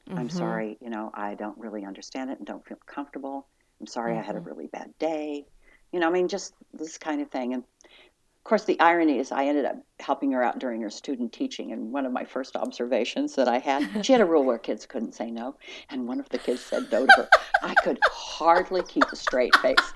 Mm-hmm. 0.09 0.19
I'm 0.19 0.31
sorry, 0.31 0.79
you 0.81 0.91
know, 0.91 1.11
I 1.15 1.35
don't 1.35 1.59
really 1.59 1.85
understand 1.85 2.31
it 2.31 2.39
and 2.39 2.47
don't 2.47 2.65
feel 2.65 2.79
comfortable. 2.87 3.47
I'm 3.81 3.87
sorry 3.87 4.13
mm-hmm. 4.13 4.21
I 4.21 4.25
had 4.25 4.37
a 4.37 4.39
mm-hmm. 4.39 4.49
really 4.49 4.67
bad 4.69 4.93
day. 4.99 5.45
You 5.93 6.01
know, 6.01 6.09
I 6.09 6.11
mean, 6.11 6.29
just 6.29 6.55
this 6.73 6.99
kind 6.99 7.21
of 7.21 7.31
thing. 7.31 7.55
And 7.55 7.65
of 7.85 8.45
course, 8.45 8.65
the 8.65 8.79
irony 8.79 9.19
is 9.19 9.33
I 9.33 9.47
ended 9.47 9.65
up 9.65 9.77
helping 9.99 10.31
her 10.33 10.43
out 10.43 10.61
during 10.61 10.81
her 10.83 10.91
student 10.91 11.33
teaching. 11.33 11.73
And 11.73 11.93
one 11.93 12.07
of 12.07 12.13
my 12.13 12.25
first 12.25 12.55
observations 12.55 13.35
that 13.35 13.49
I 13.49 13.59
had, 13.59 14.05
she 14.07 14.13
had 14.13 14.21
a 14.21 14.27
rule 14.27 14.45
where 14.45 14.59
kids 14.59 14.87
couldn't 14.87 15.15
say 15.15 15.31
no. 15.31 15.57
And 15.91 16.07
one 16.07 16.21
of 16.21 16.29
the 16.29 16.39
kids 16.39 16.61
said 16.61 16.87
no 16.93 17.07
to 17.07 17.13
her. 17.17 17.29
I 17.63 17.75
could 17.83 17.99
hardly 18.05 18.83
keep 18.83 19.05
a 19.13 19.17
straight 19.17 19.55
face 19.57 19.93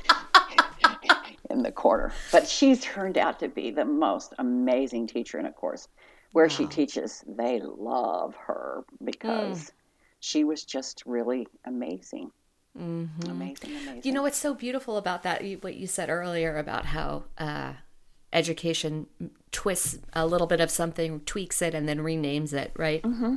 in 1.51 1.63
the 1.63 1.73
corner. 1.73 2.13
But 2.33 2.49
she's 2.49 2.81
turned 2.81 3.19
out 3.19 3.39
to 3.41 3.49
be 3.49 3.71
the 3.71 3.85
most 3.85 4.35
amazing 4.39 5.07
teacher. 5.07 5.39
And 5.39 5.47
of 5.47 5.55
course, 5.55 5.89
where 6.33 6.47
wow. 6.47 6.49
she 6.49 6.67
teaches, 6.67 7.25
they 7.27 7.61
love 7.63 8.35
her 8.37 8.85
because 9.05 9.59
mm. 9.59 9.71
She 10.21 10.45
was 10.45 10.65
just 10.65 11.03
really 11.07 11.49
amazing. 11.65 12.31
Mm-hmm. 12.79 13.31
Amazing, 13.31 13.71
amazing. 13.71 14.03
You 14.05 14.13
know 14.13 14.23
what's 14.23 14.39
so 14.39 14.55
beautiful 14.55 14.97
about 14.97 15.25
that? 15.25 15.43
What 15.63 15.75
you 15.75 15.87
said 15.87 16.09
earlier 16.09 16.57
about 16.57 16.87
how 16.87 17.25
uh, 17.37 17.73
education 18.33 19.07
twists 19.51 19.99
a 20.13 20.27
little 20.27 20.47
bit 20.47 20.61
of 20.61 20.71
something, 20.71 21.21
tweaks 21.21 21.63
it, 21.63 21.75
and 21.75 21.89
then 21.89 21.99
renames 21.99 22.53
it, 22.53 22.73
right? 22.77 23.03
Mm-hmm. 23.03 23.37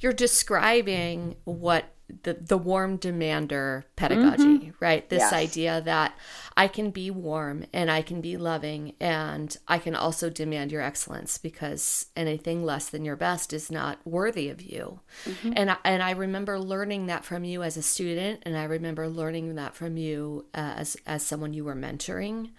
You're 0.00 0.12
describing 0.12 1.36
what 1.44 1.86
the 2.22 2.34
the 2.34 2.58
warm 2.58 2.96
demander 2.96 3.86
pedagogy, 3.96 4.44
mm-hmm. 4.44 4.65
Right? 4.80 5.08
This 5.08 5.20
yes. 5.20 5.32
idea 5.32 5.80
that 5.82 6.16
I 6.56 6.68
can 6.68 6.90
be 6.90 7.10
warm 7.10 7.64
and 7.72 7.90
I 7.90 8.02
can 8.02 8.20
be 8.20 8.36
loving 8.36 8.94
and 9.00 9.56
I 9.68 9.78
can 9.78 9.94
also 9.94 10.30
demand 10.30 10.72
your 10.72 10.82
excellence 10.82 11.38
because 11.38 12.06
anything 12.16 12.64
less 12.64 12.88
than 12.88 13.04
your 13.04 13.16
best 13.16 13.52
is 13.52 13.70
not 13.70 13.98
worthy 14.04 14.48
of 14.48 14.62
you. 14.62 15.00
Mm-hmm. 15.24 15.52
And 15.56 15.70
I, 15.70 15.76
and 15.84 16.02
I 16.02 16.12
remember 16.12 16.58
learning 16.58 17.06
that 17.06 17.24
from 17.24 17.44
you 17.44 17.62
as 17.62 17.76
a 17.76 17.82
student 17.82 18.42
and 18.44 18.56
I 18.56 18.64
remember 18.64 19.08
learning 19.08 19.54
that 19.56 19.74
from 19.74 19.96
you 19.96 20.46
uh, 20.54 20.74
as 20.76 20.96
as 21.06 21.24
someone 21.24 21.54
you 21.54 21.64
were 21.64 21.76
mentoring. 21.76 22.50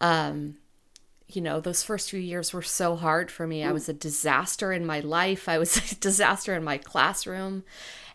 Um, 0.00 0.56
you 1.28 1.40
know, 1.40 1.60
those 1.60 1.82
first 1.82 2.10
few 2.10 2.20
years 2.20 2.52
were 2.52 2.62
so 2.62 2.96
hard 2.96 3.30
for 3.30 3.46
me. 3.46 3.64
I 3.64 3.72
was 3.72 3.88
a 3.88 3.94
disaster 3.94 4.72
in 4.72 4.84
my 4.84 5.00
life. 5.00 5.48
I 5.48 5.58
was 5.58 5.76
a 5.92 5.94
disaster 5.96 6.54
in 6.54 6.62
my 6.64 6.78
classroom 6.78 7.64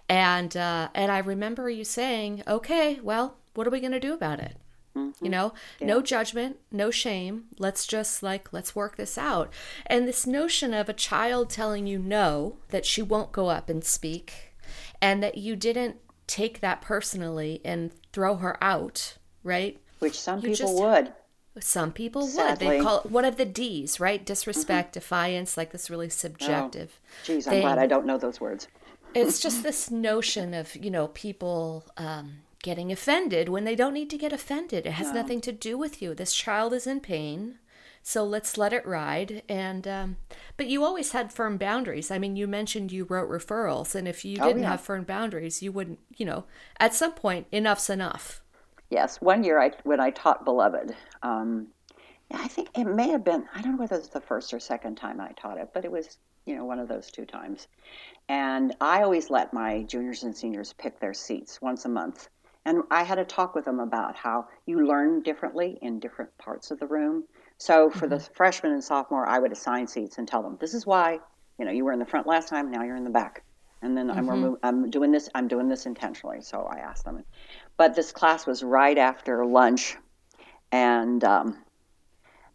and 0.09 0.57
uh, 0.57 0.89
and 0.95 1.11
I 1.11 1.19
remember 1.19 1.69
you 1.69 1.85
saying, 1.85 2.43
"Okay, 2.47 2.99
well, 3.01 3.37
what 3.53 3.67
are 3.67 3.69
we 3.69 3.79
going 3.79 3.91
to 3.91 3.99
do 3.99 4.13
about 4.13 4.39
it?" 4.39 4.57
Mm-hmm. 4.95 5.23
You 5.23 5.31
know, 5.31 5.53
yeah. 5.79 5.87
no 5.87 6.01
judgment, 6.01 6.57
no 6.71 6.89
shame. 6.89 7.45
Let's 7.59 7.85
just 7.85 8.23
like 8.23 8.51
let's 8.51 8.75
work 8.75 8.97
this 8.97 9.17
out. 9.17 9.53
And 9.85 10.07
this 10.07 10.25
notion 10.25 10.73
of 10.73 10.89
a 10.89 10.93
child 10.93 11.51
telling 11.51 11.85
you 11.85 11.99
no, 11.99 12.57
that 12.69 12.85
she 12.85 13.03
won't 13.03 13.31
go 13.31 13.49
up 13.49 13.69
and 13.69 13.83
speak, 13.83 14.55
and 14.99 15.21
that 15.21 15.37
you 15.37 15.55
didn't 15.55 15.97
take 16.25 16.59
that 16.59 16.81
personally 16.81 17.61
and 17.63 17.91
throw 18.11 18.35
her 18.37 18.61
out, 18.63 19.17
right? 19.43 19.79
Which 19.99 20.19
some 20.19 20.39
you 20.39 20.49
people 20.49 20.71
just, 20.71 20.81
would. 20.81 21.13
Some 21.59 21.91
people 21.91 22.25
Sadly. 22.25 22.65
would. 22.65 22.79
They 22.79 22.81
call 22.81 22.99
it 23.01 23.11
one 23.11 23.25
of 23.25 23.37
the 23.37 23.45
D's, 23.45 23.99
right? 23.99 24.25
Disrespect, 24.25 24.89
mm-hmm. 24.89 24.99
defiance, 24.99 25.57
like 25.57 25.71
this 25.71 25.89
really 25.89 26.09
subjective. 26.09 26.99
Oh, 26.99 27.25
geez, 27.25 27.47
I'm 27.47 27.61
glad 27.61 27.77
I 27.77 27.85
don't 27.85 28.05
know 28.05 28.17
those 28.17 28.39
words 28.39 28.67
it's 29.13 29.39
just 29.39 29.63
this 29.63 29.89
notion 29.91 30.53
of 30.53 30.75
you 30.75 30.91
know 30.91 31.07
people 31.09 31.85
um, 31.97 32.41
getting 32.61 32.91
offended 32.91 33.49
when 33.49 33.63
they 33.63 33.75
don't 33.75 33.93
need 33.93 34.09
to 34.09 34.17
get 34.17 34.33
offended. 34.33 34.85
It 34.85 34.93
has 34.93 35.07
no. 35.07 35.21
nothing 35.21 35.41
to 35.41 35.51
do 35.51 35.77
with 35.77 36.01
you. 36.01 36.13
This 36.13 36.33
child 36.33 36.73
is 36.73 36.87
in 36.87 36.99
pain. 36.99 37.59
So 38.01 38.23
let's 38.23 38.57
let 38.57 38.73
it 38.73 38.85
ride. 38.87 39.43
And 39.49 39.87
um, 39.87 40.17
but 40.57 40.67
you 40.67 40.83
always 40.83 41.11
had 41.11 41.33
firm 41.33 41.57
boundaries. 41.57 42.11
I 42.11 42.17
mean, 42.17 42.35
you 42.35 42.47
mentioned 42.47 42.91
you 42.91 43.05
wrote 43.05 43.29
referrals, 43.29 43.93
and 43.95 44.07
if 44.07 44.23
you 44.23 44.37
oh, 44.41 44.47
didn't 44.47 44.63
yeah. 44.63 44.71
have 44.71 44.81
firm 44.81 45.03
boundaries, 45.03 45.61
you 45.61 45.71
wouldn't. 45.71 45.99
You 46.17 46.25
know, 46.25 46.45
at 46.79 46.93
some 46.93 47.13
point, 47.13 47.47
enough's 47.51 47.89
enough. 47.89 48.41
Yes, 48.89 49.21
one 49.21 49.43
year 49.43 49.61
I 49.61 49.71
when 49.83 49.99
I 49.99 50.11
taught 50.11 50.45
Beloved, 50.45 50.95
um, 51.21 51.67
I 52.31 52.47
think 52.47 52.69
it 52.75 52.85
may 52.85 53.09
have 53.09 53.23
been 53.23 53.45
I 53.53 53.61
don't 53.61 53.73
know 53.73 53.79
whether 53.79 53.95
it 53.95 53.99
was 53.99 54.09
the 54.09 54.21
first 54.21 54.53
or 54.53 54.59
second 54.59 54.95
time 54.95 55.19
I 55.19 55.31
taught 55.33 55.57
it, 55.57 55.69
but 55.73 55.85
it 55.85 55.91
was 55.91 56.17
you 56.49 56.55
know 56.55 56.65
one 56.65 56.79
of 56.79 56.87
those 56.87 57.11
two 57.11 57.25
times. 57.25 57.67
And 58.27 58.75
I 58.81 59.03
always 59.03 59.29
let 59.29 59.53
my 59.53 59.83
juniors 59.83 60.23
and 60.23 60.35
seniors 60.35 60.73
pick 60.73 60.99
their 60.99 61.13
seats 61.13 61.61
once 61.61 61.85
a 61.85 61.89
month. 61.89 62.27
And 62.65 62.83
I 62.91 63.03
had 63.03 63.19
a 63.19 63.25
talk 63.25 63.55
with 63.55 63.65
them 63.65 63.79
about 63.79 64.15
how 64.15 64.47
you 64.65 64.85
learn 64.85 65.21
differently 65.21 65.77
in 65.81 65.99
different 65.99 66.35
parts 66.37 66.71
of 66.71 66.79
the 66.79 66.87
room. 66.87 67.23
So 67.57 67.89
for 67.89 68.07
mm-hmm. 68.07 68.15
the 68.15 68.19
freshman 68.19 68.73
and 68.73 68.83
sophomore, 68.83 69.25
I 69.25 69.39
would 69.39 69.51
assign 69.51 69.87
seats 69.87 70.17
and 70.17 70.27
tell 70.27 70.43
them, 70.43 70.57
this 70.59 70.73
is 70.73 70.85
why, 70.85 71.19
you 71.57 71.65
know, 71.65 71.71
you 71.71 71.85
were 71.85 71.93
in 71.93 71.99
the 71.99 72.05
front 72.05 72.27
last 72.27 72.49
time, 72.49 72.69
now 72.69 72.83
you're 72.83 72.95
in 72.95 73.03
the 73.03 73.09
back. 73.09 73.43
And 73.81 73.97
then 73.97 74.07
mm-hmm. 74.07 74.19
I'm, 74.19 74.29
remo- 74.29 74.59
I'm 74.61 74.89
doing 74.89 75.11
this, 75.11 75.29
I'm 75.33 75.47
doing 75.47 75.67
this 75.67 75.85
intentionally. 75.85 76.41
So 76.41 76.63
I 76.63 76.79
asked 76.79 77.05
them. 77.05 77.23
But 77.77 77.95
this 77.95 78.11
class 78.11 78.45
was 78.45 78.63
right 78.63 78.97
after 78.97 79.45
lunch. 79.45 79.95
And 80.71 81.23
um, 81.23 81.57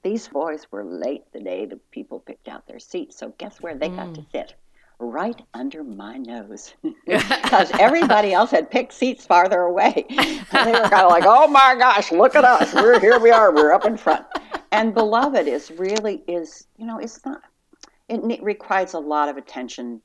these 0.04 0.28
boys 0.28 0.66
were 0.70 0.84
late 0.84 1.24
the 1.32 1.40
day 1.40 1.66
the 1.66 1.76
people 1.90 2.20
picked 2.20 2.46
out 2.46 2.68
their 2.68 2.78
seats. 2.78 3.18
So 3.18 3.34
guess 3.38 3.60
where 3.60 3.74
they 3.74 3.88
mm. 3.88 3.96
got 3.96 4.14
to 4.14 4.20
mm. 4.20 4.30
sit? 4.30 4.54
right 5.00 5.42
under 5.54 5.82
my 5.82 6.16
nose 6.16 6.72
because 7.06 7.70
everybody 7.80 8.32
else 8.32 8.52
had 8.52 8.70
picked 8.70 8.92
seats 8.92 9.26
farther 9.26 9.62
away. 9.62 10.06
And 10.52 10.68
they 10.68 10.72
were 10.72 10.88
kind 10.88 11.02
of 11.02 11.10
like, 11.10 11.24
oh 11.26 11.48
my 11.48 11.74
gosh, 11.76 12.12
look 12.12 12.36
at 12.36 12.44
us. 12.44 12.72
We're 12.72 13.00
here 13.00 13.18
we 13.18 13.32
are. 13.32 13.52
We're 13.52 13.72
up 13.72 13.84
in 13.86 13.96
front 13.96 14.24
and 14.74 14.92
beloved 14.92 15.46
is 15.46 15.70
really 15.70 16.22
is 16.26 16.66
you 16.76 16.84
know 16.84 16.98
it's 16.98 17.24
not 17.24 17.42
it 18.08 18.42
requires 18.42 18.92
a 18.94 18.98
lot 18.98 19.28
of 19.28 19.36
attention 19.36 20.00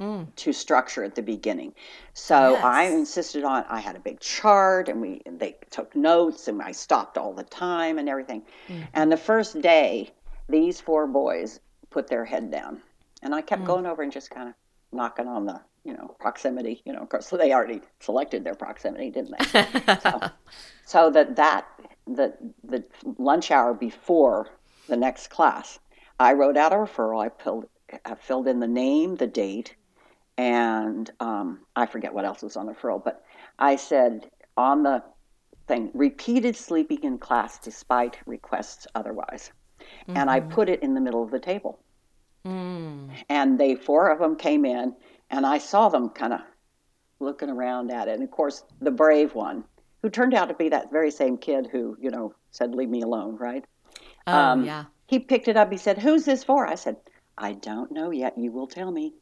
mm. 0.00 0.26
to 0.36 0.52
structure 0.52 1.04
at 1.04 1.14
the 1.14 1.22
beginning 1.22 1.72
so 2.12 2.52
yes. 2.52 2.64
i 2.64 2.84
insisted 2.84 3.44
on 3.44 3.64
i 3.68 3.80
had 3.80 3.96
a 3.96 4.00
big 4.00 4.20
chart 4.20 4.88
and 4.88 5.00
we 5.00 5.20
and 5.26 5.38
they 5.38 5.56
took 5.70 5.94
notes 5.94 6.48
and 6.48 6.60
i 6.62 6.72
stopped 6.72 7.18
all 7.18 7.32
the 7.32 7.44
time 7.44 7.98
and 7.98 8.08
everything 8.08 8.42
mm. 8.68 8.86
and 8.94 9.10
the 9.10 9.16
first 9.16 9.60
day 9.60 10.10
these 10.48 10.80
four 10.80 11.06
boys 11.06 11.60
put 11.90 12.08
their 12.08 12.24
head 12.24 12.50
down 12.50 12.80
and 13.22 13.34
i 13.34 13.40
kept 13.40 13.62
mm. 13.62 13.66
going 13.66 13.86
over 13.86 14.02
and 14.02 14.12
just 14.12 14.30
kind 14.30 14.48
of 14.48 14.54
knocking 14.92 15.26
on 15.26 15.46
the 15.46 15.60
you 15.84 15.92
know 15.92 16.14
proximity 16.20 16.80
you 16.84 16.92
know 16.92 17.00
of 17.00 17.08
course 17.08 17.26
so 17.26 17.36
they 17.36 17.52
already 17.52 17.80
selected 18.00 18.44
their 18.44 18.54
proximity 18.54 19.10
didn't 19.10 19.34
they 19.38 19.98
so, 20.00 20.20
so 20.84 21.10
that 21.10 21.36
that 21.36 21.66
the 22.06 22.34
the 22.62 22.84
lunch 23.18 23.50
hour 23.50 23.74
before 23.74 24.48
the 24.88 24.96
next 24.96 25.28
class, 25.28 25.78
I 26.18 26.32
wrote 26.32 26.56
out 26.56 26.72
a 26.72 26.76
referral. 26.76 27.24
I 27.24 27.30
filled 27.42 27.66
I 28.04 28.14
filled 28.14 28.48
in 28.48 28.60
the 28.60 28.66
name, 28.66 29.16
the 29.16 29.26
date, 29.26 29.76
and 30.36 31.10
um, 31.20 31.60
I 31.76 31.86
forget 31.86 32.12
what 32.12 32.24
else 32.24 32.42
was 32.42 32.56
on 32.56 32.66
the 32.66 32.72
referral. 32.72 33.02
But 33.02 33.24
I 33.58 33.76
said 33.76 34.30
on 34.56 34.82
the 34.82 35.02
thing, 35.66 35.90
repeated 35.94 36.56
sleeping 36.56 37.02
in 37.02 37.18
class 37.18 37.58
despite 37.58 38.18
requests 38.26 38.86
otherwise, 38.94 39.50
mm-hmm. 39.80 40.16
and 40.16 40.30
I 40.30 40.40
mm-hmm. 40.40 40.50
put 40.50 40.68
it 40.68 40.82
in 40.82 40.94
the 40.94 41.00
middle 41.00 41.22
of 41.22 41.30
the 41.30 41.40
table. 41.40 41.78
Mm. 42.46 43.10
And 43.30 43.58
they 43.58 43.74
four 43.74 44.10
of 44.10 44.18
them 44.18 44.36
came 44.36 44.64
in, 44.64 44.94
and 45.30 45.46
I 45.46 45.58
saw 45.58 45.88
them 45.88 46.10
kind 46.10 46.34
of 46.34 46.40
looking 47.20 47.48
around 47.48 47.90
at 47.90 48.08
it. 48.08 48.14
And 48.14 48.22
of 48.22 48.30
course, 48.30 48.64
the 48.80 48.90
brave 48.90 49.34
one 49.34 49.64
who 50.02 50.10
turned 50.10 50.34
out 50.34 50.48
to 50.48 50.54
be 50.54 50.68
that 50.68 50.92
very 50.92 51.10
same 51.10 51.38
kid 51.38 51.68
who, 51.72 51.96
you 51.98 52.10
know, 52.10 52.34
said, 52.50 52.74
leave 52.74 52.90
me 52.90 53.00
alone, 53.00 53.36
right? 53.36 53.64
Oh, 54.26 54.38
um, 54.38 54.64
yeah. 54.64 54.84
He 55.06 55.18
picked 55.18 55.48
it 55.48 55.56
up. 55.56 55.70
He 55.72 55.78
said, 55.78 55.98
who's 55.98 56.24
this 56.24 56.44
for? 56.44 56.66
I 56.66 56.74
said, 56.74 56.96
I 57.38 57.52
don't 57.52 57.90
know 57.90 58.10
yet. 58.10 58.36
You 58.36 58.52
will 58.52 58.66
tell 58.66 58.90
me. 58.90 59.14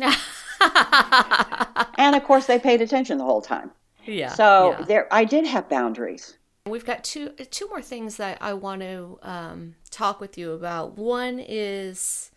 and 1.98 2.16
of 2.16 2.24
course, 2.24 2.46
they 2.46 2.58
paid 2.58 2.80
attention 2.80 3.18
the 3.18 3.24
whole 3.24 3.42
time. 3.42 3.70
Yeah. 4.04 4.32
So 4.32 4.76
yeah. 4.78 4.84
there, 4.84 5.08
I 5.12 5.24
did 5.24 5.46
have 5.46 5.68
boundaries. 5.68 6.36
We've 6.66 6.84
got 6.84 7.04
two 7.04 7.30
two 7.50 7.68
more 7.68 7.82
things 7.82 8.16
that 8.16 8.38
I 8.40 8.54
want 8.54 8.82
to 8.82 9.18
um, 9.22 9.74
talk 9.90 10.20
with 10.20 10.36
you 10.36 10.52
about. 10.52 10.96
One 10.96 11.38
is 11.40 12.30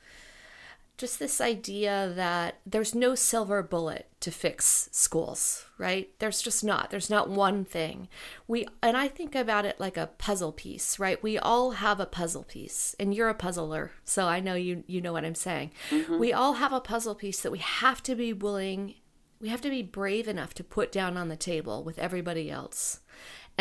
just 1.02 1.20
this 1.20 1.42
idea 1.42 2.14
that 2.16 2.60
there's 2.66 2.96
no 2.96 3.16
silver 3.16 3.62
bullet 3.62 4.08
to 4.22 4.32
fix 4.32 4.88
schools, 4.92 5.66
right? 5.78 6.12
There's 6.20 6.42
just 6.42 6.64
not. 6.64 6.92
There's 6.92 7.10
not 7.10 7.30
one 7.30 7.66
thing. 7.66 8.08
We 8.48 8.68
and 8.82 8.96
I 8.96 9.08
think 9.08 9.36
about 9.36 9.66
it 9.66 9.80
like 9.80 9.98
a 9.98 10.12
puzzle 10.18 10.54
piece, 10.54 11.00
right? 11.00 11.22
We 11.22 11.38
all 11.38 11.72
have 11.72 12.00
a 12.00 12.06
puzzle 12.06 12.44
piece. 12.44 12.96
And 13.00 13.14
you're 13.14 13.30
a 13.30 13.34
puzzler, 13.34 13.92
so 14.06 14.28
I 14.28 14.40
know 14.40 14.54
you 14.54 14.84
you 14.88 15.02
know 15.02 15.12
what 15.12 15.26
I'm 15.26 15.36
saying. 15.36 15.72
Mm-hmm. 15.90 16.20
We 16.20 16.32
all 16.32 16.54
have 16.54 16.72
a 16.72 16.80
puzzle 16.80 17.16
piece 17.16 17.42
that 17.42 17.52
we 17.52 17.60
have 17.60 18.02
to 18.04 18.16
be 18.16 18.32
willing 18.32 18.96
we 19.42 19.50
have 19.50 19.62
to 19.62 19.72
be 19.72 19.82
brave 19.82 20.28
enough 20.28 20.54
to 20.54 20.64
put 20.64 20.92
down 20.92 21.18
on 21.18 21.28
the 21.28 21.36
table 21.36 21.84
with 21.84 21.98
everybody 21.98 22.52
else 22.52 23.00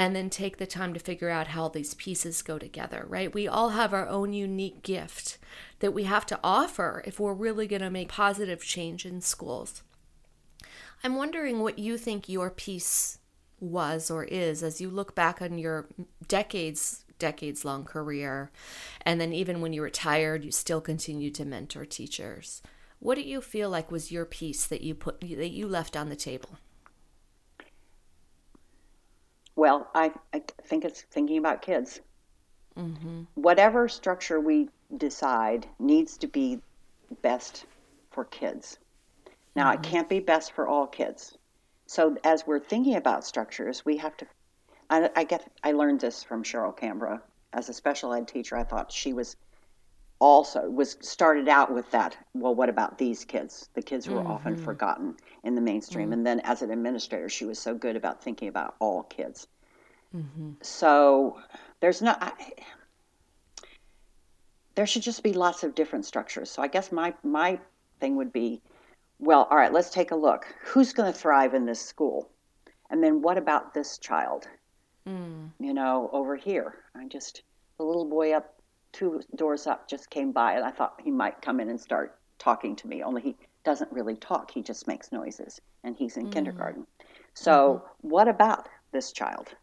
and 0.01 0.16
then 0.16 0.30
take 0.30 0.57
the 0.57 0.66
time 0.66 0.94
to 0.94 0.98
figure 0.98 1.28
out 1.28 1.48
how 1.48 1.68
these 1.68 1.92
pieces 1.92 2.40
go 2.40 2.59
together, 2.59 3.05
right? 3.07 3.34
We 3.34 3.46
all 3.46 3.68
have 3.68 3.92
our 3.92 4.09
own 4.09 4.32
unique 4.32 4.82
gift 4.82 5.36
that 5.80 5.92
we 5.92 6.05
have 6.05 6.24
to 6.24 6.40
offer 6.42 7.03
if 7.05 7.20
we're 7.20 7.34
really 7.34 7.66
going 7.66 7.82
to 7.82 7.90
make 7.90 8.09
positive 8.09 8.64
change 8.64 9.05
in 9.05 9.20
schools. 9.20 9.82
I'm 11.05 11.16
wondering 11.16 11.61
what 11.61 11.78
you 11.78 11.98
think 11.98 12.30
your 12.30 12.48
piece 12.48 13.18
was 13.61 14.11
or 14.11 14.24
is 14.24 14.62
as 14.62 14.80
you 14.80 14.88
look 14.88 15.14
back 15.14 15.42
on 15.42 15.59
your 15.59 15.86
decades 16.28 17.05
decades 17.18 17.66
long 17.66 17.84
career 17.84 18.51
and 19.03 19.20
then 19.20 19.34
even 19.34 19.61
when 19.61 19.74
you 19.74 19.82
retired 19.82 20.42
you 20.42 20.51
still 20.51 20.80
continued 20.80 21.34
to 21.34 21.44
mentor 21.44 21.84
teachers 21.84 22.62
what 23.01 23.16
do 23.16 23.20
you 23.20 23.42
feel 23.42 23.68
like 23.68 23.90
was 23.90 24.11
your 24.11 24.24
piece 24.24 24.66
that 24.66 24.80
you 24.80 24.94
put 24.94 25.20
that 25.20 25.51
you 25.51 25.68
left 25.68 25.94
on 25.94 26.09
the 26.09 26.16
table 26.16 26.59
well 29.61 29.79
i, 29.95 30.07
I 30.33 30.43
think 30.69 30.85
it's 30.85 31.03
thinking 31.03 31.39
about 31.39 31.63
kids 31.63 32.01
mm-hmm. 32.77 33.23
whatever 33.35 33.89
structure 33.89 34.41
we 34.41 34.69
decide 34.97 35.67
needs 35.79 36.17
to 36.19 36.27
be 36.27 36.61
best 37.23 37.67
for 38.11 38.25
kids. 38.25 38.79
Now, 39.55 39.73
mm-hmm. 39.73 39.83
it 39.83 39.87
can't 39.89 40.09
be 40.09 40.21
best 40.21 40.53
for 40.53 40.67
all 40.67 40.87
kids. 40.87 41.37
So, 41.87 42.17
as 42.25 42.47
we're 42.47 42.61
thinking 42.61 42.97
about 42.97 43.25
structures, 43.25 43.85
we 43.85 43.97
have 43.97 44.17
to. 44.19 44.27
I, 44.89 45.11
I 45.17 45.25
get. 45.25 45.51
I 45.65 45.73
learned 45.73 46.01
this 46.01 46.23
from 46.23 46.43
Cheryl 46.43 46.77
Cambra 46.77 47.21
as 47.53 47.69
a 47.69 47.73
special 47.73 48.13
ed 48.15 48.29
teacher. 48.29 48.57
I 48.57 48.65
thought 48.65 48.93
she 48.93 49.13
was 49.13 49.37
also 50.21 50.68
was 50.71 50.97
started 51.01 51.49
out 51.49 51.73
with 51.73 51.91
that. 51.91 52.16
Well, 52.35 52.55
what 52.55 52.68
about 52.68 52.99
these 52.99 53.25
kids? 53.25 53.68
The 53.75 53.83
kids 53.83 54.07
who 54.07 54.16
are 54.16 54.23
mm-hmm. 54.23 54.31
often 54.31 54.57
forgotten 54.57 55.16
in 55.43 55.55
the 55.55 55.61
mainstream. 55.61 56.07
Mm-hmm. 56.07 56.12
And 56.12 56.27
then, 56.27 56.41
as 56.41 56.62
an 56.62 56.71
administrator, 56.71 57.29
she 57.29 57.47
was 57.47 57.59
so 57.59 57.75
good 57.75 57.97
about 57.97 58.23
thinking 58.23 58.49
about 58.49 58.77
all 58.79 59.05
kids. 59.05 59.49
Mm-hmm. 60.14 60.53
So, 60.62 61.41
there's 61.81 62.03
no. 62.03 62.14
I, 62.21 62.33
there 64.75 64.87
should 64.87 65.03
just 65.03 65.23
be 65.23 65.33
lots 65.33 65.62
of 65.62 65.75
different 65.75 66.05
structures. 66.05 66.51
So 66.51 66.62
I 66.62 66.68
guess 66.68 66.93
my 66.93 67.14
my 67.23 67.59
thing 67.99 68.16
would 68.16 68.33
be, 68.33 68.61
well, 69.18 69.47
all 69.51 69.57
right, 69.57 69.73
let's 69.73 69.91
take 69.91 70.11
a 70.11 70.16
look. 70.16 70.47
Who's 70.62 70.93
going 70.93 71.12
to 71.12 71.18
thrive 71.18 71.55
in 71.55 71.66
this 71.66 71.81
school? 71.81 72.31
And 72.91 73.03
then 73.03 73.23
what 73.23 73.39
about 73.39 73.75
this 73.75 73.99
child? 73.99 74.49
Mm. 75.07 75.51
You 75.59 75.75
know, 75.75 76.11
over 76.12 76.37
here. 76.37 76.77
I 76.95 77.07
just 77.07 77.43
the 77.79 77.85
little 77.85 78.05
boy 78.05 78.33
up 78.33 78.60
two 78.93 79.22
doors 79.34 79.66
up 79.66 79.88
just 79.88 80.11
came 80.11 80.32
by 80.32 80.55
and 80.55 80.64
I 80.64 80.70
thought 80.70 81.01
he 81.03 81.11
might 81.11 81.43
come 81.43 81.61
in 81.61 81.68
and 81.68 81.80
start 81.80 82.18
talking 82.38 82.76
to 82.76 82.88
me. 82.88 83.03
Only 83.03 83.22
he 83.22 83.36
doesn't 83.64 83.93
really 83.93 84.16
talk. 84.16 84.51
He 84.51 84.62
just 84.62 84.86
makes 84.86 85.12
noises 85.12 85.61
and 85.84 85.97
he's 85.97 86.16
in 86.16 86.26
mm. 86.26 86.32
kindergarten. 86.32 86.86
So, 87.34 87.82
mm-hmm. 87.84 88.09
what 88.09 88.28
about 88.28 88.68
this 88.93 89.12
child? 89.12 89.55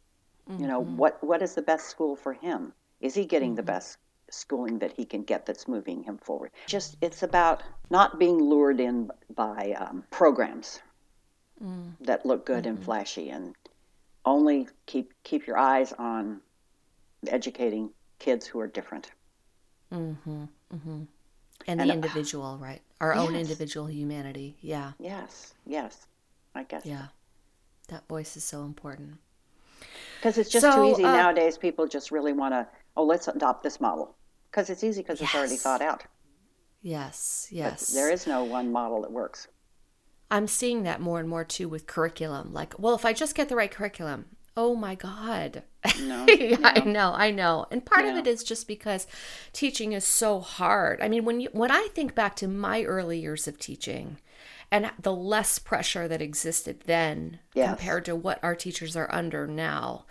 Mm-hmm. 0.50 0.62
You 0.62 0.68
know, 0.68 0.82
mm-hmm. 0.82 0.98
what 0.98 1.24
what 1.24 1.42
is 1.42 1.56
the 1.56 1.62
best 1.62 1.90
school 1.90 2.16
for 2.16 2.34
him? 2.34 2.74
Is 3.02 3.14
he 3.14 3.26
getting 3.26 3.56
the 3.56 3.62
mm-hmm. 3.62 3.68
best 3.68 3.98
schooling 4.30 4.80
that 4.80 4.92
he 4.92 5.06
can 5.06 5.24
get 5.24 5.46
that's 5.46 5.68
moving 5.68 6.04
him 6.04 6.18
forward. 6.18 6.52
Just 6.68 6.98
it's 7.02 7.24
about 7.24 7.64
not 7.90 8.20
being 8.20 8.40
lured 8.40 8.80
in 8.80 9.10
by 9.36 9.76
um, 9.78 10.04
programs 10.12 10.82
mm. 11.64 11.92
that 12.02 12.26
look 12.26 12.46
good 12.46 12.64
mm-hmm. 12.64 12.76
and 12.76 12.84
flashy, 12.84 13.30
and 13.30 13.56
only 14.26 14.68
keep 14.86 15.14
keep 15.24 15.48
your 15.48 15.58
eyes 15.58 15.94
on 15.94 16.42
educating 17.28 17.90
kids 18.20 18.46
who 18.46 18.60
are 18.60 18.68
different. 18.68 19.12
Mm-hmm. 19.94 20.44
Mm-hmm. 20.74 20.90
And, 20.90 21.10
and 21.68 21.80
the 21.80 21.92
uh, 21.92 21.96
individual, 21.96 22.58
right? 22.58 22.82
Our 23.02 23.16
yes. 23.16 23.28
own 23.28 23.36
individual 23.36 23.90
humanity. 23.90 24.58
Yeah. 24.62 24.92
Yes. 25.00 25.54
Yes. 25.66 26.08
I 26.56 26.64
guess. 26.64 26.86
Yeah. 26.86 27.08
That 27.88 28.08
voice 28.08 28.38
is 28.38 28.44
so 28.44 28.64
important. 28.64 29.18
Because 30.18 30.38
it's 30.38 30.50
just 30.50 30.66
so, 30.66 30.76
too 30.76 30.92
easy 30.92 31.04
uh, 31.04 31.12
nowadays. 31.12 31.58
People 31.58 31.88
just 31.88 32.12
really 32.12 32.34
want 32.34 32.54
to, 32.54 32.68
oh, 32.96 33.04
let's 33.04 33.28
adopt 33.28 33.64
this 33.64 33.80
model 33.80 34.16
because 34.50 34.70
it's 34.70 34.84
easy 34.84 35.02
because 35.02 35.22
yes. 35.22 35.30
it's 35.30 35.38
already 35.38 35.56
thought 35.56 35.82
out. 35.82 36.04
Yes, 36.82 37.48
yes. 37.52 37.90
But 37.90 37.96
there 37.96 38.12
is 38.12 38.28
no 38.28 38.44
one 38.44 38.72
model 38.72 39.02
that 39.02 39.12
works. 39.12 39.48
I'm 40.30 40.48
seeing 40.48 40.84
that 40.84 41.00
more 41.00 41.20
and 41.20 41.30
more 41.30 41.44
too 41.44 41.70
with 41.70 41.88
curriculum. 41.88 42.54
Like, 42.54 42.78
well, 42.78 42.96
if 42.96 43.06
I 43.06 43.14
just 43.14 43.36
get 43.36 43.50
the 43.50 43.56
right 43.56 43.72
curriculum, 43.72 44.26
oh 44.58 44.76
my 44.76 44.96
God. 44.96 45.64
No, 46.02 46.26
yeah, 46.28 46.58
I 46.64 46.80
know, 46.82 47.14
I 47.14 47.32
know. 47.32 47.68
And 47.72 47.86
part 47.86 48.06
of 48.06 48.18
it 48.18 48.28
is 48.28 48.44
just 48.44 48.68
because 48.68 49.08
teaching 49.54 49.94
is 49.94 50.04
so 50.04 50.40
hard. 50.42 51.00
I 51.02 51.08
mean, 51.08 51.24
when 51.24 51.40
you 51.40 51.50
when 51.54 51.72
I 51.72 51.88
think 51.94 52.16
back 52.16 52.36
to 52.38 52.48
my 52.48 52.84
early 52.84 53.20
years 53.20 53.48
of 53.48 53.60
teaching 53.60 54.18
and 54.72 54.92
the 55.00 55.14
less 55.16 55.60
pressure 55.60 56.08
that 56.10 56.22
existed 56.22 56.82
then 56.82 57.40
Yes. 57.54 57.70
compared 57.70 58.04
to 58.06 58.16
what 58.16 58.44
our 58.44 58.56
teachers 58.56 58.98
are 58.98 59.10
under 59.14 59.48
now, 59.48 60.06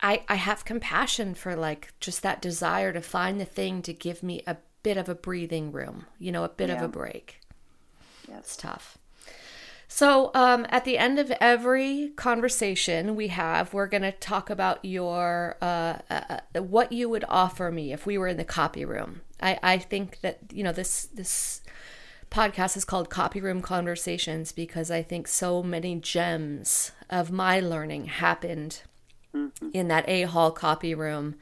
I, 0.00 0.22
I 0.28 0.34
have 0.34 0.64
compassion 0.64 1.34
for 1.34 1.56
like 1.56 1.92
just 2.00 2.22
that 2.22 2.42
desire 2.42 2.92
to 2.92 3.00
find 3.00 3.40
the 3.40 3.44
thing 3.46 3.80
to 3.82 3.92
give 3.94 4.22
me 4.22 4.42
a 4.46 4.56
bit 4.82 4.96
of 4.96 5.08
a 5.08 5.14
breathing 5.14 5.72
room, 5.72 6.06
you 6.18 6.30
know, 6.32 6.44
a 6.44 6.48
bit 6.48 6.70
of 6.70 6.82
a 6.82 6.88
break. 6.88 7.40
It's 8.30 8.56
tough. 8.56 8.97
So, 9.90 10.30
um, 10.34 10.66
at 10.68 10.84
the 10.84 10.98
end 10.98 11.18
of 11.18 11.30
every 11.40 12.12
conversation 12.14 13.16
we 13.16 13.28
have, 13.28 13.72
we're 13.72 13.86
going 13.86 14.02
to 14.02 14.12
talk 14.12 14.50
about 14.50 14.84
your 14.84 15.56
uh, 15.62 15.96
uh, 16.10 16.38
uh, 16.54 16.60
what 16.60 16.92
you 16.92 17.08
would 17.08 17.24
offer 17.26 17.72
me 17.72 17.92
if 17.94 18.04
we 18.04 18.18
were 18.18 18.28
in 18.28 18.36
the 18.36 18.44
copy 18.44 18.84
room. 18.84 19.22
I, 19.40 19.58
I 19.62 19.78
think 19.78 20.20
that 20.20 20.40
you 20.52 20.62
know 20.62 20.72
this 20.72 21.06
this 21.06 21.62
podcast 22.30 22.76
is 22.76 22.84
called 22.84 23.08
Copy 23.08 23.40
Room 23.40 23.62
Conversations 23.62 24.52
because 24.52 24.90
I 24.90 25.02
think 25.02 25.26
so 25.26 25.62
many 25.62 25.96
gems 25.96 26.92
of 27.08 27.30
my 27.30 27.58
learning 27.58 28.06
happened 28.06 28.82
in 29.72 29.88
that 29.88 30.08
A 30.08 30.22
Hall 30.22 30.50
copy 30.50 30.94
room 30.94 31.36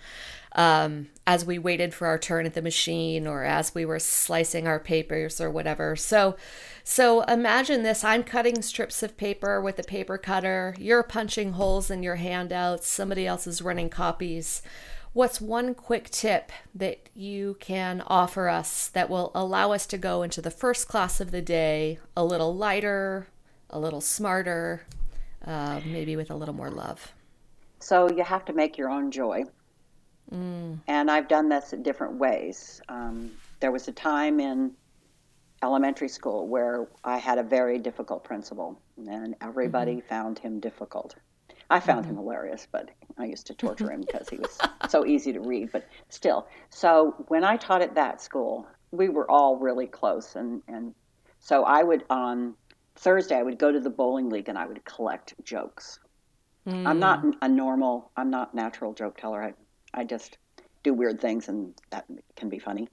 um, 0.57 1.09
as 1.27 1.45
we 1.45 1.59
waited 1.59 1.95
for 1.95 2.07
our 2.07 2.19
turn 2.19 2.47
at 2.47 2.55
the 2.55 2.63
machine 2.63 3.27
or 3.27 3.45
as 3.45 3.75
we 3.75 3.85
were 3.85 3.99
slicing 3.99 4.67
our 4.67 4.81
papers 4.81 5.41
or 5.41 5.51
whatever. 5.51 5.95
So, 5.95 6.37
so 6.83 7.21
imagine 7.23 7.83
this: 7.83 8.03
I'm 8.03 8.25
cutting 8.25 8.63
strips 8.63 9.03
of 9.03 9.17
paper 9.17 9.61
with 9.61 9.79
a 9.79 9.85
paper 9.85 10.19
cutter. 10.19 10.75
You're 10.79 11.03
punching 11.03 11.53
holes 11.53 11.91
in 11.91 12.03
your 12.03 12.17
handouts. 12.17 12.89
Somebody 12.89 13.27
else 13.27 13.47
is 13.47 13.63
running 13.63 13.91
copies. 13.91 14.63
What's 15.13 15.41
one 15.41 15.75
quick 15.75 16.11
tip 16.11 16.53
that 16.75 17.09
you 17.15 17.57
can 17.59 18.03
offer 18.07 18.49
us 18.49 18.89
that 18.89 19.09
will 19.09 19.31
allow 19.35 19.73
us 19.73 19.87
to 19.87 19.97
go 19.97 20.23
into 20.23 20.43
the 20.43 20.51
first 20.51 20.89
class 20.89 21.21
of 21.21 21.31
the 21.31 21.41
day 21.41 21.99
a 22.15 22.23
little 22.23 22.55
lighter, 22.55 23.29
a 23.71 23.79
little 23.79 24.03
smarter, 24.03 24.83
uh, 25.43 25.81
maybe 25.87 26.17
with 26.17 26.31
a 26.31 26.35
little 26.35 26.55
more 26.55 26.71
love? 26.71 27.13
So 27.79 28.11
you 28.11 28.25
have 28.25 28.45
to 28.47 28.53
make 28.53 28.77
your 28.77 28.91
own 28.91 29.11
joy. 29.11 29.45
Mm. 30.33 30.81
And 30.89 31.11
I've 31.11 31.29
done 31.29 31.49
this 31.49 31.73
in 31.73 31.83
different 31.83 32.15
ways. 32.15 32.81
Um, 32.89 33.31
there 33.61 33.71
was 33.71 33.89
a 33.89 33.93
time 33.93 34.41
in 34.41 34.73
elementary 35.63 36.09
school 36.09 36.47
where 36.47 36.89
I 37.05 37.19
had 37.19 37.39
a 37.39 37.43
very 37.43 37.79
difficult 37.79 38.25
principal, 38.25 38.81
and 38.97 39.35
everybody 39.41 39.97
mm-hmm. 39.97 40.09
found 40.09 40.39
him 40.39 40.61
difficult. 40.61 41.15
I 41.69 41.81
found 41.81 42.05
him 42.05 42.13
mm-hmm. 42.13 42.23
hilarious, 42.23 42.69
but 42.71 42.91
I 43.19 43.25
used 43.25 43.47
to 43.49 43.55
torture 43.55 43.91
him 43.91 44.01
because 44.07 44.29
he 44.29 44.37
was 44.37 44.59
so 44.89 45.07
easy 45.07 45.33
to 45.33 45.41
read, 45.41 45.73
but 45.73 45.87
still. 46.09 46.47
So 46.71 47.15
when 47.29 47.45
I 47.45 47.57
taught 47.57 47.83
at 47.83 47.95
that 47.95 48.21
school, 48.21 48.67
we 48.93 49.09
were 49.09 49.29
all 49.31 49.57
really 49.57 49.87
close. 49.87 50.37
And, 50.37 50.63
and 50.69 50.95
so 51.41 51.65
I 51.65 51.83
would, 51.83 52.05
on 52.09 52.55
Thursday, 52.95 53.37
I 53.37 53.43
would 53.43 53.59
go 53.59 53.73
to 53.73 53.81
the 53.81 53.91
bowling 53.91 54.29
league 54.29 54.49
and 54.49 54.57
I 54.57 54.67
would 54.67 54.85
collect 54.85 55.35
jokes. 55.43 55.99
I'm 56.69 56.99
not 56.99 57.23
mm. 57.23 57.33
a 57.43 57.49
normal, 57.49 58.11
I'm 58.17 58.29
not 58.31 58.53
natural 58.53 58.93
joke 58.93 59.17
teller. 59.19 59.41
I, 59.41 59.55
I 59.97 60.05
just 60.05 60.39
do 60.83 60.93
weird 60.95 61.21
things 61.21 61.49
and 61.49 61.75
that 61.91 62.05
can 62.37 62.49
be 62.49 62.59
funny. 62.59 62.89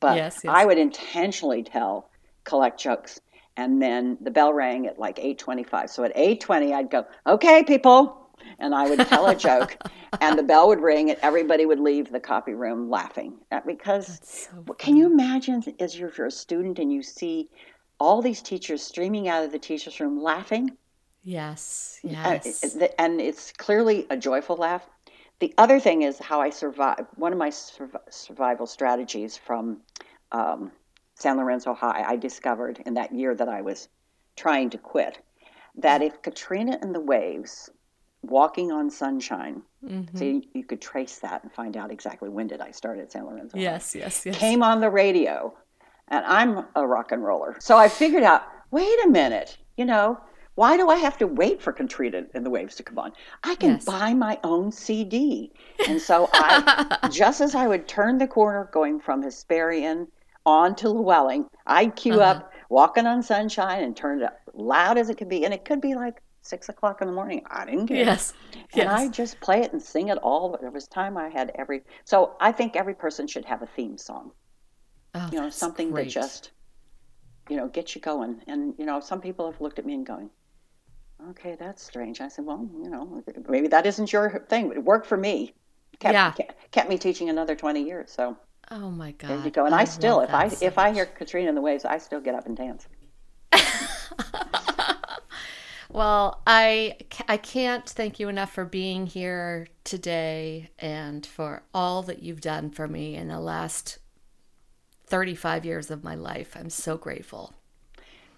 But 0.00 0.16
Yes, 0.16 0.40
yes. 0.44 0.52
I 0.54 0.66
would 0.66 0.78
intentionally 0.78 1.62
tell, 1.62 2.10
collect 2.44 2.80
jokes. 2.80 3.20
And 3.56 3.80
then 3.80 4.18
the 4.20 4.30
bell 4.30 4.52
rang 4.52 4.86
at 4.86 4.98
like 4.98 5.16
8.25. 5.16 5.90
So 5.90 6.04
at 6.04 6.14
8.20, 6.16 6.72
I'd 6.74 6.90
go, 6.90 7.06
okay, 7.26 7.62
people. 7.64 8.16
And 8.58 8.74
I 8.74 8.88
would 8.88 9.06
tell 9.06 9.26
a 9.26 9.34
joke 9.48 9.76
and 10.20 10.38
the 10.38 10.42
bell 10.42 10.68
would 10.68 10.80
ring 10.80 11.10
and 11.10 11.18
everybody 11.22 11.66
would 11.66 11.80
leave 11.80 12.10
the 12.10 12.20
copy 12.20 12.54
room 12.54 12.88
laughing. 12.90 13.34
Uh, 13.52 13.60
Because 13.66 14.18
so 14.22 14.64
can 14.78 14.96
you 14.96 15.06
imagine 15.06 15.62
as 15.78 15.98
you're, 15.98 16.08
if 16.08 16.18
you're 16.18 16.26
a 16.26 16.30
student 16.30 16.78
and 16.78 16.92
you 16.92 17.02
see 17.02 17.48
all 17.98 18.22
these 18.22 18.40
teachers 18.40 18.82
streaming 18.82 19.28
out 19.28 19.44
of 19.44 19.52
the 19.52 19.58
teacher's 19.58 20.00
room 20.00 20.22
laughing? 20.22 20.76
Yes, 21.22 22.00
Uh, 22.02 22.38
yes. 22.42 22.76
and 22.98 23.20
it's 23.20 23.52
clearly 23.52 24.06
a 24.08 24.16
joyful 24.16 24.56
laugh. 24.56 24.88
The 25.40 25.54
other 25.58 25.80
thing 25.80 26.02
is 26.02 26.18
how 26.18 26.40
I 26.40 26.50
survive. 26.50 27.06
One 27.16 27.32
of 27.32 27.38
my 27.38 27.48
surv- 27.50 27.96
survival 28.10 28.66
strategies 28.66 29.36
from 29.36 29.80
um, 30.32 30.70
San 31.14 31.36
Lorenzo 31.38 31.74
High, 31.74 32.04
I 32.06 32.16
discovered 32.16 32.80
in 32.86 32.94
that 32.94 33.12
year 33.14 33.34
that 33.34 33.48
I 33.48 33.62
was 33.62 33.88
trying 34.36 34.70
to 34.70 34.78
quit, 34.78 35.18
that 35.76 36.02
if 36.02 36.20
Katrina 36.22 36.78
and 36.82 36.94
the 36.94 37.00
waves, 37.00 37.70
walking 38.22 38.70
on 38.70 38.90
sunshine, 38.90 39.62
Mm-hmm. 39.82 40.14
so 40.18 40.24
you, 40.24 40.42
you 40.52 40.62
could 40.62 40.82
trace 40.82 41.20
that 41.20 41.42
and 41.42 41.50
find 41.50 41.74
out 41.74 41.90
exactly 41.90 42.28
when 42.28 42.46
did 42.46 42.60
I 42.60 42.70
start 42.70 42.98
at 42.98 43.10
San 43.10 43.24
Lorenzo. 43.24 43.56
High 43.56 43.62
yes, 43.62 43.94
yes, 43.94 44.26
yes. 44.26 44.36
came 44.36 44.62
on 44.62 44.82
the 44.82 44.90
radio 44.90 45.54
and 46.08 46.22
I'm 46.26 46.66
a 46.74 46.86
rock 46.86 47.12
and 47.12 47.24
roller. 47.24 47.56
So 47.60 47.78
I 47.78 47.88
figured 47.88 48.22
out, 48.22 48.42
wait 48.70 48.94
a 49.06 49.08
minute, 49.08 49.56
you 49.78 49.86
know, 49.86 50.20
why 50.60 50.76
do 50.76 50.88
I 50.90 50.96
have 50.96 51.16
to 51.18 51.26
wait 51.26 51.62
for 51.62 51.72
Katrina 51.72 52.24
and 52.34 52.44
the 52.44 52.50
Waves 52.50 52.74
to 52.76 52.82
come 52.82 52.98
on? 52.98 53.12
I 53.42 53.54
can 53.54 53.76
Yes. 53.76 53.84
buy 53.84 54.14
my 54.14 54.38
own 54.44 54.70
CD. 54.72 55.52
And 55.86 56.00
so 56.00 56.30
I, 56.34 56.64
just 57.08 57.40
as 57.40 57.54
I 57.54 57.66
would 57.66 57.88
turn 57.88 58.18
the 58.18 58.26
corner 58.28 58.68
going 58.72 59.00
from 59.00 59.22
Hesperian 59.22 60.08
on 60.44 60.74
to 60.76 60.88
Lewelling, 60.88 61.46
I'd 61.66 61.96
queue 61.96 62.20
Uh-huh. 62.20 62.26
up 62.30 62.50
Walking 62.68 63.06
on 63.06 63.22
Sunshine 63.22 63.82
and 63.84 63.96
turn 63.96 64.20
it 64.20 64.24
up 64.24 64.38
loud 64.54 64.96
as 64.98 65.08
it 65.10 65.16
could 65.18 65.28
be. 65.28 65.44
And 65.44 65.52
it 65.54 65.64
could 65.64 65.80
be 65.80 65.94
like 65.94 66.22
six 66.42 66.68
o'clock 66.68 67.00
in 67.00 67.08
the 67.08 67.14
morning. 67.14 67.42
I 67.50 67.64
didn't 67.64 67.88
care. 67.88 68.06
yes, 68.06 68.32
And 68.72 68.88
I 68.88 69.08
just 69.08 69.40
play 69.40 69.62
it 69.62 69.72
and 69.72 69.82
sing 69.82 70.08
it 70.08 70.18
all. 70.18 70.56
There 70.60 70.70
was 70.70 70.86
time 70.88 71.16
I 71.16 71.28
had 71.30 71.52
every. 71.56 71.82
So 72.04 72.36
I 72.40 72.52
think 72.52 72.76
every 72.76 72.94
person 72.94 73.26
should 73.26 73.44
have 73.46 73.62
a 73.62 73.66
theme 73.66 73.98
song 73.98 74.32
Oh, 75.14 75.30
you 75.30 75.40
know 75.40 75.50
something 75.50 75.92
great. 75.92 76.06
that 76.06 76.08
just 76.08 76.52
you 77.48 77.56
know 77.56 77.68
gets 77.68 77.94
you 77.94 78.00
going 78.00 78.42
and 78.46 78.74
you 78.78 78.86
know 78.86 79.00
some 79.00 79.20
people 79.20 79.50
have 79.50 79.60
looked 79.60 79.78
at 79.78 79.86
me 79.86 79.94
and 79.94 80.06
going 80.06 80.30
okay 81.28 81.56
that's 81.58 81.82
strange 81.82 82.20
i 82.20 82.28
said 82.28 82.44
well 82.44 82.68
you 82.82 82.88
know 82.88 83.22
maybe 83.48 83.68
that 83.68 83.86
isn't 83.86 84.12
your 84.12 84.44
thing 84.48 84.68
but 84.68 84.76
it 84.76 84.84
worked 84.84 85.06
for 85.06 85.16
me 85.16 85.52
kept, 85.98 86.14
Yeah. 86.14 86.30
kept, 86.32 86.70
kept 86.72 86.88
me 86.88 86.96
teaching 86.98 87.28
another 87.28 87.54
20 87.54 87.82
years 87.82 88.10
so 88.10 88.36
Oh 88.70 88.90
my 88.90 89.12
God. 89.12 89.28
there 89.28 89.44
you 89.44 89.50
go 89.50 89.66
and 89.66 89.74
i, 89.74 89.84
still 89.84 90.20
if 90.20 90.32
i 90.32 90.48
so 90.48 90.66
if 90.66 90.78
i 90.78 90.92
hear 90.92 91.04
katrina 91.06 91.48
and 91.48 91.56
the 91.56 91.60
waves 91.60 91.84
i 91.84 91.98
still 91.98 92.20
get 92.20 92.34
up 92.34 92.46
and 92.46 92.56
dance 92.56 92.86
Well, 95.92 96.40
I 96.46 96.96
I 97.26 97.36
can't 97.36 97.88
thank 97.88 98.20
you 98.20 98.28
enough 98.28 98.52
for 98.52 98.64
being 98.64 99.06
here 99.06 99.66
today 99.82 100.70
and 100.78 101.26
for 101.26 101.64
all 101.74 102.02
that 102.04 102.22
you've 102.22 102.40
done 102.40 102.70
for 102.70 102.86
me 102.86 103.16
in 103.16 103.26
the 103.28 103.40
last 103.40 103.98
35 105.06 105.64
years 105.64 105.90
of 105.90 106.04
my 106.04 106.14
life. 106.14 106.56
I'm 106.56 106.70
so 106.70 106.96
grateful. 106.96 107.54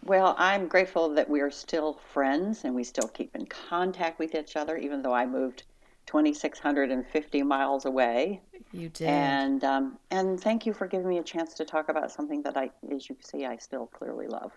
Well 0.04 0.34
i'm 0.38 0.66
grateful 0.66 1.14
that 1.14 1.28
we 1.28 1.40
are 1.40 1.50
still 1.50 1.94
friends 2.12 2.64
and 2.64 2.74
we 2.74 2.82
still 2.84 3.08
keep 3.08 3.34
in 3.36 3.46
contact 3.46 4.18
with 4.18 4.34
each 4.34 4.56
other 4.56 4.76
even 4.76 5.02
though 5.02 5.12
i 5.14 5.24
moved 5.24 5.64
2650 6.06 7.42
miles 7.42 7.84
away 7.84 8.40
You 8.72 8.88
did. 8.88 9.08
and 9.08 9.62
um, 9.64 9.98
and 10.10 10.40
thank 10.40 10.66
you 10.66 10.72
for 10.72 10.86
giving 10.88 11.08
me 11.08 11.18
a 11.18 11.22
chance 11.22 11.54
to 11.54 11.64
talk 11.64 11.88
about 11.88 12.10
something 12.10 12.42
that 12.42 12.56
I, 12.56 12.70
as 12.92 13.08
you 13.08 13.16
see, 13.20 13.46
I 13.46 13.56
still 13.56 13.86
clearly 13.86 14.26
love. 14.26 14.50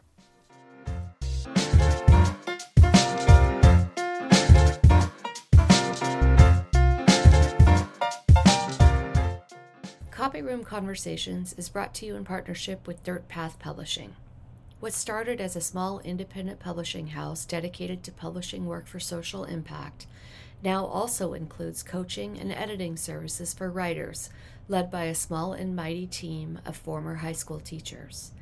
Copy 10.12 10.42
Room 10.42 10.64
Conversations 10.64 11.54
is 11.54 11.70
brought 11.70 11.94
to 11.96 12.06
you 12.06 12.16
in 12.16 12.24
partnership 12.24 12.88
with 12.88 13.04
Dirt 13.04 13.28
Path 13.28 13.60
Publishing. 13.60 14.16
What 14.86 14.94
started 14.94 15.42
as 15.42 15.56
a 15.56 15.62
small 15.62 16.00
independent 16.02 16.60
publishing 16.60 17.08
house 17.08 17.44
dedicated 17.44 18.04
to 18.04 18.12
publishing 18.12 18.68
work 18.68 18.86
for 18.86 19.00
social 19.00 19.44
impact 19.44 20.06
now 20.62 20.86
also 20.86 21.34
includes 21.34 21.82
coaching 21.82 22.38
and 22.38 22.52
editing 22.52 22.96
services 22.96 23.52
for 23.52 23.72
writers, 23.72 24.30
led 24.68 24.92
by 24.92 25.06
a 25.06 25.16
small 25.16 25.54
and 25.54 25.76
mighty 25.76 26.06
team 26.06 26.60
of 26.68 26.78
former 26.78 27.16
high 27.16 27.32
school 27.32 27.60
teachers. 27.60 28.34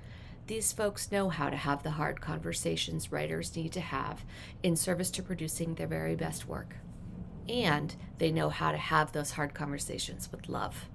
These 0.48 0.74
folks 0.74 1.14
know 1.14 1.30
how 1.30 1.50
to 1.50 1.56
have 1.56 1.82
the 1.82 1.92
hard 1.92 2.20
conversations 2.20 3.10
writers 3.10 3.56
need 3.56 3.72
to 3.72 3.80
have 3.80 4.26
in 4.64 4.76
service 4.76 5.12
to 5.12 5.24
producing 5.24 5.76
their 5.76 5.88
very 5.88 6.18
best 6.18 6.46
work. 6.46 6.76
And 7.48 7.96
they 8.18 8.34
know 8.34 8.50
how 8.50 8.74
to 8.74 8.78
have 8.78 9.14
those 9.14 9.32
hard 9.32 9.54
conversations 9.54 10.30
with 10.30 10.50
love. 10.50 10.90